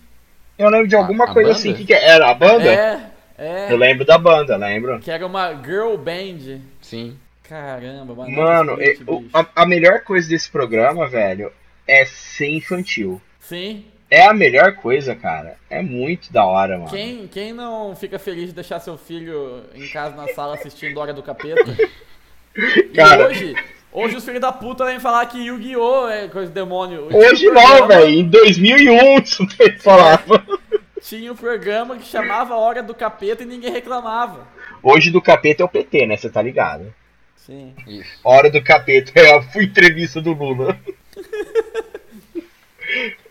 Eu 0.59 0.71
lembro 0.71 0.89
de 0.89 0.97
alguma 0.97 1.27
A- 1.27 1.31
a 1.31 1.35
coisa 1.35 1.51
banda? 1.51 1.59
assim, 1.61 1.75
que, 1.75 1.85
que 1.85 1.93
era? 1.95 2.31
A 2.31 2.35
banda? 2.35 2.65
É, 2.65 3.10
é. 3.41 3.73
Eu 3.73 3.77
lembro 3.77 4.05
da 4.05 4.19
banda, 4.19 4.57
lembro. 4.57 5.01
Que 5.01 5.11
era 5.11 5.27
uma 5.27 5.53
girl 5.65 5.97
band. 5.97 6.61
Sim. 6.81 7.17
Caramba, 7.43 8.15
Mano, 8.15 8.81
Split, 8.81 9.01
é- 9.01 9.11
o- 9.13 9.21
bicho. 9.21 9.31
a, 9.37 9.47
a 9.63 9.67
melhor 9.67 10.01
coisa 10.03 10.29
desse 10.29 10.49
programa, 10.49 11.09
velho, 11.09 11.51
é 11.89 12.05
ser 12.05 12.49
infantil. 12.49 13.21
Sim. 13.41 13.85
É 14.09 14.23
a 14.27 14.33
melhor 14.35 14.75
coisa, 14.77 15.15
cara. 15.17 15.57
É 15.69 15.81
muito 15.83 16.33
da 16.33 16.45
hora, 16.45 16.77
mano. 16.79 16.91
Quem, 16.91 17.27
quem 17.29 17.53
não 17.53 17.95
fica 17.97 18.19
feliz 18.19 18.49
de 18.49 18.55
deixar 18.55 18.79
seu 18.81 18.97
filho 18.99 19.63
em 19.75 19.89
casa 19.89 20.15
na 20.17 20.29
sala 20.29 20.55
assistindo 20.55 20.99
Hora 20.99 21.13
do 21.13 21.23
Capeta? 21.23 21.65
E 22.57 22.83
Cara. 22.89 23.29
hoje, 23.29 23.55
hoje 23.93 24.17
os 24.17 24.25
filhos 24.25 24.41
da 24.41 24.51
puta 24.51 24.85
vêm 24.85 24.99
falar 24.99 25.25
que 25.27 25.39
Yu-Gi-Oh! 25.39 26.09
é 26.09 26.27
coisa 26.27 26.49
de 26.49 26.55
demônio. 26.55 27.07
Hoje 27.13 27.47
não, 27.47 27.87
velho. 27.87 28.09
Em 28.09 28.25
2001, 28.29 29.19
isso 29.23 29.47
que 29.47 29.71
falava. 29.79 30.45
Tinha 31.01 31.33
um 31.33 31.37
programa 31.37 31.97
que 31.97 32.07
chamava 32.07 32.55
Hora 32.55 32.83
do 32.83 32.95
Capeta 32.95 33.43
e 33.43 33.47
ninguém 33.47 33.73
reclamava. 33.73 34.47
Hoje 34.83 35.11
do 35.11 35.21
capeta 35.21 35.63
é 35.63 35.67
o 35.67 35.69
PT, 35.69 36.07
né? 36.07 36.17
Você 36.17 36.29
tá 36.31 36.41
ligado? 36.43 36.93
Sim. 37.37 37.75
Isso. 37.87 38.21
Hora 38.23 38.51
do 38.51 38.63
capeta 38.63 39.13
é 39.19 39.35
a 39.35 39.43
entrevista 39.61 40.21
do 40.21 40.33
Lula. 40.33 40.79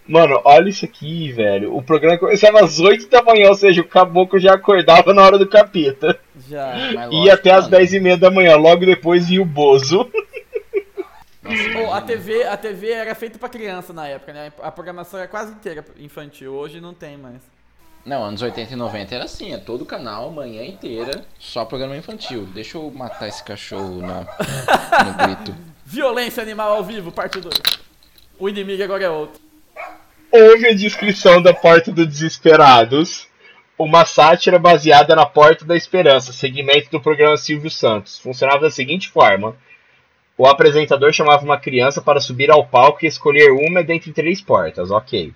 Mano, 0.08 0.42
olha 0.44 0.70
isso 0.70 0.86
aqui, 0.86 1.32
velho. 1.32 1.76
O 1.76 1.84
programa 1.84 2.18
começava 2.18 2.62
às 2.62 2.80
8 2.80 3.08
da 3.10 3.22
manhã, 3.22 3.50
ou 3.50 3.56
seja, 3.56 3.82
o 3.82 3.88
caboclo 3.88 4.40
já 4.40 4.56
acordava 4.56 5.14
na 5.14 5.22
hora 5.22 5.38
do 5.38 5.48
capeta. 5.48 6.20
Já. 6.48 6.74
Mas 6.96 7.12
Ia 7.12 7.36
até 7.36 7.52
às 7.52 7.66
não. 7.66 7.72
10 7.72 7.94
e 7.94 8.00
meia 8.00 8.18
da 8.18 8.32
manhã, 8.32 8.56
logo 8.56 8.86
depois 8.86 9.28
vinha 9.28 9.42
o 9.42 9.46
Bozo. 9.46 10.12
Nossa, 11.44 11.70
Pô, 11.74 11.94
a. 11.94 12.02
TV, 12.02 12.44
a 12.44 12.58
TV 12.58 12.90
era 12.90 13.14
feita 13.14 13.38
pra 13.38 13.48
criança 13.50 13.94
na 13.94 14.08
época, 14.08 14.34
né? 14.34 14.52
A 14.62 14.72
programação 14.72 15.20
era 15.20 15.28
quase 15.28 15.52
inteira 15.52 15.86
infantil. 16.00 16.54
Hoje 16.54 16.82
não 16.82 16.94
tem 16.94 17.16
mais. 17.18 17.42
Não, 18.06 18.24
anos 18.24 18.42
80 18.42 18.74
e 18.74 18.76
90 18.76 19.16
era 19.16 19.26
assim, 19.26 19.54
é 19.54 19.58
todo 19.58 19.86
canal, 19.86 20.32
manhã 20.32 20.64
inteira, 20.64 21.24
só 21.38 21.66
programa 21.66 21.98
infantil. 21.98 22.48
Deixa 22.54 22.78
eu 22.78 22.90
matar 22.92 23.28
esse 23.28 23.44
cachorro 23.44 24.02
na, 24.02 24.22
no 24.22 25.14
grito. 25.26 25.56
Violência 25.86 26.42
animal 26.42 26.74
ao 26.76 26.84
vivo, 26.84 27.12
parte 27.12 27.40
2. 27.40 27.54
O 28.40 28.48
inimigo 28.48 28.84
agora 28.84 29.04
é 29.04 29.10
outro. 29.10 29.42
Houve 30.32 30.68
a 30.68 30.76
descrição 30.76 31.42
da 31.42 31.54
Porta 31.54 31.92
dos 31.92 32.08
Desesperados, 32.08 33.28
uma 33.78 34.06
sátira 34.06 34.60
baseada 34.60 35.16
na 35.16 35.26
Porta 35.26 35.66
da 35.66 35.76
Esperança, 35.76 36.32
segmento 36.32 36.92
do 36.92 37.02
programa 37.02 37.36
Silvio 37.36 37.72
Santos. 37.72 38.20
Funcionava 38.20 38.62
da 38.62 38.72
seguinte 38.72 39.10
forma: 39.10 39.56
o 40.38 40.46
apresentador 40.46 41.12
chamava 41.12 41.44
uma 41.44 41.60
criança 41.60 42.02
para 42.02 42.22
subir 42.22 42.50
ao 42.52 42.66
palco 42.66 43.04
e 43.04 43.08
escolher 43.08 43.52
uma 43.52 43.84
dentre 43.84 44.14
três 44.14 44.40
portas, 44.40 44.92
ok. 44.92 45.34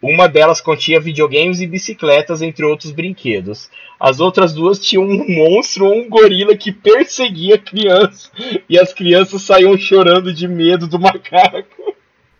Uma 0.00 0.28
delas 0.28 0.60
continha 0.60 1.00
videogames 1.00 1.60
e 1.60 1.66
bicicletas, 1.66 2.42
entre 2.42 2.64
outros 2.64 2.92
brinquedos. 2.92 3.70
As 3.98 4.20
outras 4.20 4.52
duas 4.52 4.78
tinham 4.78 5.04
um 5.04 5.26
monstro 5.26 5.86
ou 5.86 5.94
um 5.94 6.08
gorila 6.08 6.54
que 6.54 6.70
perseguia 6.70 7.54
a 7.54 7.58
criança, 7.58 8.30
e 8.68 8.78
as 8.78 8.92
crianças 8.92 9.42
saíam 9.42 9.76
chorando 9.78 10.32
de 10.34 10.46
medo 10.46 10.86
do 10.86 10.98
macaco. 10.98 11.94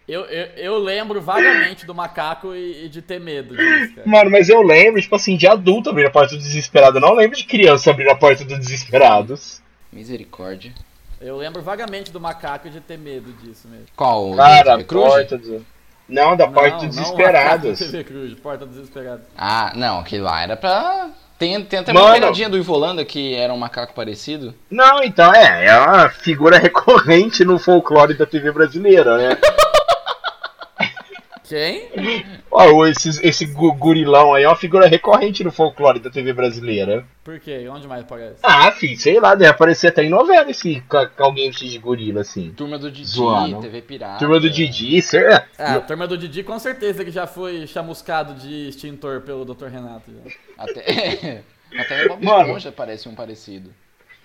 Eu, 0.07 0.21
eu, 0.27 0.47
eu 0.57 0.79
lembro 0.79 1.21
vagamente 1.21 1.85
do 1.85 1.93
macaco 1.93 2.55
e, 2.55 2.85
e 2.85 2.89
de 2.89 3.03
ter 3.03 3.19
medo 3.19 3.57
disso, 3.57 3.97
cara. 3.97 4.07
Mano, 4.07 4.31
mas 4.31 4.49
eu 4.49 4.63
lembro, 4.63 5.01
tipo 5.01 5.17
assim, 5.17 5.37
de 5.37 5.49
adulto 5.49 5.91
abrir 5.91 6.07
a 6.07 6.11
porta 6.11 6.37
do 6.37 6.43
desesperado. 6.43 6.99
Eu 6.99 7.03
não 7.03 7.15
lembro 7.15 7.37
de 7.37 7.45
criança 7.45 7.91
abrir 7.91 8.09
a 8.09 8.15
porta 8.15 8.45
do 8.45 8.57
desesperados. 8.57 9.61
Misericórdia. 9.93 10.73
Eu 11.21 11.37
lembro 11.37 11.61
vagamente 11.61 12.13
do 12.13 12.21
macaco 12.21 12.71
de 12.71 12.81
ter 12.81 12.99
medo 12.99 13.33
disso 13.43 13.67
mesmo. 13.67 13.87
Qual? 13.97 14.37
Cara, 14.37 14.85
Cruz? 14.85 15.07
porta 15.07 15.39
do... 15.39 15.67
Não, 16.09 16.37
da 16.37 16.47
porta 16.47 16.77
Não, 16.77 16.87
dos 16.87 16.97
Desesperados. 16.97 17.79
TV 17.79 18.05
Cruz, 18.05 18.35
Porta 18.35 18.65
dos 18.65 18.77
Desesperados. 18.77 19.27
Ah, 19.37 19.73
não, 19.75 20.01
aquele 20.01 20.23
lá 20.23 20.43
era 20.43 20.57
pra. 20.57 21.11
Tem, 21.39 21.63
tem 21.65 21.81
até 21.81 21.93
Mano. 21.93 22.07
uma 22.07 22.15
pegadinha 22.15 22.49
do 22.49 22.57
Ivolanda 22.57 23.05
que 23.05 23.35
era 23.35 23.53
um 23.53 23.59
macaco 23.59 23.93
parecido. 23.93 24.55
Não, 24.71 25.03
então 25.03 25.35
é, 25.35 25.67
é 25.67 25.79
uma 25.79 26.09
figura 26.09 26.59
recorrente 26.59 27.45
no 27.45 27.59
folclore 27.59 28.15
da 28.15 28.25
TV 28.25 28.51
brasileira, 28.53 29.19
né? 29.19 29.37
Quem? 31.49 31.89
Ó, 32.51 32.87
esse, 32.87 33.09
esse 33.27 33.47
gu- 33.47 33.73
gurilão 33.75 34.35
aí 34.35 34.45
é 34.45 34.49
uma 34.49 34.57
figura 34.57 34.87
recorrente 34.87 35.45
no 35.45 35.51
folclore 35.53 36.01
da 36.01 36.11
TV 36.11 36.33
brasileira. 36.33 37.05
Por 37.23 37.39
quê? 37.41 37.69
Onde 37.69 37.87
mais 37.87 38.03
aparece? 38.03 38.39
Ah, 38.43 38.71
filho, 38.73 38.97
sei 38.99 39.21
lá, 39.21 39.35
deve 39.35 39.51
aparecer 39.51 39.89
até 39.89 40.03
em 40.05 40.09
novela 40.09 40.51
esse 40.51 40.83
alguém 41.19 41.49
vestido 41.51 41.71
de 41.71 41.79
gorila, 41.79 42.21
assim. 42.21 42.53
Turma 42.57 42.79
do 42.79 42.91
Didi, 42.91 43.09
Zoando. 43.09 43.61
TV 43.61 43.83
Pirata. 43.83 44.19
Turma 44.19 44.41
do 44.41 44.49
Didi, 44.51 45.01
ser... 45.03 45.31
é. 45.33 45.47
Ah, 45.59 45.75
a 45.77 45.81
turma 45.81 46.07
do 46.07 46.17
Didi 46.19 46.43
com 46.43 46.59
certeza 46.59 47.05
que 47.05 47.11
já 47.11 47.27
foi 47.27 47.67
chamuscado 47.67 48.35
de 48.35 48.69
extintor 48.69 49.21
pelo 49.23 49.45
Dr. 49.45 49.67
Renato. 49.67 50.11
já. 50.13 50.33
Até, 50.59 51.43
até 51.79 52.09
Bob 52.09 52.25
Mano. 52.25 52.47
Esponja 52.47 52.73
parece 52.73 53.09
um 53.09 53.15
parecido. 53.15 53.71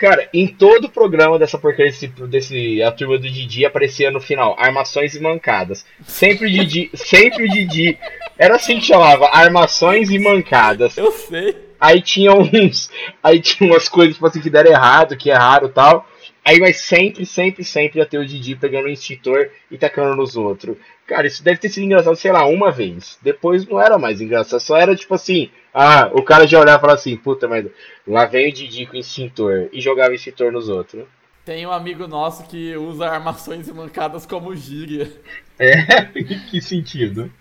Cara, 0.02 0.28
em 0.34 0.48
todo 0.48 0.90
programa 0.90 1.38
dessa 1.38 1.60
porcaria 1.60 1.92
desse, 1.92 2.08
desse 2.08 2.82
a 2.82 2.92
turma 2.92 3.20
do 3.20 3.30
Didi 3.30 3.68
aparecia 3.68 4.10
no 4.10 4.20
final 4.20 4.56
armações 4.58 5.14
e 5.14 5.22
mancadas. 5.22 5.86
Sempre 6.04 6.48
o 6.48 6.50
Didi, 6.50 6.90
sempre 6.98 7.46
o 7.46 7.48
Didi. 7.48 8.00
Era 8.36 8.56
assim 8.56 8.80
que 8.80 8.88
chamava, 8.88 9.28
armações 9.28 10.10
e 10.10 10.18
mancadas. 10.18 10.98
Eu 10.98 11.12
sei. 11.12 11.56
Aí 11.80 12.02
tinha 12.02 12.34
uns, 12.34 12.90
aí 13.22 13.40
tinha 13.40 13.70
umas 13.70 13.88
coisas 13.88 14.16
tipo 14.16 14.26
assim 14.26 14.42
que 14.42 14.50
deram 14.50 14.72
errado, 14.72 15.16
que 15.16 15.30
é 15.30 15.36
raro, 15.36 15.70
tal. 15.70 16.10
Aí 16.44 16.60
mas 16.60 16.78
sempre, 16.78 17.24
sempre, 17.24 17.64
sempre 17.64 18.00
ia 18.00 18.06
ter 18.08 18.18
o 18.18 18.26
Didi 18.26 18.56
pegando 18.56 18.86
o 18.86 18.90
extintor 18.90 19.52
e 19.70 19.78
tacando 19.78 20.16
nos 20.16 20.36
outros. 20.36 20.78
Cara, 21.06 21.28
isso 21.28 21.44
deve 21.44 21.60
ter 21.60 21.70
sido 21.70 21.84
engraçado, 21.84 22.16
sei 22.16 22.32
lá, 22.32 22.44
uma 22.48 22.72
vez. 22.72 23.20
Depois 23.22 23.68
não 23.68 23.80
era 23.80 24.00
mais 24.00 24.20
engraçado, 24.20 24.62
só 24.62 24.78
era 24.78 24.96
tipo 24.96 25.14
assim, 25.14 25.52
ah, 25.74 26.10
o 26.14 26.22
cara 26.22 26.46
já 26.46 26.60
olhava 26.60 26.78
e 26.78 26.82
falava 26.82 27.00
assim, 27.00 27.16
puta, 27.16 27.48
mas 27.48 27.66
lá 28.06 28.26
vem 28.26 28.50
o 28.50 28.54
Didi 28.54 28.86
com 28.86 28.98
o 28.98 29.00
extintor 29.00 29.70
e 29.72 29.80
jogava 29.80 30.12
o 30.12 30.16
extintor 30.16 30.52
nos 30.52 30.68
outros. 30.68 31.06
Tem 31.46 31.66
um 31.66 31.72
amigo 31.72 32.08
nosso 32.08 32.44
que 32.44 32.76
usa 32.76 33.08
armações 33.08 33.68
e 33.68 33.74
mancadas 33.74 34.26
como 34.26 34.56
gíria. 34.56 35.12
É, 35.58 36.06
que 36.50 36.62
sentido? 36.62 37.32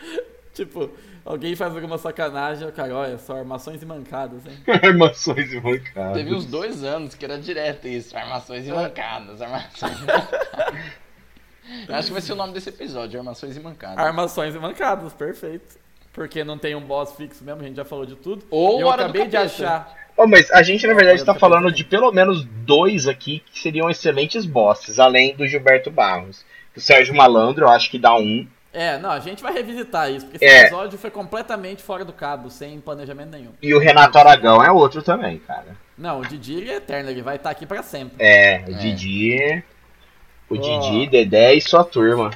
Tipo, 0.54 0.90
alguém 1.24 1.54
faz 1.54 1.72
alguma 1.72 1.98
sacanagem, 1.98 2.66
o 2.66 2.72
cara, 2.72 2.92
olha 2.92 3.16
só, 3.16 3.36
armações 3.36 3.80
e 3.80 3.86
mancadas, 3.86 4.44
hein? 4.44 4.58
Armações 4.82 5.52
e 5.52 5.60
mancadas. 5.60 6.14
Teve 6.14 6.34
uns 6.34 6.44
dois 6.44 6.82
anos 6.82 7.14
que 7.14 7.24
era 7.24 7.38
direto 7.38 7.86
isso, 7.86 8.16
armações 8.16 8.66
e 8.66 8.72
mancadas, 8.72 9.40
armações 9.40 9.96
e 9.98 10.00
mancadas. 10.00 10.84
Eu 11.86 11.94
Acho 11.94 12.08
que 12.08 12.12
vai 12.12 12.22
ser 12.22 12.32
o 12.32 12.36
nome 12.36 12.54
desse 12.54 12.70
episódio, 12.70 13.20
armações 13.20 13.56
e 13.56 13.60
mancadas. 13.60 13.98
Armações 13.98 14.54
e 14.56 14.58
mancadas, 14.58 15.12
perfeito. 15.12 15.78
Porque 16.12 16.42
não 16.42 16.58
tem 16.58 16.74
um 16.74 16.80
boss 16.80 17.14
fixo 17.16 17.44
mesmo, 17.44 17.60
a 17.62 17.64
gente 17.64 17.76
já 17.76 17.84
falou 17.84 18.04
de 18.06 18.16
tudo. 18.16 18.44
Ou 18.50 18.80
eu 18.80 18.86
Hora 18.88 19.04
do 19.04 19.10
acabei 19.10 19.26
de 19.28 19.36
achar. 19.36 19.96
Oh, 20.16 20.26
mas 20.26 20.50
a 20.50 20.62
gente, 20.64 20.84
na 20.86 20.94
verdade, 20.94 21.20
está 21.20 21.32
tá 21.32 21.38
falando 21.38 21.70
de 21.70 21.84
pelo 21.84 22.10
menos 22.10 22.42
dois 22.44 23.06
aqui 23.06 23.40
que 23.52 23.60
seriam 23.60 23.88
excelentes 23.88 24.44
bosses, 24.44 24.98
além 24.98 25.36
do 25.36 25.46
Gilberto 25.46 25.90
Barros. 25.92 26.44
O 26.76 26.80
Sérgio 26.80 27.14
Malandro, 27.14 27.64
eu 27.66 27.68
acho 27.68 27.88
que 27.90 27.98
dá 27.98 28.14
um. 28.16 28.46
É, 28.72 28.98
não, 28.98 29.10
a 29.10 29.20
gente 29.20 29.42
vai 29.42 29.52
revisitar 29.52 30.10
isso, 30.10 30.26
porque 30.26 30.44
esse 30.44 30.54
É. 30.54 30.60
episódio 30.62 30.98
foi 30.98 31.10
completamente 31.10 31.82
fora 31.82 32.04
do 32.04 32.12
cabo, 32.12 32.50
sem 32.50 32.80
planejamento 32.80 33.30
nenhum. 33.30 33.52
E 33.62 33.72
o 33.74 33.78
Renato 33.78 34.18
Aragão 34.18 34.62
é 34.62 34.70
outro 34.72 35.02
também, 35.02 35.38
cara. 35.38 35.76
Não, 35.96 36.20
o 36.20 36.26
Didi 36.26 36.68
é 36.68 36.74
eterno, 36.76 37.10
ele 37.10 37.22
vai 37.22 37.36
estar 37.36 37.50
aqui 37.50 37.64
pra 37.66 37.82
sempre. 37.82 38.16
É, 38.18 38.64
o 38.66 38.70
É. 38.70 38.74
Didi. 38.74 39.62
O 40.50 40.56
Ó. 40.56 40.60
Didi, 40.60 41.06
Dedé 41.08 41.54
e 41.54 41.60
sua 41.60 41.84
turma. 41.84 42.30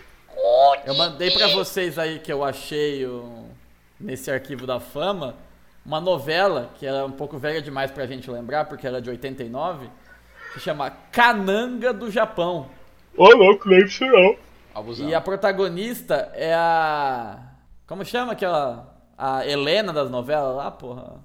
Eu 0.85 0.95
mandei 0.95 1.31
pra 1.31 1.49
vocês 1.49 1.99
aí 1.99 2.19
que 2.19 2.33
eu 2.33 2.43
achei 2.45 3.07
o- 3.07 3.47
nesse 4.03 4.31
arquivo 4.31 4.67
da 4.67 4.81
fama 4.81 5.37
uma 5.85 6.01
novela 6.01 6.71
que 6.79 6.87
era 6.87 7.05
um 7.05 7.11
pouco 7.11 7.39
velha 7.39 7.61
demais 7.61 7.91
pra 7.91 8.07
gente 8.07 8.31
lembrar, 8.31 8.67
porque 8.67 8.87
ela 8.87 8.99
é 8.99 9.01
de 9.01 9.11
89, 9.11 9.89
que 10.55 10.61
chama 10.61 10.91
Cananga 10.91 11.93
do 11.93 12.11
Japão. 12.11 12.69
Ô, 13.17 13.29
louco, 13.29 13.69
lembro 13.69 13.87
isso 13.87 14.05
não. 14.07 14.37
Abusão. 14.75 15.09
E 15.09 15.15
a 15.15 15.21
protagonista 15.21 16.33
é 16.35 16.55
a. 16.55 17.39
Como 17.87 18.05
chama 18.05 18.33
aquela. 18.33 18.91
A 19.19 19.47
Helena 19.47 19.93
das 19.93 20.11
novelas 20.11 20.57
lá, 20.57 20.71
porra? 20.71 21.21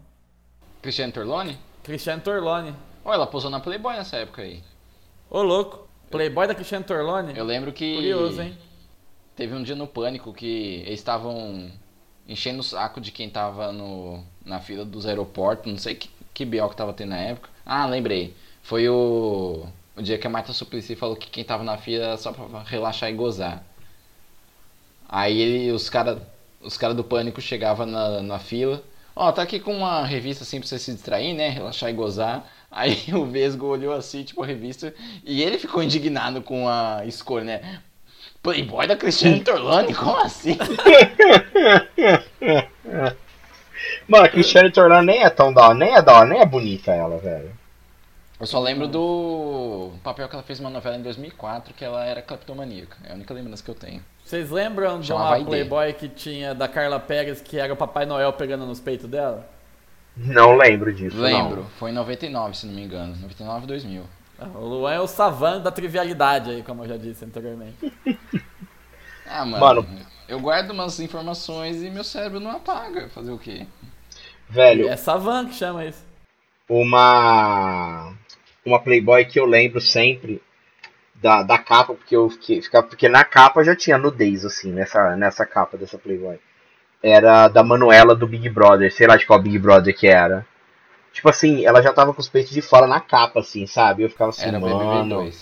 Cristiano 0.81 1.13
Torlone? 1.13 1.57
Cristiane 1.83 2.21
Torlone. 2.21 2.75
Ó, 3.03 3.13
ela 3.13 3.25
posou 3.25 3.49
na 3.49 3.59
Playboy 3.59 3.95
nessa 3.95 4.17
época 4.17 4.41
aí. 4.41 4.61
Ô 5.29 5.41
louco. 5.41 5.87
Playboy 6.11 6.45
da 6.45 6.53
Cristiane 6.53 6.83
Torlone? 6.83 7.35
Eu 7.35 7.45
lembro 7.45 7.71
que. 7.71 7.95
Curioso, 7.95 8.41
hein? 8.41 8.57
Teve 9.35 9.55
um 9.55 9.63
dia 9.63 9.75
no 9.75 9.87
Pânico 9.87 10.33
que 10.33 10.83
eles 10.85 10.99
estavam 10.99 11.71
enchendo 12.27 12.59
o 12.59 12.63
saco 12.63 12.99
de 12.99 13.11
quem 13.11 13.29
tava 13.29 13.71
no, 13.71 14.23
na 14.45 14.59
fila 14.59 14.83
dos 14.83 15.05
aeroportos, 15.05 15.71
não 15.71 15.79
sei 15.79 15.95
que, 15.95 16.09
que 16.33 16.45
BO 16.45 16.69
que 16.69 16.75
tava 16.75 16.93
tendo 16.93 17.09
na 17.09 17.17
época. 17.17 17.49
Ah, 17.65 17.85
lembrei. 17.85 18.35
Foi 18.61 18.87
o, 18.89 19.65
o 19.95 20.01
dia 20.01 20.17
que 20.17 20.27
a 20.27 20.29
Marta 20.29 20.53
Suplicy 20.53 20.95
falou 20.95 21.15
que 21.15 21.29
quem 21.29 21.43
tava 21.43 21.63
na 21.63 21.77
fila 21.77 22.05
era 22.05 22.17
só 22.17 22.31
pra 22.31 22.63
relaxar 22.63 23.09
e 23.09 23.13
gozar. 23.13 23.63
Aí 25.07 25.39
ele, 25.39 25.71
os 25.71 25.89
caras 25.89 26.19
os 26.61 26.77
cara 26.77 26.93
do 26.93 27.03
Pânico 27.03 27.39
chegavam 27.41 27.85
na, 27.85 28.21
na 28.21 28.39
fila. 28.39 28.83
Ó, 29.15 29.31
tá 29.31 29.41
aqui 29.41 29.59
com 29.59 29.75
uma 29.75 30.05
revista 30.05 30.43
assim 30.43 30.59
pra 30.59 30.67
você 30.67 30.77
se 30.77 30.93
distrair, 30.93 31.33
né? 31.33 31.49
Relaxar 31.49 31.89
e 31.89 31.93
gozar. 31.93 32.47
Aí 32.69 33.05
o 33.13 33.25
Vesgo 33.25 33.65
olhou 33.65 33.93
assim, 33.93 34.23
tipo, 34.23 34.43
a 34.43 34.45
revista, 34.45 34.93
e 35.23 35.41
ele 35.41 35.57
ficou 35.57 35.81
indignado 35.81 36.41
com 36.41 36.67
a 36.67 37.03
escolha, 37.05 37.45
né? 37.45 37.81
Playboy 38.41 38.87
da 38.87 38.95
Cristiane 38.95 39.41
Torlone? 39.41 39.93
Como 39.93 40.17
assim? 40.17 40.57
Mano, 44.07 44.25
a 44.25 44.29
Cristiane 44.29 44.71
Torlano 44.71 45.03
nem 45.03 45.23
é 45.23 45.29
tão 45.29 45.53
da 45.53 45.67
hora, 45.67 45.73
nem 45.73 45.93
é 45.93 46.01
da 46.01 46.13
hora, 46.13 46.29
nem 46.29 46.39
é 46.39 46.45
bonita 46.45 46.91
ela, 46.91 47.17
velho. 47.17 47.51
Eu 48.39 48.45
só 48.45 48.59
lembro 48.59 48.87
do 48.87 49.91
papel 50.03 50.29
que 50.29 50.35
ela 50.35 50.43
fez 50.43 50.59
uma 50.59 50.69
novela 50.69 50.95
em 50.95 51.01
2004 51.01 51.73
que 51.73 51.83
ela 51.83 52.05
era 52.05 52.21
cleptomaníaca. 52.21 52.95
É 53.03 53.11
a 53.11 53.15
única 53.15 53.33
lembrança 53.33 53.63
que 53.63 53.69
eu 53.69 53.75
tenho. 53.75 54.01
Vocês 54.23 54.51
lembram 54.51 54.99
de 54.99 55.11
uma. 55.11 55.43
Playboy 55.43 55.93
que 55.93 56.07
tinha 56.07 56.53
da 56.53 56.67
Carla 56.67 56.99
Pérez 56.99 57.41
que 57.41 57.57
era 57.57 57.73
o 57.73 57.77
Papai 57.77 58.05
Noel 58.05 58.31
pegando 58.33 58.65
nos 58.65 58.79
peitos 58.79 59.09
dela? 59.09 59.49
Não 60.15 60.55
lembro 60.55 60.93
disso. 60.93 61.17
Lembro, 61.17 61.65
foi 61.77 61.91
em 61.91 61.93
99, 61.93 62.57
se 62.57 62.67
não 62.67 62.73
me 62.73 62.83
engano. 62.83 63.15
99 63.21 63.67
2000. 63.67 64.03
O 64.55 64.59
Luan 64.59 64.93
é 64.93 64.99
o 64.99 65.07
savant 65.07 65.61
da 65.63 65.71
trivialidade 65.71 66.51
aí, 66.51 66.63
como 66.63 66.83
eu 66.83 66.89
já 66.89 66.97
disse 66.97 67.25
anteriormente. 67.25 67.91
Ah, 69.29 69.43
mano, 69.43 69.59
Mano. 69.59 69.87
eu 70.29 70.39
guardo 70.39 70.71
umas 70.71 71.01
informações 71.01 71.83
e 71.83 71.89
meu 71.89 72.03
cérebro 72.03 72.39
não 72.39 72.51
apaga. 72.51 73.09
Fazer 73.09 73.31
o 73.31 73.37
quê? 73.37 73.67
Velho, 74.49 74.87
É 74.87 74.95
savant 74.95 75.49
que 75.49 75.55
chama 75.55 75.83
isso. 75.83 76.01
uma 76.69 78.13
uma 78.65 78.79
Playboy 78.79 79.25
que 79.25 79.39
eu 79.39 79.45
lembro 79.45 79.79
sempre 79.81 80.41
da, 81.15 81.43
da 81.43 81.57
capa, 81.57 81.93
porque 81.93 82.15
eu 82.15 82.29
fiquei, 82.29 82.61
ficava- 82.61 82.87
porque 82.87 83.09
na 83.09 83.23
capa 83.25 83.63
já 83.63 83.75
tinha 83.75 83.97
nudez, 83.97 84.45
assim, 84.45 84.71
nessa, 84.71 85.15
nessa 85.15 85.45
capa 85.45 85.77
dessa 85.77 85.97
Playboy. 85.97 86.39
Era 87.01 87.47
da 87.49 87.63
Manuela 87.63 88.15
do 88.15 88.27
Big 88.27 88.49
Brother, 88.49 88.93
sei 88.93 89.07
lá 89.07 89.17
de 89.17 89.25
qual 89.25 89.41
Big 89.41 89.57
Brother 89.59 89.95
que 89.95 90.07
era. 90.07 90.45
Tipo 91.17 91.29
assim, 91.29 91.65
ela 91.65 91.81
já 91.81 91.91
tava 91.91 92.13
com 92.13 92.21
os 92.21 92.29
peitos 92.29 92.51
de 92.53 92.61
fora 92.61 92.85
na 92.85 92.99
capa, 92.99 93.39
assim, 93.39 93.65
sabe? 93.65 94.03
Eu 94.03 94.09
ficava 94.09 94.29
assim, 94.29 94.45
Era 94.49 94.59
mano. 94.59 94.77
BBB2. 94.77 95.35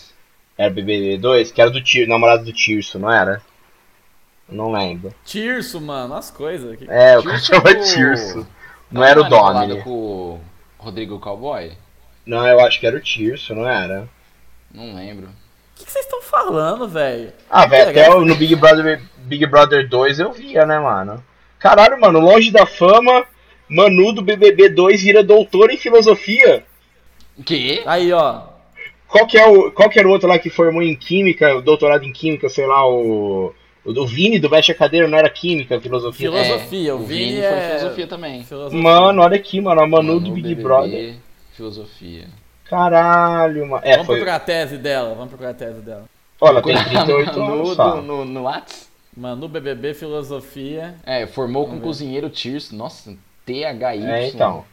Era 0.58 0.74
BBB2? 0.74 1.52
Que 1.52 1.60
era 1.62 1.70
do 1.70 1.84
Tir, 1.84 2.08
namorado 2.08 2.46
do 2.46 2.54
Tirso, 2.54 2.98
não 2.98 3.12
era? 3.12 3.42
Não 4.48 4.72
lembro. 4.72 5.14
Tirso, 5.26 5.82
mano, 5.82 6.16
as 6.16 6.32
coisas. 6.32 6.78
Que- 6.78 6.90
É, 6.90 7.18
o 7.20 7.24
cara 7.24 7.36
Tirso 7.38 7.46
chama 7.54 7.70
é 7.72 7.74
o- 7.74 7.84
Tirso. 7.84 8.48
Não 8.90 9.02
Ela 9.04 9.10
era 9.12 9.22
o 9.22 9.24
Domini. 9.26 9.82
com 9.82 9.90
o 9.90 10.42
Rodrigo 10.78 11.20
Cowboy? 11.20 11.74
Não, 12.26 12.48
eu 12.48 12.62
acho 12.62 12.80
que 12.80 12.88
era 12.88 12.96
o 12.96 13.02
Tirso, 13.02 13.54
não 13.54 13.68
era? 13.68 14.08
Não 14.74 14.96
lembro. 14.96 15.28
O 15.28 15.84
que 15.84 15.92
vocês 15.92 16.06
estão 16.06 16.22
falando, 16.22 16.88
velho? 16.88 17.34
Ah, 17.50 17.66
velho, 17.66 17.90
até 17.90 18.10
no 18.10 18.36
Big 18.36 18.56
Brother, 18.56 19.02
Big 19.18 19.46
Brother 19.46 19.90
2 19.90 20.22
eu 20.22 20.32
via, 20.32 20.66
né, 20.66 20.80
mano? 20.80 21.22
Caralho, 21.60 22.00
mano, 22.00 22.22
longe 22.22 22.50
da 22.50 22.66
fama, 22.66 23.26
Manu 23.70 24.14
do 24.14 24.22
BBB 24.22 24.70
2 24.70 25.02
vira 25.02 25.24
doutor 25.24 25.72
em 25.72 25.78
filosofia. 25.78 26.64
Que? 27.46 27.82
Aí, 27.86 28.12
ó. 28.14 28.44
Qual 29.08 29.28
que, 29.28 29.38
é 29.38 29.48
o, 29.48 29.72
qual 29.72 29.90
que 29.90 30.00
era 30.00 30.08
o 30.08 30.12
outro 30.12 30.28
lá 30.28 30.38
que 30.38 30.50
formou 30.50 30.82
em 30.82 30.96
química, 30.96 31.56
o 31.56 31.62
doutorado 31.62 32.04
em 32.04 32.12
química, 32.12 32.50
sei 32.50 32.66
lá, 32.66 32.88
o. 32.88 33.54
O 33.84 33.94
do 33.94 34.08
Vini 34.08 34.40
do 34.40 34.50
Veste 34.50 34.72
a 34.72 34.76
Cadeira 34.76 35.08
não 35.08 35.16
era 35.16 35.30
química, 35.30 35.80
filosofia. 35.80 36.32
Filosofia, 36.32 36.90
É, 36.90 36.94
o 36.94 36.98
Vini 37.00 37.26
Vini 37.26 37.40
é- 37.40 37.50
foi 37.52 37.78
filosofia 37.78 38.08
também. 38.08 38.44
Filosofia. 38.44 38.82
Mano, 38.82 39.22
olha 39.22 39.36
aqui, 39.36 39.62
mano, 39.62 39.80
a 39.80 39.88
Manu, 39.88 40.20
do 40.20 40.22
Manu, 40.22 40.34
Big 40.34 40.48
BBB, 40.48 40.64
Brother. 40.64 41.16
Filosofia. 41.54 42.26
Caralho, 42.68 43.68
mano. 43.68 43.84
É, 43.86 43.92
Vamos 43.92 44.08
foi. 44.08 44.16
procurar 44.16 44.38
a 44.38 44.40
tese 44.40 44.78
dela, 44.80 45.10
vamos 45.14 45.30
procurar 45.30 45.52
a 45.52 45.54
tese 45.54 45.82
dela. 45.82 46.06
Olha, 46.42 46.64
tem 46.64 46.76
38 46.84 47.40
no, 47.40 47.46
anos 47.46 47.78
no, 47.78 48.02
no, 48.02 48.26
no 48.26 48.44
Whats? 48.44 48.90
Manu 49.16 49.48
BBB 49.48 49.94
Filosofia. 49.94 50.96
É, 51.06 51.26
formou 51.28 51.68
com 51.68 51.80
cozinheiro 51.80 52.30
Tirso. 52.30 52.76
Nossa, 52.76 53.16
THY. 53.46 54.06
É, 54.06 54.28
então. 54.28 54.66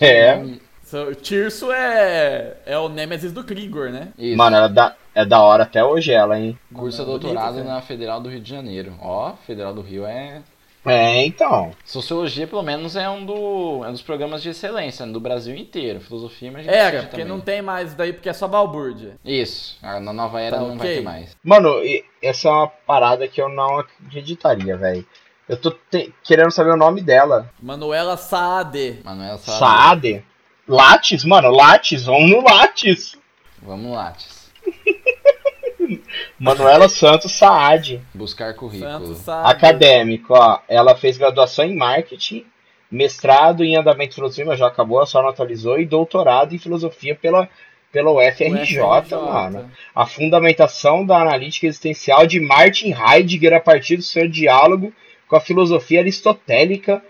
É. 0.00 0.44
So, 0.82 1.14
Tirso 1.14 1.70
é, 1.70 2.56
é 2.64 2.78
o 2.78 2.88
Nemesis 2.88 3.32
do 3.32 3.44
Krigor, 3.44 3.90
né? 3.90 4.08
Isso. 4.18 4.36
Mano, 4.38 4.56
ela 4.56 4.68
dá, 4.68 4.94
é 5.14 5.24
da 5.24 5.40
hora 5.42 5.64
até 5.64 5.84
hoje 5.84 6.12
ela, 6.12 6.38
hein? 6.38 6.58
Cursa 6.72 7.04
Bonito, 7.04 7.20
doutorado 7.20 7.62
na 7.62 7.80
Federal 7.82 8.20
do 8.20 8.30
Rio 8.30 8.40
de 8.40 8.48
Janeiro. 8.48 8.94
Ó, 9.00 9.34
Federal 9.46 9.74
do 9.74 9.82
Rio 9.82 10.06
é. 10.06 10.40
É, 10.86 11.26
então. 11.26 11.72
Sociologia, 11.84 12.46
pelo 12.46 12.62
menos, 12.62 12.96
é 12.96 13.06
um, 13.10 13.26
do, 13.26 13.84
é 13.84 13.88
um 13.88 13.92
dos 13.92 14.00
programas 14.00 14.42
de 14.42 14.48
excelência 14.48 15.04
né, 15.04 15.12
do 15.12 15.20
Brasil 15.20 15.54
inteiro. 15.54 16.00
Filosofia, 16.00 16.50
mas 16.50 16.66
Era, 16.66 16.88
assiste 16.88 17.00
porque 17.10 17.22
também. 17.22 17.26
não 17.36 17.40
tem 17.40 17.60
mais 17.60 17.92
daí, 17.92 18.12
porque 18.14 18.28
é 18.28 18.32
só 18.32 18.48
balbúrdia. 18.48 19.16
Isso. 19.22 19.76
Ah, 19.82 20.00
Na 20.00 20.12
nova 20.14 20.40
era 20.40 20.56
Tá, 20.56 20.62
não 20.62 20.78
vai 20.78 20.86
ok. 20.86 20.96
ter 20.96 21.02
mais. 21.02 21.36
Mano, 21.44 21.74
essa 22.22 22.48
é 22.48 22.50
uma 22.50 22.68
parada 22.68 23.28
que 23.28 23.42
eu 23.42 23.50
não 23.50 23.78
acreditaria, 23.80 24.74
velho. 24.78 25.04
Eu 25.48 25.56
tô 25.56 25.70
te- 25.90 26.12
querendo 26.22 26.50
saber 26.50 26.70
o 26.72 26.76
nome 26.76 27.00
dela. 27.00 27.50
Manuela 27.62 28.16
Saade. 28.16 29.00
Manuela 29.04 29.38
Saad. 29.38 29.58
Saade? 29.58 30.24
Lattes? 30.68 31.24
Mano, 31.24 31.50
Lattes, 31.50 32.04
vamos 32.04 32.30
no 32.30 32.42
Lattes. 32.42 33.16
Vamos 33.62 33.92
lá, 33.92 34.12
Tis. 34.12 34.52
Manuela 36.38 36.88
Santos 36.88 37.32
Saad. 37.32 38.00
Buscar 38.14 38.54
currículo. 38.54 39.14
Saade. 39.14 39.50
Acadêmico, 39.50 40.34
ó. 40.34 40.60
Ela 40.68 40.94
fez 40.94 41.16
graduação 41.16 41.64
em 41.64 41.74
marketing, 41.74 42.44
mestrado 42.90 43.64
em 43.64 43.76
andamento 43.76 44.10
de 44.10 44.14
filosofia, 44.16 44.44
mas 44.44 44.58
já 44.58 44.66
acabou, 44.66 45.04
só 45.06 45.22
não 45.22 45.30
atualizou, 45.30 45.80
e 45.80 45.86
doutorado 45.86 46.54
em 46.54 46.58
filosofia 46.58 47.14
pela, 47.14 47.48
pela 47.90 48.10
UFRJ, 48.12 48.78
mano. 49.16 49.70
A 49.94 50.06
fundamentação 50.06 51.04
da 51.04 51.20
analítica 51.20 51.66
existencial 51.66 52.26
de 52.26 52.38
Martin 52.38 52.92
Heidegger 52.92 53.54
a 53.54 53.60
partir 53.60 53.96
do 53.96 54.02
seu 54.02 54.28
diálogo 54.28 54.92
com 55.28 55.36
a 55.36 55.40
filosofia 55.40 56.00
aristotélica. 56.00 57.02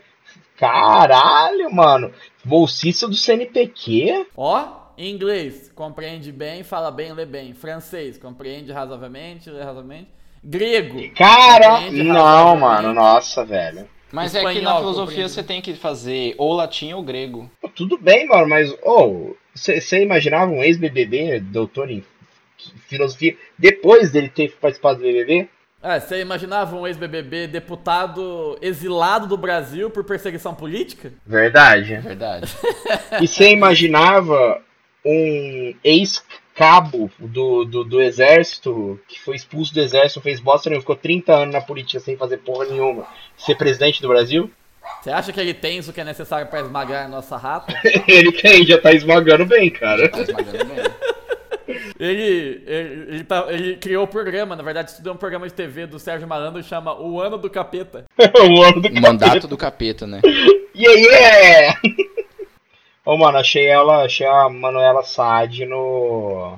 Caralho, 0.56 1.72
mano. 1.72 2.12
Bolsista 2.44 3.06
do 3.06 3.14
CNPq? 3.14 4.26
Ó, 4.36 4.78
em 4.96 5.14
inglês, 5.14 5.70
compreende 5.74 6.32
bem, 6.32 6.64
fala 6.64 6.90
bem, 6.90 7.12
lê 7.12 7.24
bem. 7.24 7.54
Francês, 7.54 8.18
compreende 8.18 8.72
razoavelmente, 8.72 9.48
lê 9.48 9.62
razoavelmente. 9.62 10.08
Grego. 10.42 11.14
Cara, 11.14 11.90
não, 11.90 12.56
mano, 12.56 12.92
nossa, 12.92 13.44
velho. 13.44 13.88
Mas 14.10 14.34
é 14.34 14.38
que 14.40 14.44
na 14.44 14.52
Espanhol, 14.52 14.78
filosofia 14.78 15.28
você 15.28 15.42
tem 15.42 15.60
que 15.60 15.74
fazer 15.74 16.34
ou 16.38 16.54
latim 16.54 16.92
ou 16.92 17.02
grego. 17.02 17.50
Tudo 17.74 17.98
bem, 17.98 18.26
mano, 18.26 18.48
mas, 18.48 18.72
ô, 18.82 19.36
você 19.54 20.02
imaginava 20.02 20.50
um 20.50 20.62
ex-BBB, 20.62 21.40
doutor 21.40 21.90
em 21.90 22.02
filosofia, 22.86 23.36
depois 23.56 24.10
dele 24.10 24.28
ter 24.28 24.56
participado 24.56 24.98
do 24.98 25.04
BBB? 25.04 25.48
Ah, 25.83 26.01
você 26.01 26.20
imaginava 26.20 26.74
um 26.74 26.87
ex-BBB 26.87 27.47
deputado 27.47 28.59
exilado 28.61 29.26
do 29.26 29.37
Brasil 29.37 29.91
por 29.91 30.03
perseguição 30.05 30.55
política? 30.55 31.12
Verdade. 31.24 31.95
É 31.95 32.01
verdade. 32.01 32.53
E 33.20 33.29
você 33.29 33.51
imaginava 33.53 34.61
um 35.05 35.74
ex-cabo 35.85 37.11
do, 37.18 37.64
do, 37.64 37.85
do 37.85 38.01
exército, 38.01 38.99
que 39.07 39.20
foi 39.20 39.37
expulso 39.37 39.72
do 39.72 39.81
exército, 39.81 40.20
fez 40.20 40.41
bosta 40.41 40.68
nenhuma, 40.68 40.83
ficou 40.83 40.97
30 40.97 41.33
anos 41.33 41.55
na 41.55 41.61
política 41.61 42.01
sem 42.01 42.16
fazer 42.16 42.39
porra 42.39 42.66
nenhuma, 42.66 43.07
ser 43.37 43.55
presidente 43.55 44.03
do 44.03 44.09
Brasil? 44.09 44.51
Você 45.01 45.11
acha 45.11 45.33
que 45.33 45.41
ele 45.41 45.55
tem 45.55 45.79
isso 45.79 45.93
que 45.93 46.01
é 46.01 46.05
necessário 46.05 46.49
pra 46.49 46.61
esmagar 46.61 47.07
a 47.07 47.09
nossa 47.09 47.37
rata? 47.37 47.72
Ele 48.09 48.33
tem, 48.33 48.64
já 48.64 48.79
tá 48.79 48.91
esmagando 48.91 49.45
bem, 49.45 49.70
cara. 49.70 50.09
Tá 50.09 50.22
esmagando 50.22 50.64
bem. 50.64 50.79
Ele, 51.99 52.62
ele, 52.66 53.14
ele, 53.14 53.24
tá- 53.24 53.46
ele 53.49 53.76
criou 53.76 54.05
o 54.05 54.09
programa, 54.09 54.55
na 54.55 54.62
verdade, 54.62 54.90
estudou 54.90 55.14
um 55.14 55.16
programa 55.16 55.49
de 55.49 55.55
TV 55.55 55.86
do 55.86 55.99
Sérgio 55.99 56.28
Malandro 56.28 56.62
chama 56.62 56.94
O 57.01 57.20
Ano 57.20 57.36
do 57.36 57.51
Capeta. 57.51 58.05
o 58.18 58.62
ano 58.62 58.80
do 58.80 59.01
Mandato 59.01 59.49
do 59.49 59.57
capeta, 59.57 60.07
né? 60.07 60.20
Yeah, 60.80 61.01
yeah! 61.01 61.80
Ô, 63.05 63.16
mano, 63.16 63.38
achei 63.38 63.66
ela, 63.66 64.05
achei 64.05 64.24
a 64.26 64.49
Manuela 64.49 65.03
Saad 65.03 65.64
no, 65.66 66.57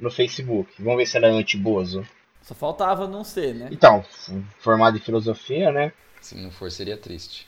no 0.00 0.10
Facebook. 0.10 0.70
Vamos 0.78 0.96
ver 0.98 1.06
se 1.06 1.18
ela 1.18 1.26
é 1.26 1.30
anti-bozo. 1.30 2.02
Só 2.40 2.54
faltava 2.54 3.06
não 3.06 3.22
ser, 3.24 3.54
né? 3.54 3.68
Então, 3.70 3.98
f- 4.00 4.42
formada 4.58 4.96
em 4.96 5.00
filosofia, 5.00 5.70
né? 5.70 5.92
Se 6.22 6.34
não 6.40 6.50
for, 6.50 6.70
seria 6.70 6.96
triste. 6.96 7.46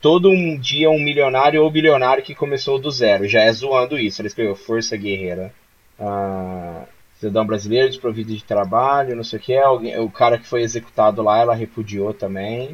Todo 0.00 0.30
um 0.30 0.58
dia 0.58 0.90
um 0.90 0.98
milionário 0.98 1.62
ou 1.62 1.70
bilionário 1.70 2.24
que 2.24 2.34
começou 2.34 2.76
do 2.80 2.90
zero. 2.90 3.28
Já 3.28 3.42
é 3.42 3.52
zoando 3.52 3.96
isso. 3.98 4.20
Ela 4.20 4.26
escreveu 4.26 4.56
Força 4.56 4.96
Guerreira. 4.96 5.54
Ah, 6.00 6.84
cidadão 7.18 7.46
brasileiro 7.46 7.88
desprovido 7.88 8.34
de 8.34 8.42
trabalho, 8.42 9.14
não 9.14 9.24
sei 9.24 9.38
o 9.38 9.42
que. 9.42 9.56
Alguém, 9.56 9.98
o 9.98 10.10
cara 10.10 10.38
que 10.38 10.46
foi 10.46 10.62
executado 10.62 11.22
lá, 11.22 11.38
ela 11.38 11.54
repudiou 11.54 12.14
também. 12.14 12.72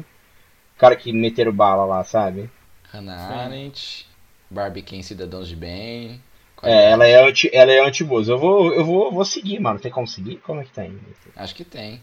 O 0.75 0.79
cara 0.79 0.95
que 0.95 1.11
meteram 1.11 1.51
bala 1.51 1.85
lá, 1.85 2.03
sabe? 2.03 2.49
Hannah 2.91 3.43
Arendt, 3.43 4.07
Barbie 4.49 4.81
Ken 4.81 5.01
Cidadãos 5.01 5.47
de 5.49 5.55
Bem. 5.55 6.21
É, 6.63 6.91
ela 6.91 7.05
é 7.05 7.27
anti, 7.27 7.49
ela 7.53 7.71
é 7.71 7.85
anti-bozo. 7.85 8.31
Eu 8.31 8.37
vou, 8.37 8.73
eu 8.73 8.83
vou, 8.83 9.11
vou 9.11 9.25
seguir, 9.25 9.59
mano. 9.59 9.79
Tem 9.79 9.91
como 9.91 10.07
seguir? 10.07 10.37
Como 10.37 10.61
é 10.61 10.63
que 10.63 10.71
tem? 10.71 10.97
Acho 11.35 11.53
que 11.53 11.63
tem. 11.63 12.01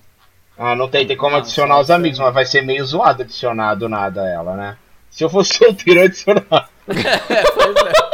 Ah, 0.57 0.77
não 0.77 0.89
tem, 0.89 1.07
tem 1.07 1.17
como 1.17 1.33
Não, 1.33 1.39
adicionar 1.39 1.81
os 1.81 1.91
amigos, 1.91 2.19
mas 2.21 2.33
vai 2.33 2.47
ser 2.47 2.63
meio 2.63 2.85
zoado 2.85 3.23
adicionar 3.23 3.75
do 3.75 3.89
nada 3.89 4.25
ela, 4.29 4.55
né? 4.57 4.77
Se 5.11 5.25
eu 5.25 5.31
fosse 5.31 5.55
solteiro, 5.59 6.01
eu 6.01 6.05
adicionar. 6.05 6.71
É, 6.87 7.51
pois 7.51 7.77
é. 7.77 8.14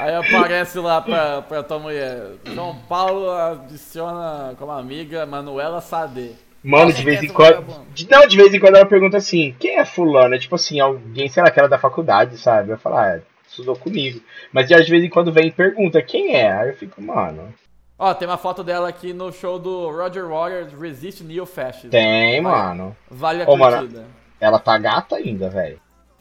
Aí 0.00 0.14
aparece 0.14 0.78
lá 0.78 1.00
pra, 1.00 1.42
pra 1.42 1.62
tua 1.62 1.78
mulher. 1.78 2.32
João 2.46 2.76
Paulo 2.88 3.30
adiciona 3.30 4.54
como 4.58 4.72
amiga 4.72 5.26
Manuela 5.26 5.80
Sade. 5.80 6.32
Mano, 6.62 6.92
de 6.92 7.02
vez 7.02 7.22
em 7.22 7.26
é 7.26 7.32
quando. 7.32 7.64
de- 7.94 8.08
Não, 8.10 8.26
de 8.26 8.36
vez 8.36 8.52
em 8.52 8.60
quando 8.60 8.76
ela 8.76 8.86
pergunta 8.86 9.16
assim, 9.16 9.54
quem 9.58 9.78
é 9.78 9.84
fulano? 9.84 10.34
É 10.34 10.38
tipo 10.38 10.54
assim, 10.54 10.78
alguém, 10.80 11.28
sei 11.28 11.42
lá, 11.42 11.50
que 11.50 11.58
era 11.58 11.68
da 11.68 11.78
faculdade, 11.78 12.36
sabe? 12.38 12.70
Eu 12.70 12.78
falo, 12.78 12.96
ah, 12.96 13.20
estudou 13.46 13.76
comigo. 13.76 14.20
Mas 14.52 14.68
já 14.68 14.78
de 14.80 14.90
vez 14.90 15.02
em 15.02 15.08
quando 15.08 15.32
vem 15.32 15.46
e 15.48 15.52
pergunta, 15.52 16.02
quem 16.02 16.34
é? 16.36 16.52
Aí 16.52 16.68
eu 16.68 16.76
fico, 16.76 17.00
mano. 17.00 17.52
Ó, 17.98 18.12
tem 18.14 18.26
uma 18.28 18.38
foto 18.38 18.62
dela 18.64 18.88
aqui 18.88 19.12
no 19.12 19.30
show 19.32 19.58
do 19.58 19.90
Roger 19.90 20.26
Waters 20.26 20.72
Resist 20.72 21.22
Neo 21.22 21.44
Fascism. 21.46 21.90
Tem, 21.90 22.40
mano. 22.40 22.96
Vale 23.10 23.42
a 23.42 23.48
Ô, 23.50 23.56
mano. 23.56 23.78
curtida. 23.78 24.06
Ela 24.40 24.58
tá 24.58 24.78
gata 24.78 25.16
ainda, 25.16 25.50
velho. 25.50 25.78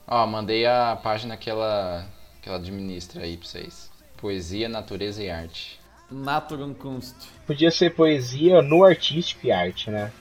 Ó, 0.07 0.25
mandei 0.25 0.65
a 0.65 0.97
página 1.01 1.37
que 1.37 1.49
ela, 1.49 2.03
que 2.49 2.49
ela 2.49 2.57
administra 2.57 3.23
aí 3.23 3.37
pra 3.37 3.47
vocês. 3.47 3.89
Poesia, 4.17 4.67
Natureza 4.67 5.23
e 5.23 5.29
Arte. 5.29 5.79
Naturum 6.11 6.73
Kunst. 6.73 7.15
Podia 7.45 7.69
ser 7.69 7.93
poesia 7.93 8.61
no 8.63 8.83
artístico 8.83 9.45
e 9.45 9.51
arte, 9.51 9.91
né? 9.91 10.11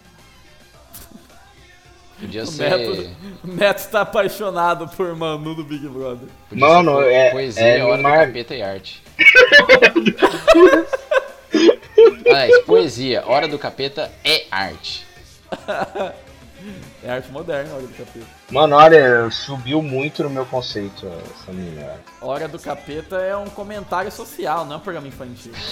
Podia 2.20 2.42
O 2.42 2.46
ser. 2.46 2.68
Neto, 2.70 3.10
o 3.44 3.46
Neto 3.46 3.90
tá 3.90 4.02
apaixonado 4.02 4.86
por 4.88 5.14
Manu 5.16 5.54
do 5.54 5.64
Big 5.64 5.88
Brother. 5.88 6.28
Podia 6.48 6.66
Mano, 6.68 6.96
ser 6.98 7.04
po- 7.04 7.10
é- 7.10 7.30
Poesia, 7.30 7.62
é 7.64 7.82
Hora 7.84 8.02
mar- 8.02 8.18
do 8.18 8.26
Capeta 8.26 8.54
e 8.54 8.62
Arte. 8.62 9.02
Aliás, 12.26 12.58
poesia, 12.64 13.24
Hora 13.26 13.48
do 13.48 13.58
Capeta 13.58 14.12
é 14.22 14.44
arte. 14.50 15.06
É 17.02 17.10
arte 17.10 17.30
moderna, 17.30 17.74
Hora 17.74 17.82
do 17.82 17.94
Capeta. 17.94 18.26
Mano, 18.50 18.76
olha, 18.76 19.30
subiu 19.30 19.82
muito 19.82 20.22
no 20.22 20.30
meu 20.30 20.44
conceito 20.46 21.06
essa 21.06 21.52
menina. 21.52 22.00
Hora 22.20 22.48
do 22.48 22.58
Capeta 22.58 23.16
é 23.16 23.36
um 23.36 23.46
comentário 23.46 24.10
social, 24.10 24.64
não 24.64 24.74
é 24.74 24.76
um 24.76 24.80
programa 24.80 25.06
infantil. 25.06 25.52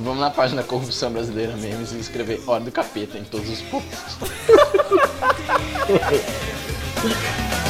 Vamos 0.00 0.20
na 0.20 0.30
página 0.30 0.62
Corrupção 0.62 1.12
Brasileira 1.12 1.56
Memes 1.56 1.92
e 1.92 1.98
escrever 1.98 2.42
Hora 2.46 2.64
do 2.64 2.72
Capeta 2.72 3.16
em 3.18 3.24
todos 3.24 3.48
os 3.48 3.62
posts. 3.62 4.18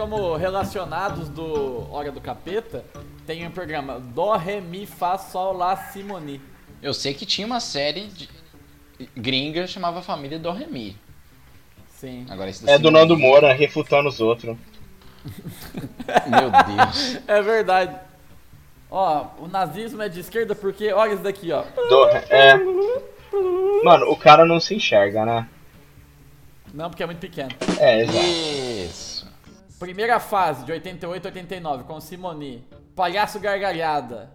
como 0.00 0.34
relacionados 0.34 1.28
do 1.28 1.86
Hora 1.92 2.10
do 2.10 2.22
Capeta, 2.22 2.82
tem 3.26 3.46
um 3.46 3.50
programa 3.50 4.00
Dó, 4.00 4.34
Ré, 4.34 4.58
Mi, 4.58 4.86
Fá, 4.86 5.18
Sol, 5.18 5.52
Lá, 5.54 5.76
Si, 5.76 6.02
Moni. 6.02 6.40
Eu 6.82 6.94
sei 6.94 7.12
que 7.12 7.26
tinha 7.26 7.46
uma 7.46 7.60
série 7.60 8.06
de... 8.06 8.26
gringa 9.14 9.66
chamava 9.66 10.00
Família 10.00 10.38
do 10.38 10.50
Remi. 10.50 10.96
Sim. 11.98 12.24
Agora 12.30 12.48
esse 12.48 12.62
É 12.68 12.78
do 12.78 12.88
Simone- 12.88 12.98
Nando 12.98 13.18
Moura 13.18 13.52
refutando 13.52 14.08
os 14.08 14.22
outros. 14.22 14.56
Meu 16.26 16.50
Deus. 16.50 17.20
É 17.28 17.42
verdade. 17.42 17.94
Ó, 18.90 19.26
o 19.38 19.48
nazismo 19.48 20.00
é 20.00 20.08
de 20.08 20.20
esquerda 20.20 20.54
porque, 20.54 20.90
olha 20.94 21.12
isso 21.12 21.22
daqui, 21.22 21.52
ó. 21.52 21.62
Do- 21.62 22.06
é. 22.30 22.58
Mano, 23.84 24.10
o 24.10 24.16
cara 24.16 24.46
não 24.46 24.58
se 24.58 24.74
enxerga, 24.74 25.26
né? 25.26 25.46
Não, 26.72 26.88
porque 26.88 27.02
é 27.02 27.06
muito 27.06 27.18
pequeno. 27.18 27.50
É, 27.78 28.00
exato. 28.00 28.18
Isso. 28.18 29.09
Primeira 29.80 30.20
fase, 30.20 30.62
de 30.66 30.72
88 30.72 31.26
a 31.26 31.28
89, 31.30 31.84
com 31.84 31.98
Simoni. 32.02 32.62
Palhaço 32.94 33.40
Gargalhada. 33.40 34.30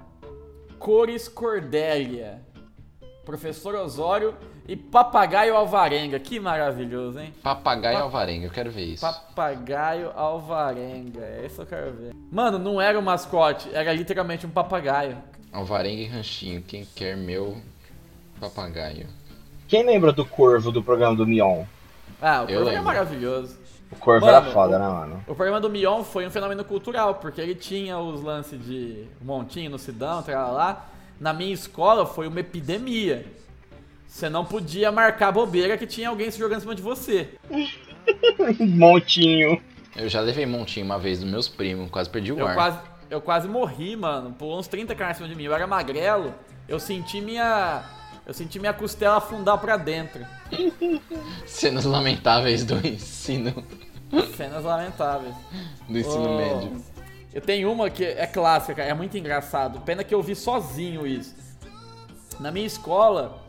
Cores 0.80 1.28
Cordélia. 1.28 2.42
Professor 3.24 3.76
Osório 3.76 4.36
e 4.68 4.76
Papagaio 4.76 5.56
Alvarenga. 5.56 6.20
Que 6.20 6.40
maravilhoso, 6.40 7.20
hein? 7.20 7.32
Papagaio 7.44 7.96
Pa- 7.98 8.04
Alvarenga, 8.04 8.48
eu 8.48 8.52
quero 8.52 8.72
ver 8.72 8.86
isso. 8.86 9.02
Papagaio 9.06 10.12
Alvarenga. 10.16 11.22
É 11.22 11.44
isso 11.46 11.56
que 11.58 11.62
eu 11.62 11.66
quero 11.68 11.94
ver. 11.94 12.14
Mano, 12.32 12.58
não 12.58 12.82
era 12.82 12.98
um 12.98 13.02
mascote, 13.04 13.70
era 13.72 13.94
literalmente 13.94 14.48
um 14.48 14.50
papagaio. 14.50 15.16
Alvarenga 15.54 16.02
e 16.02 16.08
Ranchinho, 16.08 16.64
quem 16.64 16.86
quer 16.96 17.16
meu 17.16 17.56
papagaio? 18.40 19.06
Quem 19.68 19.84
lembra 19.86 20.12
do 20.12 20.26
Corvo 20.26 20.72
do 20.72 20.82
programa 20.84 21.16
do 21.16 21.26
Mion? 21.28 21.66
Ah, 22.20 22.42
o 22.42 22.50
Eu 22.50 22.62
programa 22.62 22.78
é 22.78 22.82
maravilhoso. 22.82 23.65
O 23.96 24.00
Corvo 24.00 24.26
Mano, 24.26 24.38
era 24.38 24.52
foda, 24.52 24.76
o- 24.76 24.80
né, 24.80 24.88
mano? 24.88 25.24
O 25.28 25.36
programa 25.36 25.60
do 25.60 25.70
Mion 25.70 26.04
foi 26.04 26.28
um 26.28 26.32
fenômeno 26.32 26.64
cultural, 26.64 27.16
porque 27.16 27.42
ele 27.42 27.56
tinha 27.56 27.98
os 27.98 28.22
lances 28.22 28.60
de 28.64 29.06
montinho 29.22 29.72
no 29.72 29.80
Sidão, 29.80 30.24
lá. 30.28 30.86
Na 31.20 31.34
minha 31.34 31.54
escola 31.54 32.06
foi 32.06 32.28
uma 32.28 32.40
epidemia. 32.40 33.26
Você 34.08 34.30
não 34.30 34.46
podia 34.46 34.92
marcar 34.92 35.32
bobeira 35.32 35.78
que 35.78 35.86
tinha 35.88 36.10
alguém 36.10 36.30
se 36.32 36.38
jogando 36.40 36.60
em 36.60 36.62
cima 36.62 36.76
de 36.76 36.82
você. 36.82 37.30
Montinho. 38.60 39.62
Eu 39.96 40.10
já 40.10 40.20
levei 40.22 40.46
montinho 40.46 40.86
uma 40.86 41.00
vez 41.00 41.20
dos 41.20 41.30
meus 41.30 41.48
primos, 41.48 41.90
quase 41.90 42.10
perdi 42.10 42.32
o 42.34 42.40
Eu 42.40 42.48
ar. 42.48 42.54
quase, 42.54 42.78
eu 43.10 43.22
quase 43.22 43.48
morri, 43.48 43.96
mano. 43.96 44.32
Pulou 44.34 44.60
uns 44.60 44.68
30 44.68 44.94
caras 44.94 45.16
em 45.16 45.18
cima 45.20 45.30
de 45.30 45.36
mim. 45.36 45.44
Eu 45.46 45.54
era 45.54 45.66
magrelo. 45.66 46.34
Eu 46.68 46.80
senti 46.80 47.22
minha. 47.22 47.84
Eu 48.26 48.34
senti 48.34 48.60
minha 48.60 48.74
costela 48.74 49.18
afundar 49.18 49.58
pra 49.60 49.78
dentro. 49.78 50.26
Cenas 51.46 51.86
lamentáveis 51.86 52.64
do 52.66 52.76
ensino, 52.86 53.64
Cenas 54.36 54.64
lamentáveis. 54.64 55.36
do 55.88 55.98
ensino 55.98 56.30
Oh, 56.34 56.38
médio. 56.38 56.84
Eu 57.34 57.42
tenho 57.42 57.72
uma 57.72 57.90
que 57.90 58.04
é 58.04 58.26
clássica, 58.26 58.76
cara, 58.76 58.90
é 58.90 58.94
muito 58.94 59.18
engraçado. 59.18 59.82
Pena 59.82 60.04
que 60.04 60.16
eu 60.16 60.22
vi 60.24 60.36
sozinho 60.36 61.06
isso. 61.06 61.36
Na 62.40 62.50
minha 62.52 62.66
escola, 62.66 63.44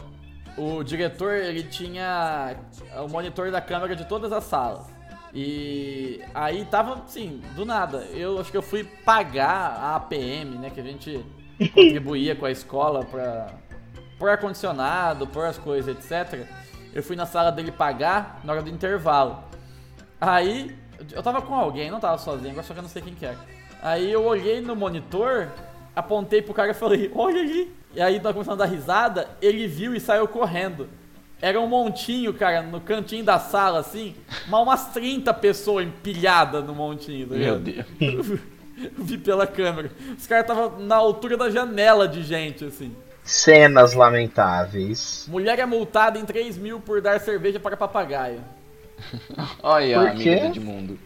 o 0.59 0.83
diretor 0.83 1.35
ele 1.35 1.63
tinha 1.63 2.57
o 3.05 3.09
monitor 3.09 3.51
da 3.51 3.61
câmera 3.61 3.95
de 3.97 4.05
todas 4.07 4.33
as 4.33 4.45
salas. 4.45 4.87
E 5.33 6.21
aí 6.35 6.65
tava 6.65 7.03
assim, 7.05 7.41
do 7.55 7.65
nada. 7.65 7.99
Eu 8.13 8.39
acho 8.41 8.51
que 8.51 8.57
eu 8.57 8.63
fui 8.63 8.85
pagar 8.85 9.79
a 9.81 9.97
APM, 9.97 10.59
né, 10.59 10.71
que 10.71 10.81
a 10.81 10.85
gente 10.85 11.25
contribuía 11.73 12.35
com 12.35 12.47
a 12.47 12.51
escola 12.51 13.05
pra 13.05 13.49
por 14.19 14.29
ar 14.29 14.39
condicionado, 14.39 15.27
por 15.27 15.45
as 15.45 15.59
coisas, 15.59 15.97
etc. 15.97 16.47
Eu 16.95 17.03
fui 17.03 17.17
na 17.17 17.27
sala 17.27 17.51
dele 17.51 17.71
pagar 17.71 18.41
na 18.43 18.53
hora 18.53 18.63
do 18.63 18.71
intervalo. 18.71 19.45
Aí, 20.21 20.75
eu 21.13 21.23
tava 21.23 21.43
com 21.43 21.55
alguém, 21.55 21.91
não 21.91 22.01
tava 22.01 22.19
sozinho, 22.19 22.51
agora 22.51 22.67
só 22.67 22.73
que 22.73 22.79
eu 22.79 22.83
não 22.83 22.89
sei 22.89 23.03
quem 23.03 23.15
que 23.15 23.27
era. 23.27 23.39
Aí 23.83 24.11
eu 24.11 24.25
olhei 24.25 24.61
no 24.61 24.75
monitor, 24.75 25.49
apontei 25.95 26.41
pro 26.41 26.55
cara 26.55 26.71
e 26.71 26.75
falei, 26.75 27.11
olha 27.15 27.41
ali. 27.41 27.75
E 27.95 28.01
aí 28.01 28.21
nós 28.21 28.33
começamos 28.33 28.61
a 28.61 28.65
dar 28.65 28.71
risada, 28.71 29.29
ele 29.41 29.67
viu 29.67 29.95
e 29.95 30.01
saiu 30.01 30.27
correndo. 30.27 30.89
Era 31.41 31.61
um 31.61 31.67
montinho, 31.67 32.33
cara, 32.33 32.63
no 32.63 32.81
cantinho 32.81 33.25
da 33.25 33.39
sala, 33.39 33.81
assim, 33.81 34.15
mas 34.49 34.63
umas 34.63 34.87
30 34.93 35.35
pessoas 35.35 35.87
empilhadas 35.87 36.65
no 36.65 36.75
montinho, 36.75 37.29
tá 37.29 37.35
Meu? 37.35 37.59
Deus. 37.59 37.85
Eu 38.01 38.35
vi 39.05 39.19
pela 39.19 39.47
câmera. 39.47 39.91
Os 40.17 40.27
caras 40.27 40.49
estavam 40.49 40.81
na 40.81 40.97
altura 40.97 41.37
da 41.37 41.51
janela 41.51 42.09
de 42.09 42.23
gente, 42.23 42.65
assim. 42.65 42.95
Cenas 43.27 43.93
lamentáveis. 43.93 45.27
Mulher 45.29 45.59
é 45.59 45.67
multada 45.67 46.19
em 46.19 46.25
3 46.25 46.57
mil 46.57 46.81
por 46.81 47.03
dar 47.03 47.21
cerveja 47.21 47.59
para 47.59 47.77
papagaio. 47.77 48.41
Olha 49.63 49.99
Por 49.99 50.07
a 50.07 50.11
amiga 50.13 50.23
quê? 50.23 50.37
do 50.41 50.47
Edmundo. 50.47 50.99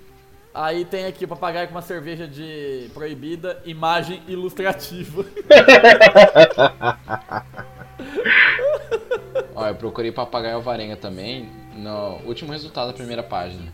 Aí 0.52 0.84
tem 0.84 1.06
aqui 1.06 1.24
o 1.24 1.28
papagaio 1.28 1.68
com 1.68 1.74
uma 1.74 1.82
cerveja 1.82 2.26
de 2.26 2.90
proibida, 2.92 3.62
imagem 3.64 4.20
ilustrativa. 4.28 5.24
Ó, 9.54 9.66
eu 9.66 9.74
procurei 9.76 10.12
papagaio 10.12 10.56
alvarenga 10.56 10.96
também 10.96 11.48
no 11.74 12.18
último 12.26 12.52
resultado 12.52 12.88
da 12.88 12.92
primeira 12.92 13.22
página. 13.22 13.72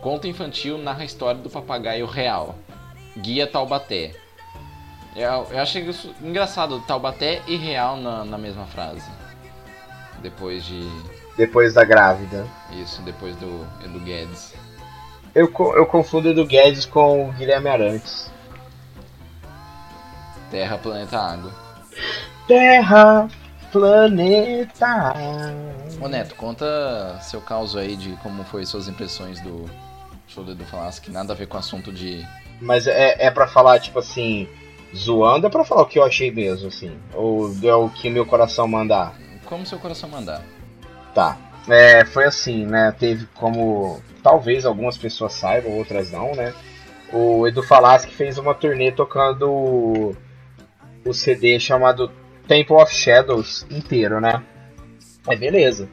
Conto 0.00 0.26
infantil 0.26 0.78
narra 0.78 1.02
a 1.02 1.04
história 1.04 1.40
do 1.40 1.50
papagaio 1.50 2.06
real. 2.06 2.56
Guia 3.16 3.46
Taubaté. 3.46 4.14
Eu, 5.14 5.46
eu 5.50 5.58
achei 5.58 5.82
isso 5.82 6.14
engraçado, 6.22 6.80
Taubaté 6.80 7.42
e 7.46 7.56
real 7.56 7.96
na, 7.96 8.24
na 8.24 8.38
mesma 8.38 8.66
frase. 8.66 9.10
Depois 10.20 10.64
de. 10.64 10.88
Depois 11.36 11.74
da 11.74 11.84
grávida. 11.84 12.46
Isso, 12.70 13.02
depois 13.02 13.36
do 13.36 13.66
Edu 13.84 14.00
Guedes. 14.00 14.54
Eu, 15.34 15.52
eu 15.74 15.86
confundo 15.86 16.28
Edu 16.28 16.46
Guedes 16.46 16.86
com 16.86 17.28
o 17.28 17.32
Guilherme 17.32 17.68
Arantes. 17.68 18.30
Terra, 20.50 20.78
planeta, 20.78 21.18
água. 21.18 21.52
Terra, 22.46 23.28
planeta. 23.70 25.14
Ô 26.00 26.08
Neto, 26.08 26.34
conta 26.34 27.18
seu 27.22 27.40
caos 27.40 27.76
aí 27.76 27.96
de 27.96 28.12
como 28.16 28.44
foi 28.44 28.64
suas 28.66 28.88
impressões 28.88 29.40
do 29.40 29.68
show 30.26 30.44
do 30.44 30.52
Edu 30.52 30.64
Falaschi, 30.64 31.00
que 31.00 31.10
nada 31.10 31.32
a 31.32 31.36
ver 31.36 31.46
com 31.46 31.56
o 31.56 31.60
assunto 31.60 31.92
de. 31.92 32.26
Mas 32.60 32.86
é, 32.86 33.16
é 33.18 33.30
pra 33.30 33.46
falar, 33.46 33.80
tipo 33.80 33.98
assim, 33.98 34.48
zoando, 34.94 35.46
é 35.46 35.50
pra 35.50 35.64
falar 35.64 35.82
o 35.82 35.86
que 35.86 35.98
eu 35.98 36.04
achei 36.04 36.30
mesmo, 36.30 36.68
assim. 36.68 36.96
Ou 37.14 37.54
é 37.62 37.74
o 37.74 37.88
que 37.88 38.10
meu 38.10 38.26
coração 38.26 38.68
mandar. 38.68 39.16
Como 39.44 39.66
seu 39.66 39.78
coração 39.78 40.08
mandar. 40.08 40.42
Tá. 41.14 41.36
É, 41.68 42.04
foi 42.04 42.24
assim, 42.24 42.66
né? 42.66 42.94
Teve 42.98 43.26
como. 43.34 44.00
Talvez 44.22 44.64
algumas 44.64 44.96
pessoas 44.96 45.32
saibam, 45.32 45.76
outras 45.76 46.10
não, 46.10 46.34
né? 46.34 46.54
O 47.12 47.46
Edu 47.46 47.62
Falaschi 47.62 48.08
fez 48.08 48.38
uma 48.38 48.54
turnê 48.54 48.90
tocando 48.90 49.50
o, 51.04 51.12
CD 51.12 51.60
chamado 51.60 52.10
Temple 52.48 52.76
of 52.76 52.94
Shadows 52.94 53.66
inteiro, 53.70 54.20
né? 54.20 54.42
Aí 55.28 55.36
beleza. 55.36 55.88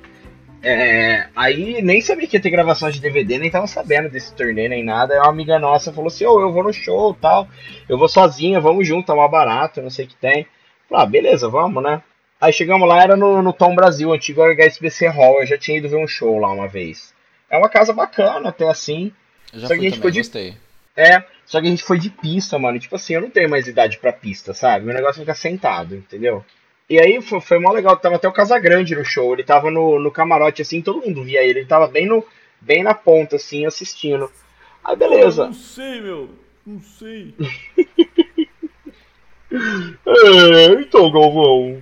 É, 0.61 1.27
aí 1.35 1.81
nem 1.81 2.01
sabia 2.01 2.27
que 2.27 2.35
ia 2.35 2.41
ter 2.41 2.49
gravação 2.49 2.89
de 2.89 2.99
DVD, 2.99 3.37
nem 3.37 3.49
tava 3.49 3.65
sabendo 3.65 4.09
desse 4.09 4.33
turnê 4.33 4.67
nem 4.67 4.83
nada. 4.83 5.13
Aí 5.13 5.19
uma 5.19 5.29
amiga 5.29 5.57
nossa 5.57 5.93
falou 5.93 6.07
assim: 6.07 6.25
Ô, 6.25 6.39
eu 6.41 6.51
vou 6.51 6.63
no 6.63 6.73
show 6.73 7.13
tal, 7.13 7.47
eu 7.87 7.97
vou 7.97 8.09
sozinha, 8.09 8.59
vamos 8.59 8.85
junto, 8.87 9.07
tá 9.07 9.15
mais 9.15 9.31
barato, 9.31 9.81
não 9.81 9.89
sei 9.89 10.05
o 10.05 10.07
que 10.07 10.15
tem. 10.15 10.45
Falei, 10.89 11.03
ah, 11.03 11.05
beleza, 11.05 11.47
vamos, 11.47 11.81
né? 11.81 12.01
Aí 12.41 12.51
chegamos 12.51 12.87
lá, 12.87 13.01
era 13.01 13.15
no, 13.15 13.41
no 13.41 13.53
Tom 13.53 13.73
Brasil, 13.75 14.11
antigo 14.13 14.41
HSBC 14.41 15.07
Hall. 15.07 15.39
Eu 15.41 15.45
já 15.47 15.57
tinha 15.57 15.77
ido 15.77 15.87
ver 15.89 15.97
um 15.97 16.07
show 16.07 16.37
lá 16.39 16.51
uma 16.51 16.67
vez. 16.67 17.13
É 17.49 17.57
uma 17.57 17.69
casa 17.69 17.93
bacana, 17.93 18.49
até 18.49 18.67
assim. 18.67 19.11
Eu 19.53 19.59
já 19.61 19.67
Só 19.67 19.73
que 19.73 19.79
a 19.79 19.81
fui 19.81 19.89
gente 19.89 19.97
também, 19.99 20.11
de- 20.11 20.19
gostei. 20.19 20.57
É, 20.95 21.23
só 21.45 21.61
que 21.61 21.67
a 21.67 21.69
gente 21.69 21.83
foi 21.83 21.97
de 21.99 22.09
pista, 22.09 22.59
mano. 22.59 22.79
Tipo 22.79 22.95
assim, 22.95 23.13
eu 23.13 23.21
não 23.21 23.29
tenho 23.29 23.49
mais 23.49 23.67
idade 23.67 23.97
pra 23.97 24.11
pista, 24.11 24.53
sabe? 24.53 24.85
Meu 24.85 24.93
negócio 24.93 25.19
é 25.19 25.23
ficar 25.23 25.35
sentado, 25.35 25.95
entendeu? 25.95 26.43
E 26.89 26.99
aí 26.99 27.21
foi, 27.21 27.39
foi 27.39 27.59
mó 27.59 27.71
legal, 27.71 27.95
tava 27.97 28.15
até 28.15 28.27
o 28.27 28.33
Casagrande 28.33 28.95
no 28.95 29.05
show. 29.05 29.33
Ele 29.33 29.43
tava 29.43 29.69
no, 29.69 29.99
no 29.99 30.11
camarote, 30.11 30.61
assim, 30.61 30.81
todo 30.81 31.05
mundo 31.05 31.23
via 31.23 31.43
ele. 31.43 31.59
Ele 31.59 31.67
tava 31.67 31.87
bem, 31.87 32.07
no, 32.07 32.25
bem 32.59 32.83
na 32.83 32.93
ponta, 32.93 33.35
assim, 33.35 33.65
assistindo. 33.65 34.31
Aí 34.83 34.95
beleza. 34.95 35.45
Não 35.45 35.53
sei, 35.53 36.01
meu. 36.01 36.29
Não 36.65 36.81
sei. 36.81 37.33
É, 39.51 40.73
então, 40.73 41.11
Galvão. 41.11 41.81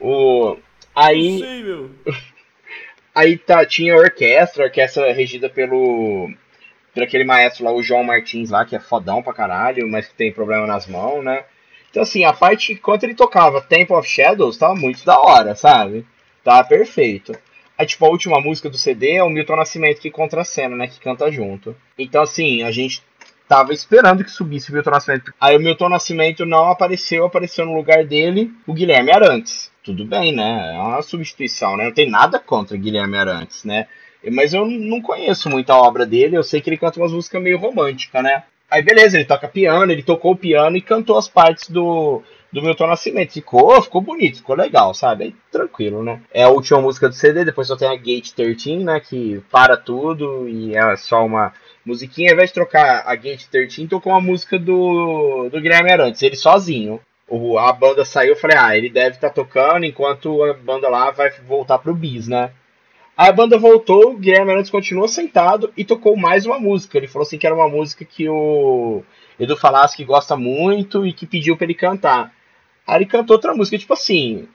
O... 0.00 0.56
Aí. 0.94 1.40
sei, 1.40 1.62
meu. 1.64 1.90
Aí 3.14 3.36
tá, 3.36 3.66
tinha 3.66 3.94
a 3.94 3.96
orquestra, 3.96 4.62
a 4.62 4.66
orquestra 4.66 5.12
regida 5.12 5.50
pelo. 5.50 6.30
Por 6.94 7.02
aquele 7.02 7.24
maestro 7.24 7.64
lá, 7.64 7.72
o 7.72 7.82
João 7.82 8.04
Martins 8.04 8.50
lá, 8.50 8.64
que 8.64 8.76
é 8.76 8.80
fodão 8.80 9.22
pra 9.22 9.32
caralho, 9.32 9.88
mas 9.88 10.06
que 10.06 10.14
tem 10.14 10.32
problema 10.32 10.66
nas 10.66 10.86
mãos, 10.86 11.24
né? 11.24 11.44
Então 11.90 12.02
assim, 12.02 12.24
a 12.24 12.32
parte, 12.32 12.72
enquanto 12.72 13.04
ele 13.04 13.14
tocava 13.14 13.60
Temple 13.60 13.96
of 13.96 14.08
Shadows, 14.08 14.56
tava 14.56 14.74
muito 14.74 15.04
da 15.04 15.18
hora, 15.18 15.54
sabe? 15.54 16.06
Tava 16.44 16.66
perfeito. 16.68 17.32
Aí, 17.78 17.86
tipo, 17.86 18.04
a 18.04 18.08
última 18.08 18.40
música 18.40 18.68
do 18.68 18.76
CD 18.76 19.12
é 19.12 19.22
o 19.22 19.30
Milton 19.30 19.54
Nascimento 19.54 20.00
que 20.00 20.10
contracena, 20.10 20.74
né? 20.74 20.88
Que 20.88 20.98
canta 20.98 21.30
junto. 21.30 21.76
Então, 21.96 22.22
assim, 22.22 22.64
a 22.64 22.72
gente 22.72 23.02
tava 23.48 23.72
esperando 23.72 24.24
que 24.24 24.30
subisse 24.30 24.70
o 24.70 24.74
Milton 24.74 24.90
Nascimento. 24.90 25.32
Aí 25.40 25.56
o 25.56 25.60
Milton 25.60 25.88
Nascimento 25.88 26.44
não 26.44 26.68
apareceu, 26.68 27.24
apareceu 27.24 27.64
no 27.64 27.76
lugar 27.76 28.04
dele 28.04 28.52
o 28.66 28.74
Guilherme 28.74 29.12
Arantes. 29.12 29.70
Tudo 29.84 30.04
bem, 30.04 30.34
né? 30.34 30.74
É 30.74 30.78
uma 30.78 31.02
substituição, 31.02 31.76
né? 31.76 31.84
Não 31.84 31.92
tem 31.92 32.10
nada 32.10 32.40
contra 32.40 32.76
Guilherme 32.76 33.16
Arantes, 33.16 33.64
né? 33.64 33.86
Mas 34.32 34.52
eu 34.52 34.66
não 34.66 35.00
conheço 35.00 35.48
muito 35.48 35.70
a 35.70 35.80
obra 35.80 36.04
dele, 36.04 36.36
eu 36.36 36.42
sei 36.42 36.60
que 36.60 36.68
ele 36.68 36.76
canta 36.76 36.98
umas 36.98 37.12
músicas 37.12 37.40
meio 37.40 37.56
românticas, 37.56 38.22
né? 38.22 38.42
Aí 38.70 38.82
beleza, 38.82 39.16
ele 39.16 39.24
toca 39.24 39.48
piano, 39.48 39.90
ele 39.90 40.02
tocou 40.02 40.32
o 40.32 40.36
piano 40.36 40.76
e 40.76 40.82
cantou 40.82 41.16
as 41.16 41.26
partes 41.26 41.70
do, 41.70 42.22
do 42.52 42.62
Milton 42.62 42.86
Nascimento. 42.86 43.32
Ficou, 43.32 43.80
ficou 43.82 44.00
bonito, 44.00 44.38
ficou 44.38 44.54
legal, 44.54 44.92
sabe? 44.92 45.24
Aí 45.24 45.34
tranquilo, 45.50 46.02
né? 46.02 46.20
É 46.32 46.42
a 46.42 46.50
última 46.50 46.80
música 46.80 47.08
do 47.08 47.14
CD, 47.14 47.44
depois 47.44 47.68
só 47.68 47.76
tem 47.76 47.88
a 47.88 47.96
Gate 47.96 48.32
13, 48.32 48.76
né? 48.78 49.00
Que 49.00 49.42
para 49.50 49.76
tudo 49.76 50.46
e 50.48 50.76
é 50.76 50.96
só 50.96 51.24
uma 51.24 51.52
musiquinha. 51.84 52.30
Ao 52.30 52.34
invés 52.34 52.50
de 52.50 52.54
trocar 52.54 53.04
a 53.06 53.14
Gate 53.14 53.46
13, 53.46 53.86
tocou 53.86 54.12
uma 54.12 54.20
música 54.20 54.58
do, 54.58 55.48
do 55.50 55.60
Guilherme 55.60 55.90
Arantes, 55.90 56.22
ele 56.22 56.36
sozinho. 56.36 57.00
O, 57.26 57.58
a 57.58 57.72
banda 57.72 58.04
saiu, 58.04 58.30
eu 58.30 58.36
falei, 58.36 58.56
ah, 58.56 58.76
ele 58.76 58.88
deve 58.88 59.16
estar 59.16 59.30
tocando 59.30 59.84
enquanto 59.84 60.42
a 60.44 60.54
banda 60.54 60.88
lá 60.88 61.10
vai 61.10 61.30
voltar 61.46 61.78
pro 61.78 61.94
bis, 61.94 62.26
né? 62.26 62.50
Aí 63.18 63.30
a 63.30 63.32
banda 63.32 63.58
voltou, 63.58 64.12
o 64.12 64.16
Guilherme 64.16 64.52
Arantes 64.52 64.70
continuou 64.70 65.08
sentado 65.08 65.72
e 65.76 65.84
tocou 65.84 66.16
mais 66.16 66.46
uma 66.46 66.56
música. 66.56 66.96
Ele 66.96 67.08
falou 67.08 67.26
assim 67.26 67.36
que 67.36 67.44
era 67.44 67.54
uma 67.54 67.68
música 67.68 68.04
que 68.04 68.28
o 68.28 69.02
Edu 69.40 69.56
Falaschi 69.56 70.04
gosta 70.04 70.36
muito 70.36 71.04
e 71.04 71.12
que 71.12 71.26
pediu 71.26 71.56
pra 71.56 71.64
ele 71.64 71.74
cantar. 71.74 72.32
Aí 72.86 72.98
ele 72.98 73.06
cantou 73.06 73.34
outra 73.34 73.52
música, 73.52 73.76
tipo 73.76 73.92
assim. 73.92 74.46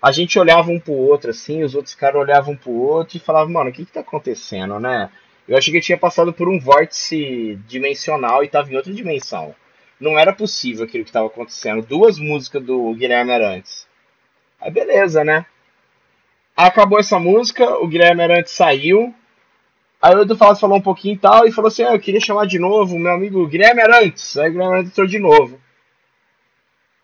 a 0.00 0.10
gente 0.12 0.38
olhava 0.38 0.70
um 0.70 0.80
pro 0.80 0.94
outro 0.94 1.30
assim, 1.30 1.62
os 1.62 1.74
outros 1.74 1.94
caras 1.94 2.18
olhavam 2.22 2.54
um 2.54 2.56
pro 2.56 2.72
outro 2.72 3.18
e 3.18 3.20
falavam, 3.20 3.52
mano, 3.52 3.68
o 3.68 3.72
que 3.72 3.84
que 3.84 3.92
tá 3.92 4.00
acontecendo, 4.00 4.80
né? 4.80 5.10
Eu 5.46 5.58
achei 5.58 5.70
que 5.70 5.78
eu 5.78 5.82
tinha 5.82 5.98
passado 5.98 6.32
por 6.32 6.48
um 6.48 6.58
vórtice 6.58 7.58
dimensional 7.68 8.42
e 8.42 8.48
tava 8.48 8.72
em 8.72 8.76
outra 8.76 8.94
dimensão. 8.94 9.54
Não 10.00 10.18
era 10.18 10.32
possível 10.32 10.86
aquilo 10.86 11.04
que 11.04 11.12
tava 11.12 11.26
acontecendo. 11.26 11.84
Duas 11.86 12.18
músicas 12.18 12.64
do 12.64 12.94
Guilherme 12.94 13.32
Arantes. 13.32 13.86
Aí 14.58 14.70
beleza, 14.70 15.22
né? 15.22 15.44
Acabou 16.56 16.98
essa 16.98 17.18
música, 17.18 17.68
o 17.78 17.86
Guilherme 17.86 18.22
Arantes 18.22 18.52
saiu. 18.52 19.14
Aí 20.00 20.14
o 20.14 20.22
Edu 20.22 20.36
Falas 20.36 20.58
falou 20.58 20.78
um 20.78 20.82
pouquinho 20.82 21.14
e 21.14 21.18
tal, 21.18 21.46
e 21.46 21.52
falou 21.52 21.68
assim: 21.68 21.82
ah, 21.82 21.92
eu 21.92 22.00
queria 22.00 22.20
chamar 22.20 22.46
de 22.46 22.58
novo 22.58 22.94
o 22.94 22.98
meu 22.98 23.12
amigo 23.12 23.46
Guilherme 23.46 23.82
Arantes. 23.82 24.36
Aí 24.38 24.48
o 24.48 24.52
Guilherme 24.52 24.74
Arantes 24.74 24.92
entrou 24.92 25.06
de 25.06 25.18
novo. 25.18 25.60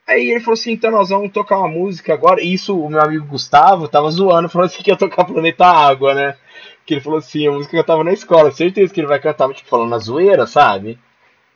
Aí 0.07 0.31
ele 0.31 0.41
falou 0.41 0.55
assim: 0.55 0.73
então 0.73 0.91
nós 0.91 1.11
vamos 1.11 1.33
tocar 1.33 1.59
uma 1.59 1.69
música 1.69 2.15
agora. 2.15 2.41
E 2.41 2.53
isso 2.55 2.79
o 2.79 2.89
meu 2.89 3.01
amigo 3.03 3.27
Gustavo 3.27 3.89
tava 3.89 4.11
zoando, 4.11 4.49
falando 4.51 4.67
assim 4.67 4.83
que 4.83 4.91
ia 4.91 4.97
tocar 4.97 5.25
Planeta 5.25 5.67
Água, 5.67 6.15
né? 6.15 6.37
Que 6.87 6.95
ele 6.95 7.01
falou 7.03 7.19
assim: 7.19 7.47
a 7.47 7.53
música 7.53 7.73
que 7.73 7.79
eu 7.79 7.85
tava 7.85 8.05
na 8.05 8.13
escola, 8.13 8.51
certeza 8.51 8.93
que 8.93 9.01
ele 9.01 9.07
vai 9.07 9.21
cantar, 9.21 9.53
tipo, 9.53 9.69
falando 9.69 9.91
na 9.91 9.99
zoeira, 9.99 10.47
sabe? 10.47 10.99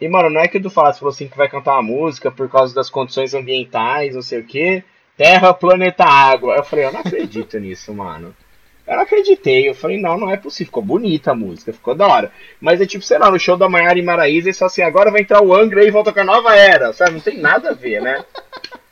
E, 0.01 0.09
mano, 0.09 0.29
não 0.29 0.41
é 0.41 0.49
que 0.49 0.57
o 0.57 0.61
Edu 0.61 0.69
Falas 0.69 0.99
falou 0.99 1.11
assim 1.11 1.29
que 1.29 1.37
vai 1.37 1.49
cantar 1.49 1.73
uma 1.75 1.83
música 1.83 2.31
por 2.31 2.49
causa 2.51 2.75
das 2.75 2.91
condições 2.91 3.33
ambientais, 3.33 4.15
não 4.15 4.23
sei 4.23 4.41
o 4.41 4.47
quê. 4.47 4.85
Terra, 5.17 5.55
planeta, 5.55 6.05
água. 6.05 6.57
Eu 6.57 6.65
falei, 6.65 6.85
eu 6.85 6.93
não 6.93 7.01
acredito 7.01 7.59
nisso, 7.61 7.93
mano. 7.95 8.35
Eu 8.87 8.95
não 8.95 9.03
acreditei. 9.03 9.69
Eu 9.69 9.75
falei, 9.75 10.01
não, 10.01 10.19
não 10.19 10.31
é 10.31 10.37
possível. 10.37 10.67
Ficou 10.67 10.83
bonita 10.83 11.33
a 11.33 11.35
música, 11.35 11.73
ficou 11.73 11.95
da 11.95 12.07
hora. 12.07 12.33
Mas 12.61 12.81
é 12.81 12.87
tipo, 12.87 13.05
sei 13.05 13.19
lá, 13.19 13.31
no 13.31 13.39
show 13.39 13.57
da 13.57 13.69
Maiara 13.69 13.99
e 13.99 14.03
Maraíza, 14.03 14.49
eles 14.49 14.59
falam 14.59 14.71
assim, 14.71 14.83
agora 14.83 15.11
vai 15.11 15.23
entrar 15.23 15.43
o 15.43 15.55
Angra 15.55 15.85
e 15.85 15.91
volta 15.91 16.13
com 16.13 16.21
a 16.21 16.25
nova 16.25 16.55
era, 16.55 16.93
sabe? 16.93 17.13
Não 17.13 17.21
tem 17.21 17.39
nada 17.39 17.71
a 17.71 17.75
ver, 17.75 18.01
né? 18.01 18.25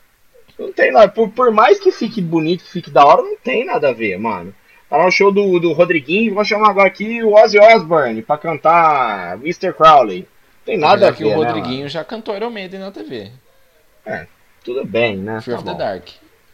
Não 0.57 0.71
tem 0.71 0.91
nada. 0.91 1.09
Por, 1.09 1.29
por 1.29 1.51
mais 1.51 1.79
que 1.79 1.91
fique 1.91 2.21
bonito, 2.21 2.63
que 2.63 2.71
fique 2.71 2.89
da 2.89 3.05
hora, 3.05 3.21
não 3.21 3.35
tem 3.35 3.65
nada 3.65 3.89
a 3.89 3.93
ver, 3.93 4.17
mano. 4.17 4.55
Tá 4.89 4.95
lá 4.95 5.05
no 5.05 5.11
show 5.11 5.31
do, 5.31 5.59
do 5.59 5.73
Rodriguinho, 5.73 6.33
vou 6.33 6.45
chamar 6.45 6.69
agora 6.69 6.87
aqui 6.87 7.21
o 7.21 7.33
Ozzy 7.33 7.59
Osbourne 7.59 8.21
pra 8.21 8.37
cantar 8.37 9.33
Mr. 9.39 9.73
Crowley. 9.73 10.19
Não 10.19 10.65
tem 10.65 10.77
nada 10.77 11.09
a 11.09 11.11
ver, 11.11 11.17
que 11.17 11.23
o 11.25 11.29
né, 11.29 11.35
Rodriguinho 11.35 11.89
já 11.89 12.05
cantou 12.05 12.35
Iron 12.35 12.51
Maiden 12.51 12.79
na 12.79 12.91
TV. 12.91 13.31
É, 14.05 14.27
tudo 14.65 14.83
bem, 14.83 15.17
né? 15.17 15.39
Fear 15.41 15.57
Tá 15.57 15.61
of 15.61 15.65
the 15.65 15.71
bom. 15.71 15.77
Dark. 15.77 16.07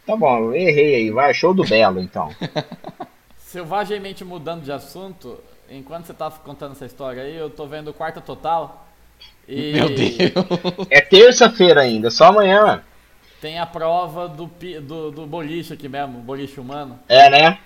Tá 0.06 0.16
bom, 0.16 0.38
eu 0.46 0.54
errei 0.56 0.96
aí. 0.96 1.12
Vai, 1.12 1.34
show 1.34 1.54
do 1.54 1.64
Belo, 1.64 2.00
então. 2.02 2.30
Selvagemente 3.38 4.24
mudando 4.24 4.64
de 4.64 4.72
assunto, 4.72 5.40
enquanto 5.70 6.06
você 6.06 6.14
tava 6.14 6.38
contando 6.40 6.72
essa 6.74 6.86
história 6.86 7.24
aí, 7.24 7.36
eu 7.36 7.50
tô 7.50 7.66
vendo 7.66 7.94
Quarta 7.94 8.22
Total. 8.22 8.88
E 9.48 9.74
Meu 9.74 9.90
Deus. 9.90 10.20
É 10.90 11.02
terça-feira 11.02 11.82
ainda, 11.82 12.10
só 12.10 12.26
amanhã. 12.26 12.84
tem 13.42 13.60
a 13.60 13.66
prova 13.66 14.28
do, 14.28 14.50
do, 14.82 15.12
do 15.12 15.26
boliche 15.26 15.74
aqui 15.74 15.88
mesmo, 15.90 16.20
boliche 16.20 16.60
humano. 16.60 17.00
É, 17.10 17.30
né? 17.30 17.58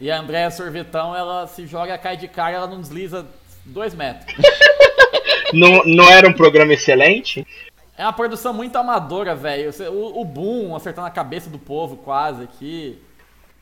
E 0.00 0.10
a 0.10 0.18
Andréa 0.20 0.50
Sorvetão, 0.50 1.14
ela 1.14 1.46
se 1.46 1.66
joga, 1.66 1.96
cai 1.98 2.16
de 2.16 2.26
cara, 2.28 2.56
ela 2.56 2.66
não 2.66 2.80
desliza 2.80 3.26
dois 3.64 3.94
metros. 3.94 4.34
Não, 5.52 5.84
não 5.84 6.10
era 6.10 6.28
um 6.28 6.32
programa 6.32 6.72
excelente? 6.72 7.46
É 7.96 8.02
uma 8.02 8.12
produção 8.12 8.52
muito 8.52 8.76
amadora, 8.76 9.34
velho. 9.34 9.70
O, 9.92 10.20
o 10.20 10.24
boom 10.24 10.74
acertando 10.74 11.06
a 11.06 11.10
cabeça 11.10 11.48
do 11.48 11.58
povo 11.58 11.96
quase 11.96 12.42
aqui. 12.42 12.98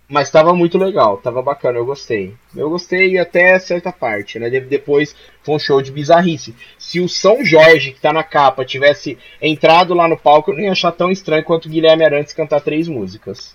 Mas 0.09 0.31
tava 0.31 0.53
muito 0.55 0.77
legal, 0.77 1.17
tava 1.19 1.41
bacana, 1.41 1.79
eu 1.79 1.87
gostei. 1.87 2.35
Eu 2.55 2.69
gostei 2.69 3.19
até 3.19 3.59
certa 3.59 3.91
parte, 3.93 4.39
né? 4.39 4.51
De- 4.51 4.61
Depois 4.61 5.15
foi 5.43 5.55
um 5.55 5.59
show 5.59 5.81
de 5.81 5.91
bizarrice. 5.93 6.55
Se 6.79 7.01
o 7.01 7.09
São 7.09 7.45
Jorge, 7.45 7.93
que 7.93 8.01
tá 8.01 8.13
na 8.13 8.23
capa, 8.23 8.65
tivesse 8.65 9.19
entrado 9.41 9.95
lá 9.95 10.07
no 10.09 10.19
palco, 10.19 10.51
eu 10.51 10.57
não 10.57 10.65
ia 10.65 10.73
achar 10.73 10.93
tão 10.93 11.11
estranho 11.11 11.45
quanto 11.45 11.67
o 11.67 11.69
Guilherme 11.71 12.05
Arantes 12.05 12.33
cantar 12.35 12.61
três 12.61 12.89
músicas. 12.89 13.55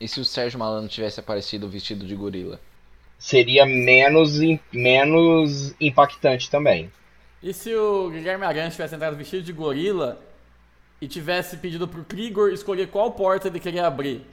E 0.00 0.08
se 0.08 0.18
o 0.20 0.24
Sérgio 0.24 0.58
Malandro 0.58 0.88
tivesse 0.88 1.20
aparecido 1.20 1.68
vestido 1.68 2.06
de 2.06 2.14
gorila? 2.14 2.58
Seria 3.18 3.64
menos, 3.66 4.38
menos 4.72 5.74
impactante 5.80 6.50
também. 6.50 6.90
E 7.42 7.52
se 7.52 7.74
o 7.74 8.08
Guilherme 8.08 8.44
Arantes 8.44 8.74
tivesse 8.74 8.94
entrado 8.94 9.16
vestido 9.16 9.42
de 9.42 9.52
gorila 9.52 10.20
e 11.00 11.08
tivesse 11.08 11.56
pedido 11.56 11.88
pro 11.88 12.04
Krigor 12.04 12.52
escolher 12.52 12.86
qual 12.86 13.10
porta 13.10 13.48
ele 13.48 13.58
queria 13.58 13.84
abrir? 13.84 14.24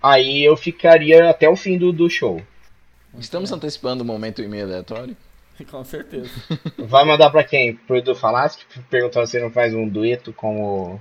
Aí 0.00 0.44
eu 0.44 0.56
ficaria 0.56 1.28
até 1.28 1.48
o 1.48 1.56
fim 1.56 1.76
do, 1.76 1.92
do 1.92 2.08
show. 2.08 2.40
Estamos 3.18 3.50
antecipando 3.50 4.04
o 4.04 4.06
momento 4.06 4.42
e-mail 4.42 4.66
aleatório? 4.66 5.16
Com 5.68 5.82
certeza. 5.82 6.30
Vai 6.78 7.04
mandar 7.04 7.30
pra 7.30 7.42
quem? 7.42 7.74
Pro 7.74 7.96
Edu 7.96 8.14
Falaschi, 8.14 8.64
perguntando 8.88 9.26
se 9.26 9.36
ele 9.36 9.46
não 9.46 9.52
faz 9.52 9.74
um 9.74 9.88
dueto 9.88 10.32
com 10.32 10.62
o 10.62 11.00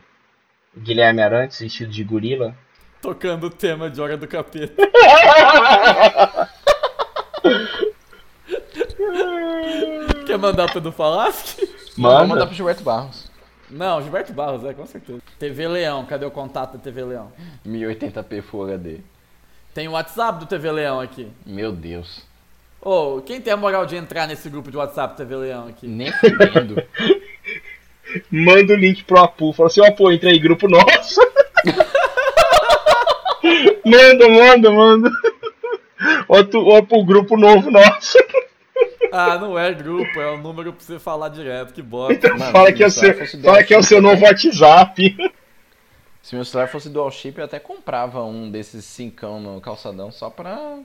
Guilherme 0.76 1.22
Arantes, 1.22 1.60
vestido 1.60 1.92
de 1.92 2.04
gorila. 2.04 2.58
Tocando 3.02 3.48
o 3.48 3.52
tema 3.52 3.88
de 3.88 4.02
Hora 4.02 4.18
do 4.18 4.28
Capeta. 4.28 4.82
Quer 10.36 10.40
mandar 10.40 10.70
pro 10.70 10.80
Edu 10.80 10.92
Falaschi? 10.92 11.66
Vou 11.98 12.12
mandar 12.12 12.28
Manda. 12.28 12.46
pro 12.46 12.54
Gilberto 12.54 12.84
Barros. 12.84 13.32
Não, 13.70 14.02
Gilberto 14.02 14.34
Barros, 14.34 14.66
é, 14.66 14.74
com 14.74 14.86
certeza. 14.86 15.22
TV 15.40 15.66
Leão, 15.66 16.04
cadê 16.04 16.26
o 16.26 16.32
contato 16.32 16.74
da 16.74 16.80
TV 16.80 17.06
Leão? 17.06 17.32
1080p 17.66 18.42
Full 18.42 18.66
HD. 18.66 18.98
Tem 19.74 19.88
o 19.88 19.92
WhatsApp 19.92 20.40
do 20.40 20.46
TV 20.46 20.74
Leão 20.74 21.00
aqui. 21.00 21.32
Meu 21.46 21.72
Deus. 21.72 22.22
Ô, 22.82 23.22
quem 23.22 23.40
tem 23.40 23.54
a 23.54 23.56
moral 23.56 23.86
de 23.86 23.96
entrar 23.96 24.28
nesse 24.28 24.50
grupo 24.50 24.70
de 24.70 24.76
WhatsApp 24.76 25.14
do 25.14 25.18
TV 25.20 25.38
Leão 25.38 25.70
aqui? 25.70 25.88
Nem 25.88 26.12
fudendo. 26.12 26.84
Manda 28.30 28.74
o 28.74 28.78
link 28.78 29.06
pro 29.06 29.20
Apu. 29.20 29.54
Fala 29.54 29.68
assim, 29.68 29.80
ó, 29.80 29.86
Apu, 29.86 30.12
entra 30.12 30.32
aí, 30.32 30.38
grupo 30.38 30.68
nosso. 30.68 31.22
manda, 33.86 34.28
manda, 34.28 34.70
manda. 34.70 35.10
Ó, 36.28 36.44
tu, 36.44 36.60
ó, 36.68 36.82
pro 36.82 37.06
grupo 37.06 37.38
novo 37.38 37.72
nosso. 37.72 38.18
Ah, 39.12 39.38
não 39.38 39.58
é 39.58 39.74
grupo, 39.74 40.20
é 40.20 40.32
um 40.32 40.42
número 40.42 40.74
pra 40.74 40.84
você 40.84 41.00
falar 41.00 41.30
direto, 41.30 41.74
que 41.74 41.82
bosta. 41.82 42.14
Então 42.14 42.38
Mano, 42.38 42.52
fala 42.52 42.72
que 42.72 42.84
é 42.84 42.90
seu, 42.90 43.14
fala 43.42 43.64
que 43.64 43.74
é 43.74 43.78
o 43.78 43.84
seu 43.84 44.02
novo 44.02 44.24
WhatsApp. 44.24 45.16
Se 46.22 46.36
meu 46.36 46.44
celular 46.44 46.68
fosse 46.68 46.90
dual 46.90 47.12
chip, 47.12 47.38
eu 47.38 47.46
até 47.46 47.60
comprava 47.60 48.24
um 48.24 48.50
desses 48.50 48.84
cincão 48.84 49.40
no 49.40 49.62
calçadão 49.62 50.12
só 50.12 50.30
pra 50.30 50.80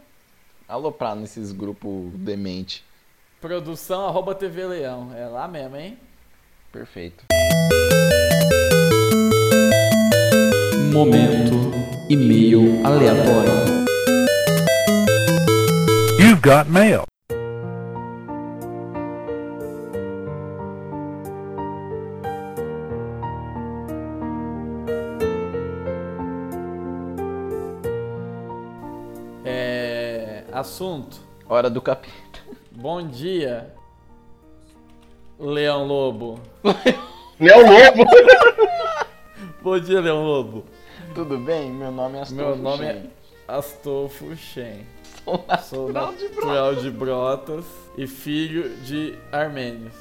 aloprar 0.68 1.16
nesses 1.16 1.50
grupos 1.50 2.12
demente. 2.14 2.84
Produção 3.40 4.06
arroba 4.06 4.34
TV 4.34 4.66
Leão. 4.66 5.12
É 5.16 5.26
lá 5.26 5.48
mesmo, 5.48 5.76
hein? 5.76 5.98
Perfeito. 6.70 7.24
Momento 10.92 11.72
e-mail 12.10 12.84
aleatório. 12.84 13.50
You've 16.18 16.42
got 16.42 16.68
mail. 16.68 17.09
Assunto. 30.60 31.16
Hora 31.48 31.70
do 31.70 31.80
capeta. 31.80 32.40
Bom 32.70 33.08
dia. 33.08 33.74
Leão 35.38 35.86
Lobo. 35.86 36.38
Meu 37.40 37.60
lobo. 37.60 38.04
Bom 39.62 39.80
dia, 39.80 40.02
Leão 40.02 40.22
Lobo. 40.22 40.66
Tudo 41.14 41.38
bem? 41.38 41.70
Meu 41.70 41.90
nome 41.90 42.18
é 42.18 42.20
Astolfo 42.20 42.44
Meu 42.44 42.56
nome 42.56 42.84
é 42.84 42.92
Shen. 42.92 43.10
Astolfo 43.48 44.36
Shen. 44.36 44.86
Sou 45.24 45.42
Sou 45.62 45.90
natural 45.90 46.12
de 46.14 46.28
Brotas. 46.28 46.44
natural 46.44 46.74
de 46.74 46.90
Brotas 46.90 47.64
e 47.96 48.06
filho 48.06 48.68
de 48.80 49.18
armênios. 49.32 49.94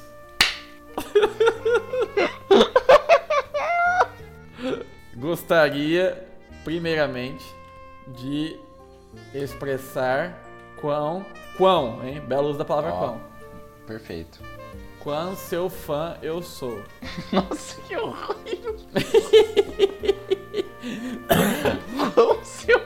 Gostaria, 5.16 6.22
primeiramente, 6.64 7.44
de 8.08 8.58
expressar 9.34 10.38
quão, 10.80 11.24
quão, 11.56 12.04
hein? 12.06 12.20
Belo 12.20 12.48
uso 12.48 12.58
da 12.58 12.64
palavra 12.64 12.92
Ó. 12.92 12.98
quão. 12.98 13.20
Perfeito. 13.86 14.40
Quão 15.00 15.34
seu 15.34 15.68
fã 15.70 16.16
eu 16.22 16.42
sou. 16.42 16.82
Nossa, 17.32 17.80
que 17.82 17.96
horrível. 17.96 18.76
Quão 22.14 22.44
seu... 22.44 22.80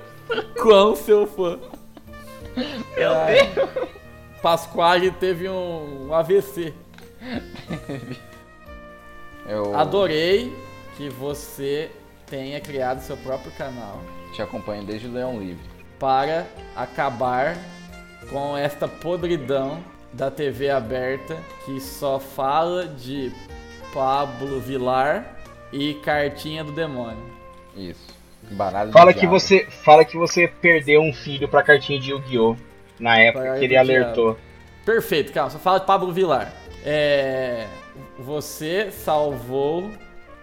Quão 0.62 0.96
seu 0.96 1.26
fã. 1.26 1.58
Meu 2.96 3.12
Ah, 3.12 3.26
Deus. 3.26 3.88
Pasquale 4.40 5.10
teve 5.10 5.48
um, 5.48 6.08
um 6.08 6.14
AVC. 6.14 6.72
Eu 9.46 9.76
Adorei 9.76 10.56
que 10.96 11.08
você 11.10 11.90
tenha 12.26 12.58
criado 12.60 13.00
seu 13.00 13.16
próprio 13.18 13.52
canal 13.52 14.00
te 14.32 14.40
acompanho 14.42 14.82
desde 14.84 15.06
o 15.06 15.12
Leão 15.12 15.38
Livre. 15.38 15.62
para 15.98 16.46
acabar 16.74 17.56
com 18.30 18.56
esta 18.56 18.86
podridão 18.88 19.82
da 20.12 20.30
TV 20.30 20.70
aberta 20.70 21.36
que 21.64 21.80
só 21.80 22.18
fala 22.18 22.86
de 22.86 23.32
Pablo 23.92 24.60
Vilar 24.60 25.36
e 25.72 25.94
Cartinha 25.94 26.62
do 26.64 26.72
Demônio. 26.72 27.32
Isso. 27.76 28.14
Baralho 28.50 28.92
Fala 28.92 29.12
que 29.12 29.20
diabo. 29.20 29.38
você, 29.38 29.66
fala 29.84 30.04
que 30.04 30.16
você 30.16 30.46
perdeu 30.46 31.00
um 31.00 31.12
filho 31.12 31.48
pra 31.48 31.62
cartinha 31.62 31.98
de 31.98 32.10
Yu-Gi-Oh! 32.10 32.56
Na 33.00 33.18
época 33.18 33.44
Baralho 33.44 33.58
que 33.58 33.64
ele 33.64 33.76
alertou. 33.76 34.38
Perfeito, 34.84 35.32
calma, 35.32 35.50
só 35.50 35.58
fala 35.58 35.80
de 35.80 35.86
Pablo 35.86 36.12
Vilar. 36.12 36.52
É. 36.84 37.66
Você 38.18 38.90
salvou 38.90 39.90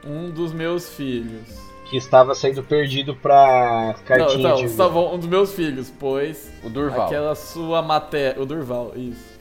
um 0.06 0.30
dos 0.32 0.52
meus 0.52 0.90
filhos. 0.96 1.71
Que 1.92 1.98
estava 1.98 2.34
sendo 2.34 2.64
perdido 2.64 3.12
Não, 3.14 3.94
cartinha 4.06 4.48
não, 4.48 4.56
de 4.56 4.62
Yu-Gi-Oh! 4.64 4.70
salvou 4.78 5.14
um 5.14 5.18
dos 5.20 5.28
meus 5.28 5.54
filhos, 5.54 5.92
pois 6.00 6.50
O 6.64 6.70
Durval. 6.70 7.06
aquela 7.06 7.36
sua 7.36 7.82
matéria. 7.82 8.42
O 8.42 8.46
Durval, 8.46 8.94
isso. 8.96 9.38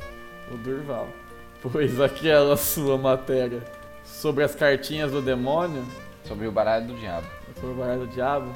O 0.52 0.56
Durval. 0.58 1.06
Pois 1.62 2.00
aquela 2.00 2.56
sua 2.56 2.98
matéria 2.98 3.62
sobre 4.04 4.42
as 4.42 4.54
cartinhas 4.54 5.12
do 5.12 5.22
demônio, 5.22 5.84
Sobre 6.24 6.46
o 6.48 6.52
baralho 6.52 6.88
do 6.88 6.94
diabo. 6.94 7.26
sobre 7.54 7.70
o 7.70 7.74
baralho 7.74 8.00
do 8.00 8.06
diabo, 8.08 8.50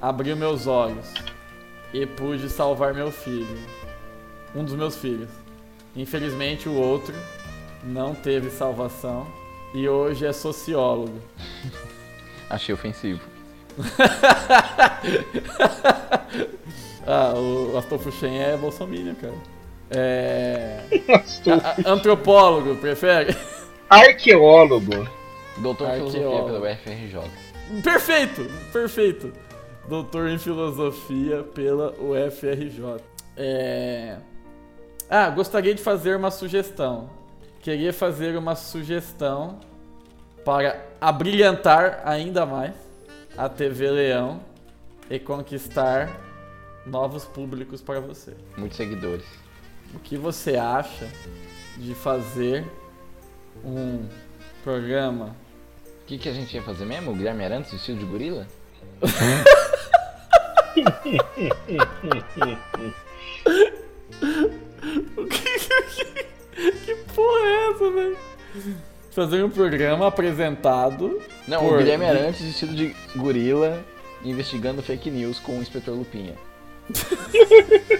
abriu 0.00 0.36
meus 0.36 0.66
olhos 0.66 1.12
e 1.94 2.04
pude 2.04 2.48
salvar 2.50 2.92
meu 2.92 3.10
filho. 3.10 3.58
Um 4.54 4.62
dos 4.64 4.74
meus 4.74 4.96
filhos. 4.96 5.30
Infelizmente 5.94 6.68
o 6.68 6.74
outro 6.74 7.14
não 7.82 8.14
teve 8.14 8.50
salvação 8.50 9.26
e 9.74 9.88
hoje 9.88 10.26
é 10.26 10.32
sociólogo. 10.34 11.18
Achei 12.50 12.74
ofensivo. 12.74 13.20
Ah, 17.08 17.34
o 17.36 17.78
Astolfo 17.78 18.10
Shen 18.10 18.36
é 18.40 18.56
bolsominion, 18.56 19.14
cara. 19.14 19.34
É. 19.90 20.80
Astolfo. 21.14 21.64
a- 21.64 21.92
antropólogo, 21.92 22.74
prefere? 22.76 23.36
Arqueólogo. 23.88 25.08
Doutor 25.58 25.88
em 25.90 25.94
filosofia 26.10 26.42
pela 26.42 26.72
UFRJ. 26.72 27.30
Perfeito, 27.82 28.50
perfeito. 28.72 29.32
Doutor 29.88 30.28
em 30.28 30.38
filosofia 30.38 31.44
pela 31.44 31.92
UFRJ. 31.92 32.96
É... 33.36 34.16
Ah, 35.08 35.30
gostaria 35.30 35.74
de 35.74 35.82
fazer 35.82 36.16
uma 36.16 36.32
sugestão. 36.32 37.08
Queria 37.60 37.92
fazer 37.92 38.36
uma 38.36 38.56
sugestão 38.56 39.60
para 40.44 40.84
abrilhantar 41.06 42.02
ainda 42.04 42.44
mais 42.44 42.74
a 43.38 43.48
TV 43.48 43.88
Leão 43.92 44.40
e 45.08 45.20
conquistar 45.20 46.18
novos 46.84 47.24
públicos 47.24 47.80
para 47.80 48.00
você. 48.00 48.34
Muitos 48.56 48.76
seguidores. 48.76 49.24
O 49.94 50.00
que 50.00 50.16
você 50.16 50.56
acha 50.56 51.08
de 51.76 51.94
fazer 51.94 52.66
um 53.64 54.04
programa 54.64 55.36
O 56.02 56.06
que, 56.06 56.18
que 56.18 56.28
a 56.28 56.32
gente 56.32 56.52
ia 56.56 56.62
fazer 56.62 56.84
mesmo? 56.84 57.12
O 57.12 57.14
Guilherme 57.14 57.44
Arantes 57.44 57.70
vestido 57.70 58.00
de 58.00 58.04
gorila? 58.04 58.46
Que 66.84 66.94
porra 67.14 67.46
é 67.46 67.70
essa, 67.70 67.90
velho? 67.90 68.18
Fazer 69.16 69.42
um 69.42 69.48
programa 69.50 70.06
apresentado. 70.06 71.18
Não, 71.48 71.60
por- 71.60 71.74
o 71.74 71.78
Guilherme 71.78 72.04
Arantes 72.04 72.42
vestido 72.42 72.74
de 72.74 72.94
gorila 73.16 73.82
investigando 74.22 74.82
fake 74.82 75.10
news 75.10 75.38
com 75.40 75.58
o 75.58 75.62
inspetor 75.62 75.96
Lupinha. 75.96 76.34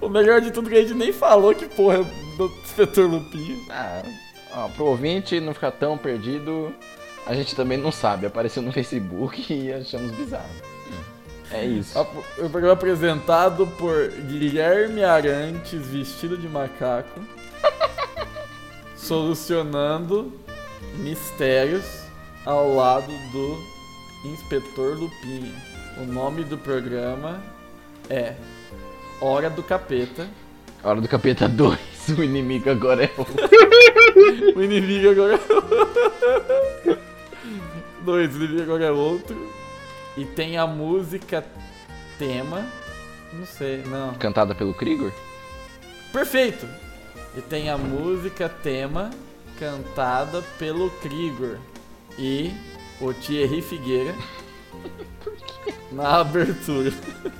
O 0.00 0.08
melhor 0.08 0.40
de 0.40 0.50
tudo 0.50 0.68
é 0.68 0.72
que 0.72 0.78
a 0.78 0.82
gente 0.82 0.94
nem 0.94 1.12
falou 1.12 1.54
que 1.54 1.66
porra 1.66 1.98
é 2.00 2.36
do 2.36 2.46
inspetor 2.62 3.08
Lupinha. 3.08 3.56
Ah, 3.70 4.02
ó, 4.54 4.68
pro 4.68 4.84
ouvinte 4.86 5.40
não 5.40 5.54
ficar 5.54 5.70
tão 5.72 5.96
perdido, 5.96 6.72
a 7.26 7.34
gente 7.34 7.54
também 7.56 7.78
não 7.78 7.90
sabe. 7.92 8.26
Apareceu 8.26 8.62
no 8.62 8.72
Facebook 8.72 9.42
e 9.52 9.72
achamos 9.72 10.12
bizarro. 10.12 10.48
É 11.50 11.64
isso. 11.64 11.98
O 12.38 12.50
programa 12.50 12.72
apresentado 12.72 13.66
por 13.78 14.08
Guilherme 14.10 15.04
Arantes 15.04 15.86
vestido 15.86 16.36
de 16.36 16.48
macaco. 16.48 17.20
Solucionando 18.96 20.32
mistérios 20.98 21.84
ao 22.44 22.74
lado 22.74 23.12
do 23.32 23.58
inspetor 24.28 24.96
Lupinha. 24.96 25.54
O 25.98 26.04
nome 26.04 26.44
do 26.44 26.58
programa 26.58 27.42
é 28.08 28.34
Hora 29.20 29.48
do 29.48 29.62
Capeta. 29.62 30.28
Hora 30.82 31.00
do 31.00 31.08
Capeta 31.08 31.48
2, 31.48 31.78
o 32.18 32.22
inimigo 32.22 32.70
agora 32.70 33.04
é 33.04 33.10
o. 33.16 34.58
O 34.58 34.62
inimigo 34.62 35.10
agora 35.10 35.34
é 35.34 36.96
Dois, 38.02 38.34
o 38.34 38.44
inimigo 38.44 38.62
agora 38.62 38.84
é 38.84 38.90
outro. 38.90 39.36
E 40.16 40.24
tem 40.24 40.56
a 40.56 40.66
música 40.66 41.44
tema. 42.18 42.64
Não 43.32 43.44
sei, 43.44 43.82
não. 43.86 44.14
Cantada 44.14 44.54
pelo 44.54 44.72
Krigor? 44.72 45.12
Perfeito! 46.12 46.66
E 47.36 47.42
tem 47.42 47.68
a 47.68 47.76
música 47.76 48.48
tema 48.48 49.10
cantada 49.58 50.42
pelo 50.58 50.90
Krigor 51.02 51.58
e 52.18 52.50
o 52.98 53.12
Thierry 53.12 53.60
Figueira 53.60 54.14
na 55.92 56.20
abertura. 56.20 56.90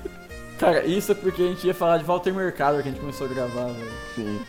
Cara, 0.61 0.85
isso 0.85 1.13
é 1.13 1.15
porque 1.15 1.43
a 1.43 1.47
gente 1.47 1.67
ia 1.67 1.75
falar 1.75 1.99
de 1.99 2.05
Walter 2.05 2.33
Mercado 2.33 2.83
que 2.83 2.89
a 2.89 2.93
gente 2.93 3.01
começou 3.01 3.27
a 3.27 3.31
gravar, 3.31 3.69
velho. 3.69 3.93
Sim. 4.15 4.41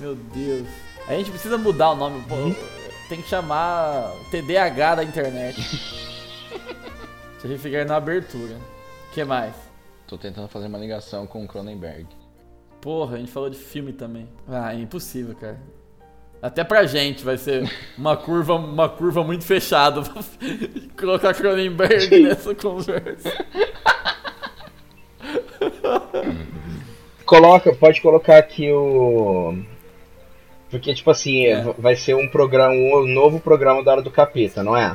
Meu 0.00 0.14
Deus. 0.14 0.68
A 1.06 1.12
gente 1.14 1.30
precisa 1.30 1.58
mudar 1.58 1.90
o 1.90 1.96
nome. 1.96 2.22
Pô, 2.22 2.36
tem 3.08 3.20
que 3.20 3.28
chamar 3.28 4.10
TDAH 4.30 4.94
da 4.96 5.04
internet. 5.04 5.60
Thierry 7.40 7.58
Figueira 7.58 7.84
na 7.84 7.96
abertura. 7.96 8.54
O 8.54 9.14
que 9.14 9.22
mais? 9.22 9.54
Tô 10.06 10.16
tentando 10.16 10.48
fazer 10.48 10.66
uma 10.66 10.78
ligação 10.78 11.26
com 11.26 11.44
o 11.44 11.48
Cronenberg. 11.48 12.06
Porra, 12.84 13.16
a 13.16 13.18
gente 13.18 13.32
falou 13.32 13.48
de 13.48 13.56
filme 13.56 13.94
também. 13.94 14.28
Ah, 14.46 14.74
é 14.74 14.78
impossível, 14.78 15.34
cara. 15.34 15.58
Até 16.42 16.62
pra 16.62 16.84
gente 16.84 17.24
vai 17.24 17.38
ser 17.38 17.66
uma 17.96 18.14
curva, 18.14 18.56
uma 18.56 18.90
curva 18.90 19.24
muito 19.24 19.42
fechada 19.42 20.02
colocar 20.94 21.32
Cronenberg 21.32 22.10
nessa 22.20 22.54
conversa. 22.54 23.32
Coloca, 27.24 27.74
pode 27.74 28.02
colocar 28.02 28.36
aqui 28.36 28.70
o. 28.70 29.56
Porque, 30.70 30.94
tipo 30.94 31.10
assim, 31.10 31.46
É. 31.46 31.62
vai 31.78 31.96
ser 31.96 32.14
um 32.14 32.28
programa, 32.28 32.74
um 32.74 33.06
novo 33.06 33.40
programa 33.40 33.82
da 33.82 33.92
Hora 33.92 34.02
do 34.02 34.10
Capeta, 34.10 34.62
não 34.62 34.76
é? 34.76 34.94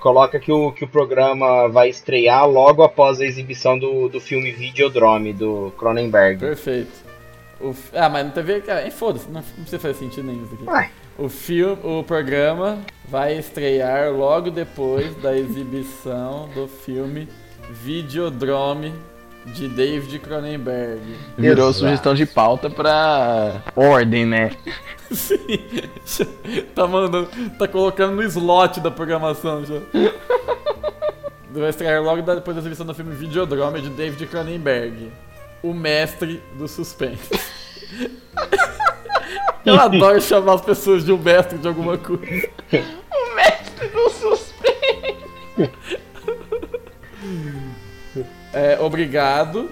Coloca 0.00 0.40
que 0.40 0.50
o, 0.50 0.72
que 0.72 0.84
o 0.84 0.88
programa 0.88 1.68
vai 1.68 1.90
estrear 1.90 2.48
logo 2.48 2.82
após 2.82 3.20
a 3.20 3.26
exibição 3.26 3.78
do, 3.78 4.08
do 4.08 4.18
filme 4.18 4.50
Videodrome, 4.52 5.34
do 5.34 5.70
Cronenberg. 5.76 6.40
Perfeito. 6.40 7.09
O 7.60 7.74
ah, 7.94 8.08
mas 8.08 8.24
não 8.24 8.32
TV. 8.32 8.62
Hein, 8.84 8.90
foda-se, 8.90 9.26
não, 9.26 9.40
não 9.40 9.42
precisa 9.42 9.78
fazer 9.78 9.94
sentido 9.94 10.26
nenhum 10.26 10.44
isso 10.44 10.54
aqui. 10.54 10.64
Uai. 10.64 10.90
O 11.18 11.28
filme, 11.28 11.78
o 11.84 12.02
programa 12.02 12.78
vai 13.06 13.36
estrear 13.36 14.10
logo 14.12 14.50
depois 14.50 15.14
da 15.16 15.36
exibição 15.36 16.48
do 16.54 16.66
filme 16.66 17.28
Videodrome 17.70 18.94
de 19.46 19.68
David 19.68 20.18
Cronenberg. 20.18 21.00
Virou 21.36 21.68
Exato. 21.68 21.84
sugestão 21.84 22.14
de 22.14 22.26
pauta 22.26 22.70
pra 22.70 23.62
ordem, 23.76 24.26
né? 24.26 24.52
Sim, 25.10 26.26
tá 26.74 26.86
mandando, 26.86 27.28
tá 27.58 27.66
colocando 27.66 28.14
no 28.14 28.22
slot 28.22 28.80
da 28.80 28.90
programação 28.90 29.64
já. 29.64 29.80
Vai 31.52 31.70
estrear 31.70 32.00
logo 32.00 32.22
depois 32.22 32.54
da 32.54 32.60
exibição 32.60 32.86
do 32.86 32.94
filme 32.94 33.12
Videodrome 33.14 33.82
de 33.82 33.90
David 33.90 34.24
Cronenberg, 34.26 35.10
o 35.62 35.72
mestre 35.72 36.42
do 36.54 36.66
suspense. 36.66 37.30
Eu 39.64 39.78
adoro 39.78 40.20
chamar 40.20 40.54
as 40.54 40.62
pessoas 40.62 41.04
de 41.04 41.12
um 41.12 41.18
mestre 41.18 41.58
de 41.58 41.68
alguma 41.68 41.98
coisa. 41.98 42.48
O 43.12 43.34
mestre 43.34 43.88
do 43.88 44.10
suspense! 44.10 44.50
É, 48.52 48.78
obrigado 48.80 49.70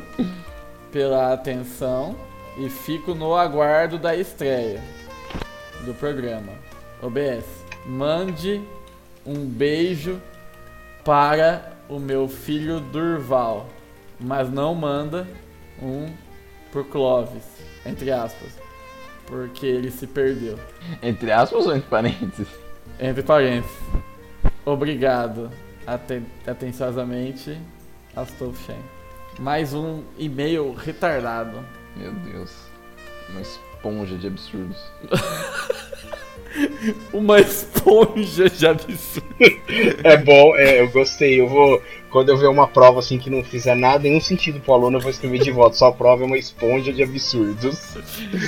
pela 0.93 1.33
atenção 1.33 2.15
e 2.59 2.69
fico 2.69 3.15
no 3.15 3.35
aguardo 3.35 3.99
da 3.99 4.15
estreia 4.15 4.81
do 5.85 5.95
programa. 5.95 6.53
OBS, 7.03 7.45
mande 7.87 8.63
um 9.25 9.47
beijo 9.47 10.21
para 11.05 11.73
o 11.89 11.99
meu 11.99 12.29
filho 12.29 12.81
Durval, 12.81 13.67
mas 14.21 14.51
não 14.51 14.75
manda 14.75 15.27
um 15.83 16.07
pro 16.71 16.85
Clóvis, 16.85 17.45
entre 17.85 18.11
aspas, 18.11 18.59
porque 19.27 19.67
ele 19.67 19.91
se 19.91 20.07
perdeu. 20.07 20.59
Entre 21.03 21.31
aspas 21.31 21.67
ou 21.67 21.75
entre 21.75 21.89
parênteses? 21.89 22.49
Entre 23.01 23.23
parênteses. 23.23 23.77
Obrigado. 24.65 25.51
Aten 25.87 26.27
atenciosamente, 26.47 27.59
Astolfo 28.15 28.63
Shen. 28.67 28.79
Mais 29.39 29.73
um 29.73 30.03
e-mail 30.19 30.75
retardado. 30.75 31.65
Meu 31.97 32.13
Deus. 32.13 32.55
Mas 33.31 33.59
esponja 33.75 34.17
de 34.17 34.27
absurdos. 34.27 34.77
Uma 37.13 37.41
esponja 37.41 38.49
de 38.49 38.67
absurdo. 38.67 39.29
É 40.03 40.17
bom, 40.17 40.57
é, 40.57 40.81
eu 40.81 40.89
gostei. 40.91 41.41
Eu 41.41 41.49
vou. 41.49 41.83
Quando 42.11 42.31
eu 42.31 42.39
ver 42.39 42.49
uma 42.49 42.67
prova 42.67 43.01
assim 43.01 43.19
que 43.19 43.29
não 43.29 43.45
fizer 43.45 43.75
nada, 43.75 43.99
nenhum 43.99 44.21
sentido 44.21 44.61
pro 44.61 44.73
aluno, 44.73 44.97
eu 44.97 45.01
vou 45.03 45.11
escrever 45.11 45.41
de 45.41 45.51
volta. 45.51 45.77
Sua 45.77 45.93
prova 45.93 46.23
é 46.23 46.27
uma 46.27 46.39
esponja 46.39 46.93
de 46.93 47.03
absurdos. 47.03 47.79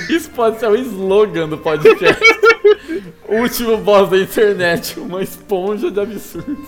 Isso 0.09 0.31
pode 0.31 0.59
ser 0.59 0.67
o 0.67 0.75
slogan 0.75 1.47
do 1.47 1.57
podcast. 1.57 2.23
O 3.27 3.35
último 3.35 3.77
boss 3.77 4.09
da 4.09 4.17
internet, 4.17 4.99
uma 4.99 5.21
esponja 5.21 5.91
de 5.91 5.99
absurdos. 5.99 6.67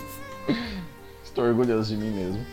Estou 1.24 1.44
orgulhoso 1.44 1.94
de 1.94 2.00
mim 2.00 2.10
mesmo. 2.10 2.46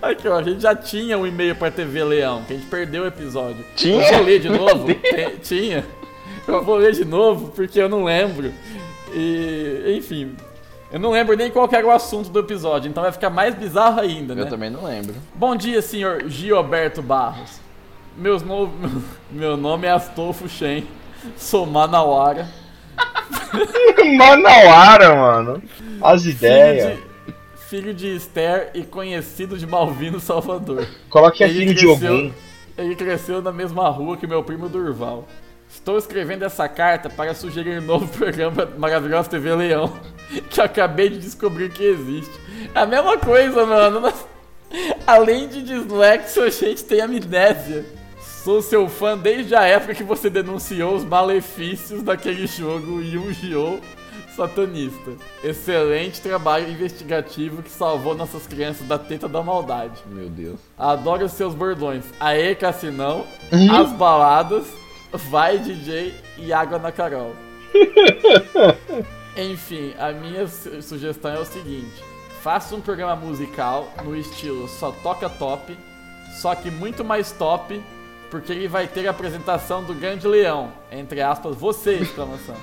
Aqui, 0.00 0.28
ó, 0.28 0.38
a 0.38 0.42
gente 0.42 0.60
já 0.60 0.74
tinha 0.74 1.16
um 1.16 1.26
e-mail 1.26 1.54
pra 1.54 1.70
TV 1.70 2.02
Leão, 2.04 2.42
que 2.44 2.52
a 2.52 2.56
gente 2.56 2.68
perdeu 2.68 3.04
o 3.04 3.06
episódio. 3.06 3.64
Tinha? 3.76 4.04
Eu 4.04 4.14
vou 4.14 4.26
ler 4.26 4.40
de 4.40 4.48
novo? 4.50 4.86
Tinha. 5.42 5.86
Eu 6.46 6.62
vou 6.64 6.76
ler 6.76 6.92
de 6.92 7.04
novo 7.04 7.50
porque 7.52 7.80
eu 7.80 7.88
não 7.88 8.04
lembro. 8.04 8.52
E, 9.14 9.94
enfim, 9.98 10.34
eu 10.90 10.98
não 10.98 11.10
lembro 11.10 11.36
nem 11.36 11.50
qual 11.50 11.68
que 11.68 11.76
era 11.76 11.86
o 11.86 11.90
assunto 11.90 12.30
do 12.30 12.38
episódio, 12.40 12.88
então 12.88 13.02
vai 13.02 13.12
ficar 13.12 13.30
mais 13.30 13.54
bizarro 13.54 14.00
ainda, 14.00 14.34
né? 14.34 14.42
Eu 14.42 14.48
também 14.48 14.70
não 14.70 14.84
lembro. 14.84 15.14
Bom 15.34 15.54
dia, 15.54 15.80
senhor 15.82 16.24
Gilberto 16.28 17.02
Barros. 17.02 17.60
Meus 18.16 18.42
no... 18.42 18.70
Meu 19.30 19.56
nome 19.56 19.86
é 19.86 19.90
Astolfo 19.90 20.48
Shen, 20.48 20.86
sou 21.36 21.64
manauara. 21.66 22.48
Manauara, 24.18 25.14
mano. 25.14 25.62
As 26.00 26.24
ideias. 26.26 26.96
de, 26.98 27.34
filho 27.68 27.94
de 27.94 28.14
Esther 28.16 28.70
e 28.74 28.82
conhecido 28.82 29.56
de 29.56 29.66
Malvino 29.66 30.20
Salvador. 30.20 30.86
Coloque 31.08 31.42
a 31.42 31.48
Ele 31.48 31.58
filho 31.58 31.74
de 31.74 31.86
cresceu- 31.86 32.14
Ogum. 32.14 32.32
Ele 32.76 32.96
cresceu 32.96 33.42
na 33.42 33.52
mesma 33.52 33.88
rua 33.88 34.16
que 34.16 34.26
meu 34.26 34.42
primo 34.42 34.68
Durval. 34.68 35.26
Estou 35.72 35.96
escrevendo 35.98 36.44
essa 36.44 36.68
carta 36.68 37.08
para 37.10 37.34
sugerir 37.34 37.78
um 37.80 37.84
novo 37.86 38.06
programa 38.16 38.68
Maravilhosa 38.78 39.28
TV 39.30 39.54
Leão, 39.54 39.92
que 40.50 40.60
acabei 40.60 41.08
de 41.08 41.18
descobrir 41.18 41.70
que 41.70 41.82
existe. 41.82 42.32
É 42.74 42.80
a 42.80 42.86
mesma 42.86 43.16
coisa, 43.18 43.64
mano. 43.66 44.00
Nós- 44.00 44.26
Além 45.06 45.48
de 45.48 45.62
dislexia, 45.62 46.44
a 46.44 46.50
gente 46.50 46.84
tem 46.84 47.00
amnésia. 47.00 47.84
Sou 48.42 48.62
seu 48.62 48.88
fã 48.88 49.16
desde 49.16 49.54
a 49.54 49.62
época 49.64 49.94
que 49.94 50.02
você 50.02 50.28
denunciou 50.30 50.94
os 50.94 51.04
malefícios 51.04 52.02
daquele 52.02 52.46
jogo 52.46 53.00
Yu-Gi-Oh! 53.00 53.78
Satanista. 54.34 55.10
Excelente 55.44 56.20
trabalho 56.22 56.70
investigativo 56.70 57.62
que 57.62 57.70
salvou 57.70 58.14
nossas 58.14 58.46
crianças 58.46 58.86
da 58.88 58.98
teta 58.98 59.28
da 59.28 59.42
maldade. 59.42 60.00
Meu 60.06 60.28
Deus. 60.28 60.58
Adoro 60.78 61.26
os 61.26 61.32
seus 61.32 61.54
bordões. 61.54 62.04
Aê, 62.18 62.54
Cassinão, 62.54 63.26
as 63.78 63.92
baladas, 63.92 64.64
vai 65.12 65.58
DJ 65.58 66.14
e 66.38 66.52
água 66.52 66.78
na 66.78 66.90
Carol. 66.92 67.34
Enfim, 69.36 69.94
a 69.98 70.12
minha 70.12 70.46
su- 70.46 70.82
sugestão 70.82 71.32
é 71.32 71.38
o 71.38 71.44
seguinte: 71.44 72.02
faça 72.42 72.74
um 72.74 72.80
programa 72.80 73.16
musical 73.16 73.92
no 74.04 74.16
estilo 74.16 74.68
só 74.68 74.90
toca 75.02 75.28
top, 75.28 75.76
só 76.40 76.54
que 76.54 76.70
muito 76.70 77.04
mais 77.04 77.32
top, 77.32 77.82
porque 78.30 78.52
ele 78.52 78.68
vai 78.68 78.86
ter 78.86 79.06
a 79.06 79.10
apresentação 79.10 79.82
do 79.84 79.94
Grande 79.94 80.26
Leão, 80.26 80.72
entre 80.90 81.20
aspas, 81.20 81.56
você, 81.56 81.94
exclamação. 81.94 82.56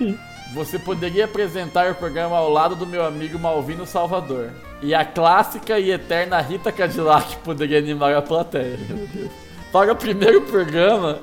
Você 0.54 0.78
poderia 0.78 1.24
apresentar 1.24 1.90
o 1.90 1.94
programa 1.94 2.36
ao 2.36 2.50
lado 2.50 2.76
do 2.76 2.86
meu 2.86 3.06
amigo 3.06 3.38
Malvino 3.38 3.86
Salvador. 3.86 4.50
E 4.82 4.94
a 4.94 5.02
clássica 5.02 5.78
e 5.78 5.90
eterna 5.90 6.38
Rita 6.42 6.70
Cadillac 6.70 7.36
poderia 7.38 7.78
animar 7.78 8.14
a 8.14 8.20
plateia. 8.20 8.76
Meu 8.86 9.06
Deus. 9.06 9.30
Para 9.72 9.92
o 9.92 9.96
primeiro 9.96 10.42
programa, 10.42 11.18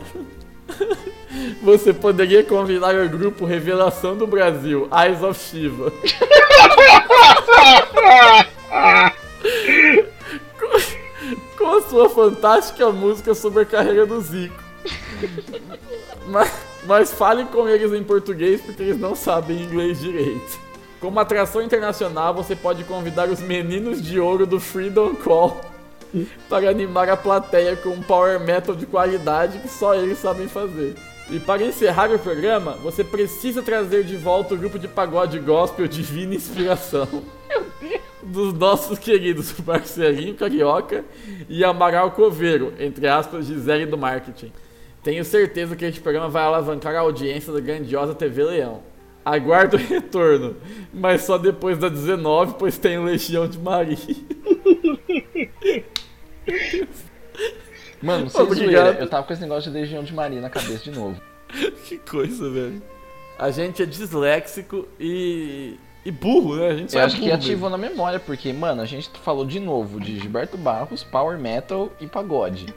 você 1.62 1.93
poderia 1.93 2.43
convidar 2.43 2.95
o 2.95 3.08
grupo 3.08 3.45
Revelação 3.45 4.18
do 4.18 4.26
Brasil, 4.26 4.89
Eyes 4.91 5.22
of 5.22 5.39
Shiva. 5.39 5.93
com, 10.60 10.68
com 11.58 11.82
sua 11.84 12.10
fantástica 12.10 12.89
música 12.89 13.36
sobre 13.36 13.62
a 13.62 13.66
carreira 13.66 14.08
do 14.08 14.20
Zico. 14.20 14.64
Mas, 16.26 16.52
mas 16.86 17.14
fale 17.14 17.45
com 17.45 17.70
eles 17.70 17.93
em 17.93 18.04
português 18.04 18.62
porque 18.62 18.82
eles 18.82 19.00
não 19.00 19.14
sabem 19.14 19.62
inglês 19.62 20.00
direito. 20.00 20.58
Como 21.00 21.20
atração 21.20 21.62
internacional, 21.62 22.34
você 22.34 22.56
pode 22.56 22.84
convidar 22.84 23.30
os 23.30 23.39
meninos 23.39 24.02
de 24.02 24.20
ouro 24.20 24.47
do 24.47 24.60
Freedom 24.60 25.14
Call 25.14 25.68
para 26.49 26.70
animar 26.70 27.10
a 27.10 27.18
plateia 27.18 27.76
com 27.76 27.89
um 27.89 28.01
power 28.01 28.39
metal 28.39 28.76
de 28.76 28.86
qualidade 28.86 29.60
que 29.60 29.68
só 29.68 29.95
eles 29.95 30.18
sabem 30.18 30.47
fazer. 30.47 30.95
E 31.32 31.39
para 31.39 31.64
encerrar 31.64 32.12
o 32.12 32.18
programa, 32.18 32.72
você 32.82 33.03
precisa 33.03 33.62
trazer 33.62 34.03
de 34.03 34.18
volta 34.18 34.55
o 34.55 34.57
grupo 34.57 34.80
de 34.80 34.88
pagode 34.88 35.38
gospel 35.38 35.88
Divina 35.88 36.34
Inspiração. 36.34 37.07
Dos 38.24 38.51
nossos 38.53 38.97
queridos 38.97 39.53
Marcelinho 39.66 40.34
Carioca 40.34 41.05
e 41.47 41.64
Amaral 41.64 42.12
Coveiro, 42.12 42.74
entre 42.80 43.07
aspas, 43.07 43.45
Gisele 43.45 43.86
do 43.86 43.97
Marketing. 43.97 44.51
Tenho 45.03 45.24
certeza 45.24 45.76
que 45.76 45.86
este 45.86 46.01
programa 46.01 46.30
vai 46.30 46.43
alavancar 46.43 46.95
a 46.95 47.01
audiência 47.01 47.53
da 47.53 47.60
grandiosa 47.60 48.16
TV 48.16 48.43
Leão. 48.43 48.82
Aguardo 49.24 49.78
o 49.78 49.80
retorno, 49.80 50.55
mas 50.91 51.22
só 51.22 51.38
depois 51.38 51.78
da 51.78 51.89
19, 51.89 52.55
pois 52.57 52.80
tem 52.80 52.97
o 52.97 53.03
Legião 53.03 53.47
de 53.47 53.60
Maria. 53.60 53.97
Mano, 58.02 58.30
sem 58.30 58.54
zoeira, 58.54 58.97
eu 59.00 59.10
tava 59.10 59.26
com 59.26 59.34
esse 59.34 59.41
negócio 59.41 59.72
de 59.72 59.78
Legião 59.78 60.04
de 60.04 60.14
Maria 60.14 60.39
na 60.39 60.50
cabeça 60.50 60.84
de 60.84 60.91
novo. 60.91 61.20
que 61.86 61.97
coisa, 61.97 62.50
velho. 62.50 62.82
A 63.38 63.52
gente 63.52 63.82
é 63.82 63.86
disléxico 63.86 64.88
e. 65.00 65.78
e 66.06 66.12
burro, 66.12 66.56
né? 66.56 66.68
A 66.70 66.76
gente 66.76 66.91
só 66.91 67.00
Eu 67.00 67.02
é 67.02 67.06
acho 67.06 67.16
que 67.16 67.24
burro 67.24 67.34
ativou 67.34 67.70
na 67.70 67.78
memória, 67.78 68.20
porque, 68.20 68.52
mano, 68.54 68.82
a 68.82 68.86
gente 68.86 69.10
falou 69.22 69.45
de 69.45 69.60
novo 69.60 70.00
de 70.00 70.20
Gilberto 70.20 70.58
Barros, 70.58 71.04
Power 71.04 71.38
Metal 71.38 71.91
e 72.00 72.08
Pagode. 72.08 72.74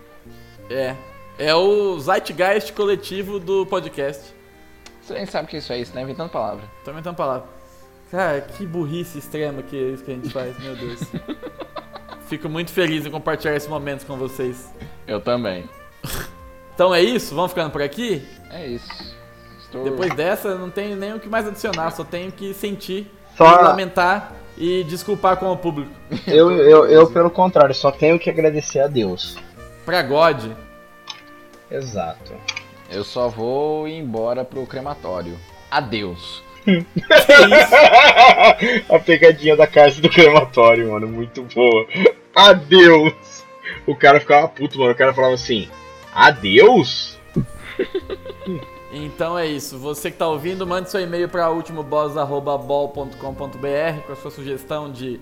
É. 0.71 0.97
É 1.39 1.55
o 1.55 1.99
Zeitgeist 1.99 2.73
coletivo 2.73 3.39
do 3.39 3.65
podcast. 3.67 4.35
Você 5.01 5.15
nem 5.15 5.27
sabe 5.27 5.47
o 5.47 5.49
que 5.49 5.57
é 5.57 5.59
isso 5.59 5.73
aí, 5.73 5.85
você 5.85 5.93
tá 5.93 6.01
inventando 6.01 6.31
palavra. 6.31 6.65
Tô 6.85 6.91
inventando 6.91 7.17
palavra. 7.17 7.49
Cara, 8.11 8.41
que 8.41 8.67
burrice 8.67 9.19
extrema 9.19 9.63
que 9.63 9.77
é 9.77 9.89
isso 9.91 10.05
que 10.05 10.11
a 10.11 10.15
gente 10.15 10.31
faz, 10.31 10.57
meu 10.59 10.77
Deus. 10.77 11.01
Fico 12.33 12.49
muito 12.49 12.73
feliz 12.73 13.05
em 13.05 13.11
compartilhar 13.11 13.55
esses 13.55 13.69
momentos 13.69 14.07
com 14.07 14.17
vocês. 14.17 14.73
Eu 15.07 15.21
também. 15.21 15.69
Então 16.75 16.95
é 16.95 17.03
isso? 17.03 17.35
Vamos 17.35 17.51
ficando 17.51 17.71
por 17.71 17.83
aqui? 17.83 18.27
É 18.51 18.67
isso. 18.67 18.89
Estou... 19.61 19.85
Depois 19.85 20.15
dessa, 20.15 20.49
eu 20.49 20.59
não 20.59 20.71
tenho 20.71 20.97
nem 20.97 21.13
o 21.13 21.21
que 21.21 21.29
mais 21.29 21.47
adicionar, 21.47 21.91
só 21.91 22.03
tenho 22.03 22.33
que 22.33 22.55
sentir, 22.55 23.13
Só- 23.37 23.61
e 23.61 23.65
lamentar 23.65 24.33
e 24.57 24.83
desculpar 24.85 25.37
com 25.37 25.53
o 25.53 25.57
público. 25.59 25.93
Eu, 26.27 26.51
eu, 26.53 26.87
eu, 26.87 27.11
pelo 27.11 27.31
contrário, 27.31 27.75
só 27.75 27.91
tenho 27.91 28.19
que 28.19 28.31
agradecer 28.31 28.81
a 28.81 28.87
Deus. 28.87 29.37
Pra 29.85 30.01
God, 30.01 30.53
Exato. 31.71 32.33
Eu 32.91 33.05
só 33.05 33.29
vou 33.29 33.87
ir 33.87 33.99
embora 33.99 34.43
pro 34.43 34.67
crematório. 34.67 35.37
Adeus. 35.71 36.43
a 38.89 38.99
pegadinha 39.01 39.57
da 39.57 39.67
casa 39.67 40.01
do 40.01 40.09
crematório, 40.09 40.93
mano, 40.93 41.09
muito 41.09 41.43
boa. 41.55 41.87
Adeus! 42.35 43.45
O 43.87 43.95
cara 43.97 44.21
ficava 44.21 44.49
puto, 44.49 44.79
mano. 44.79 44.93
O 44.93 44.97
cara 44.97 45.13
falava 45.13 45.35
assim: 45.35 45.69
Adeus? 46.15 47.19
Então 48.93 49.39
é 49.39 49.47
isso. 49.47 49.79
Você 49.79 50.11
que 50.11 50.19
tá 50.19 50.29
ouvindo, 50.29 50.67
mande 50.67 50.91
seu 50.91 51.01
e-mail 51.01 51.27
para 51.27 51.51
ultimoboss.bol.com.br 51.51 53.17
com 54.07 54.13
a 54.13 54.17
sua 54.17 54.31
sugestão 54.31 54.93
de 54.93 55.19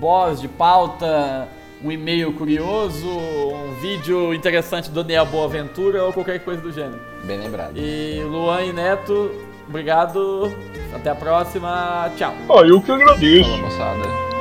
boss, 0.00 0.40
de 0.40 0.48
pauta, 0.48 1.48
um 1.84 1.92
e-mail 1.92 2.32
curioso, 2.32 3.08
um 3.08 3.74
vídeo 3.80 4.34
interessante 4.34 4.90
do 4.90 5.02
Daniel 5.02 5.26
Boaventura 5.26 6.02
ou 6.04 6.12
qualquer 6.12 6.40
coisa 6.40 6.60
do 6.60 6.72
gênero. 6.72 7.00
Bem 7.24 7.38
lembrado. 7.38 7.76
E 7.76 8.20
Luan 8.24 8.62
e 8.62 8.72
Neto, 8.72 9.30
obrigado. 9.68 10.52
Até 10.92 11.10
a 11.10 11.14
próxima. 11.14 12.10
Tchau. 12.16 12.34
Ah, 12.48 12.66
eu 12.66 12.80
que 12.80 12.90
agradeço. 12.90 13.48
Falou, 13.48 13.58
moçada. 13.58 14.31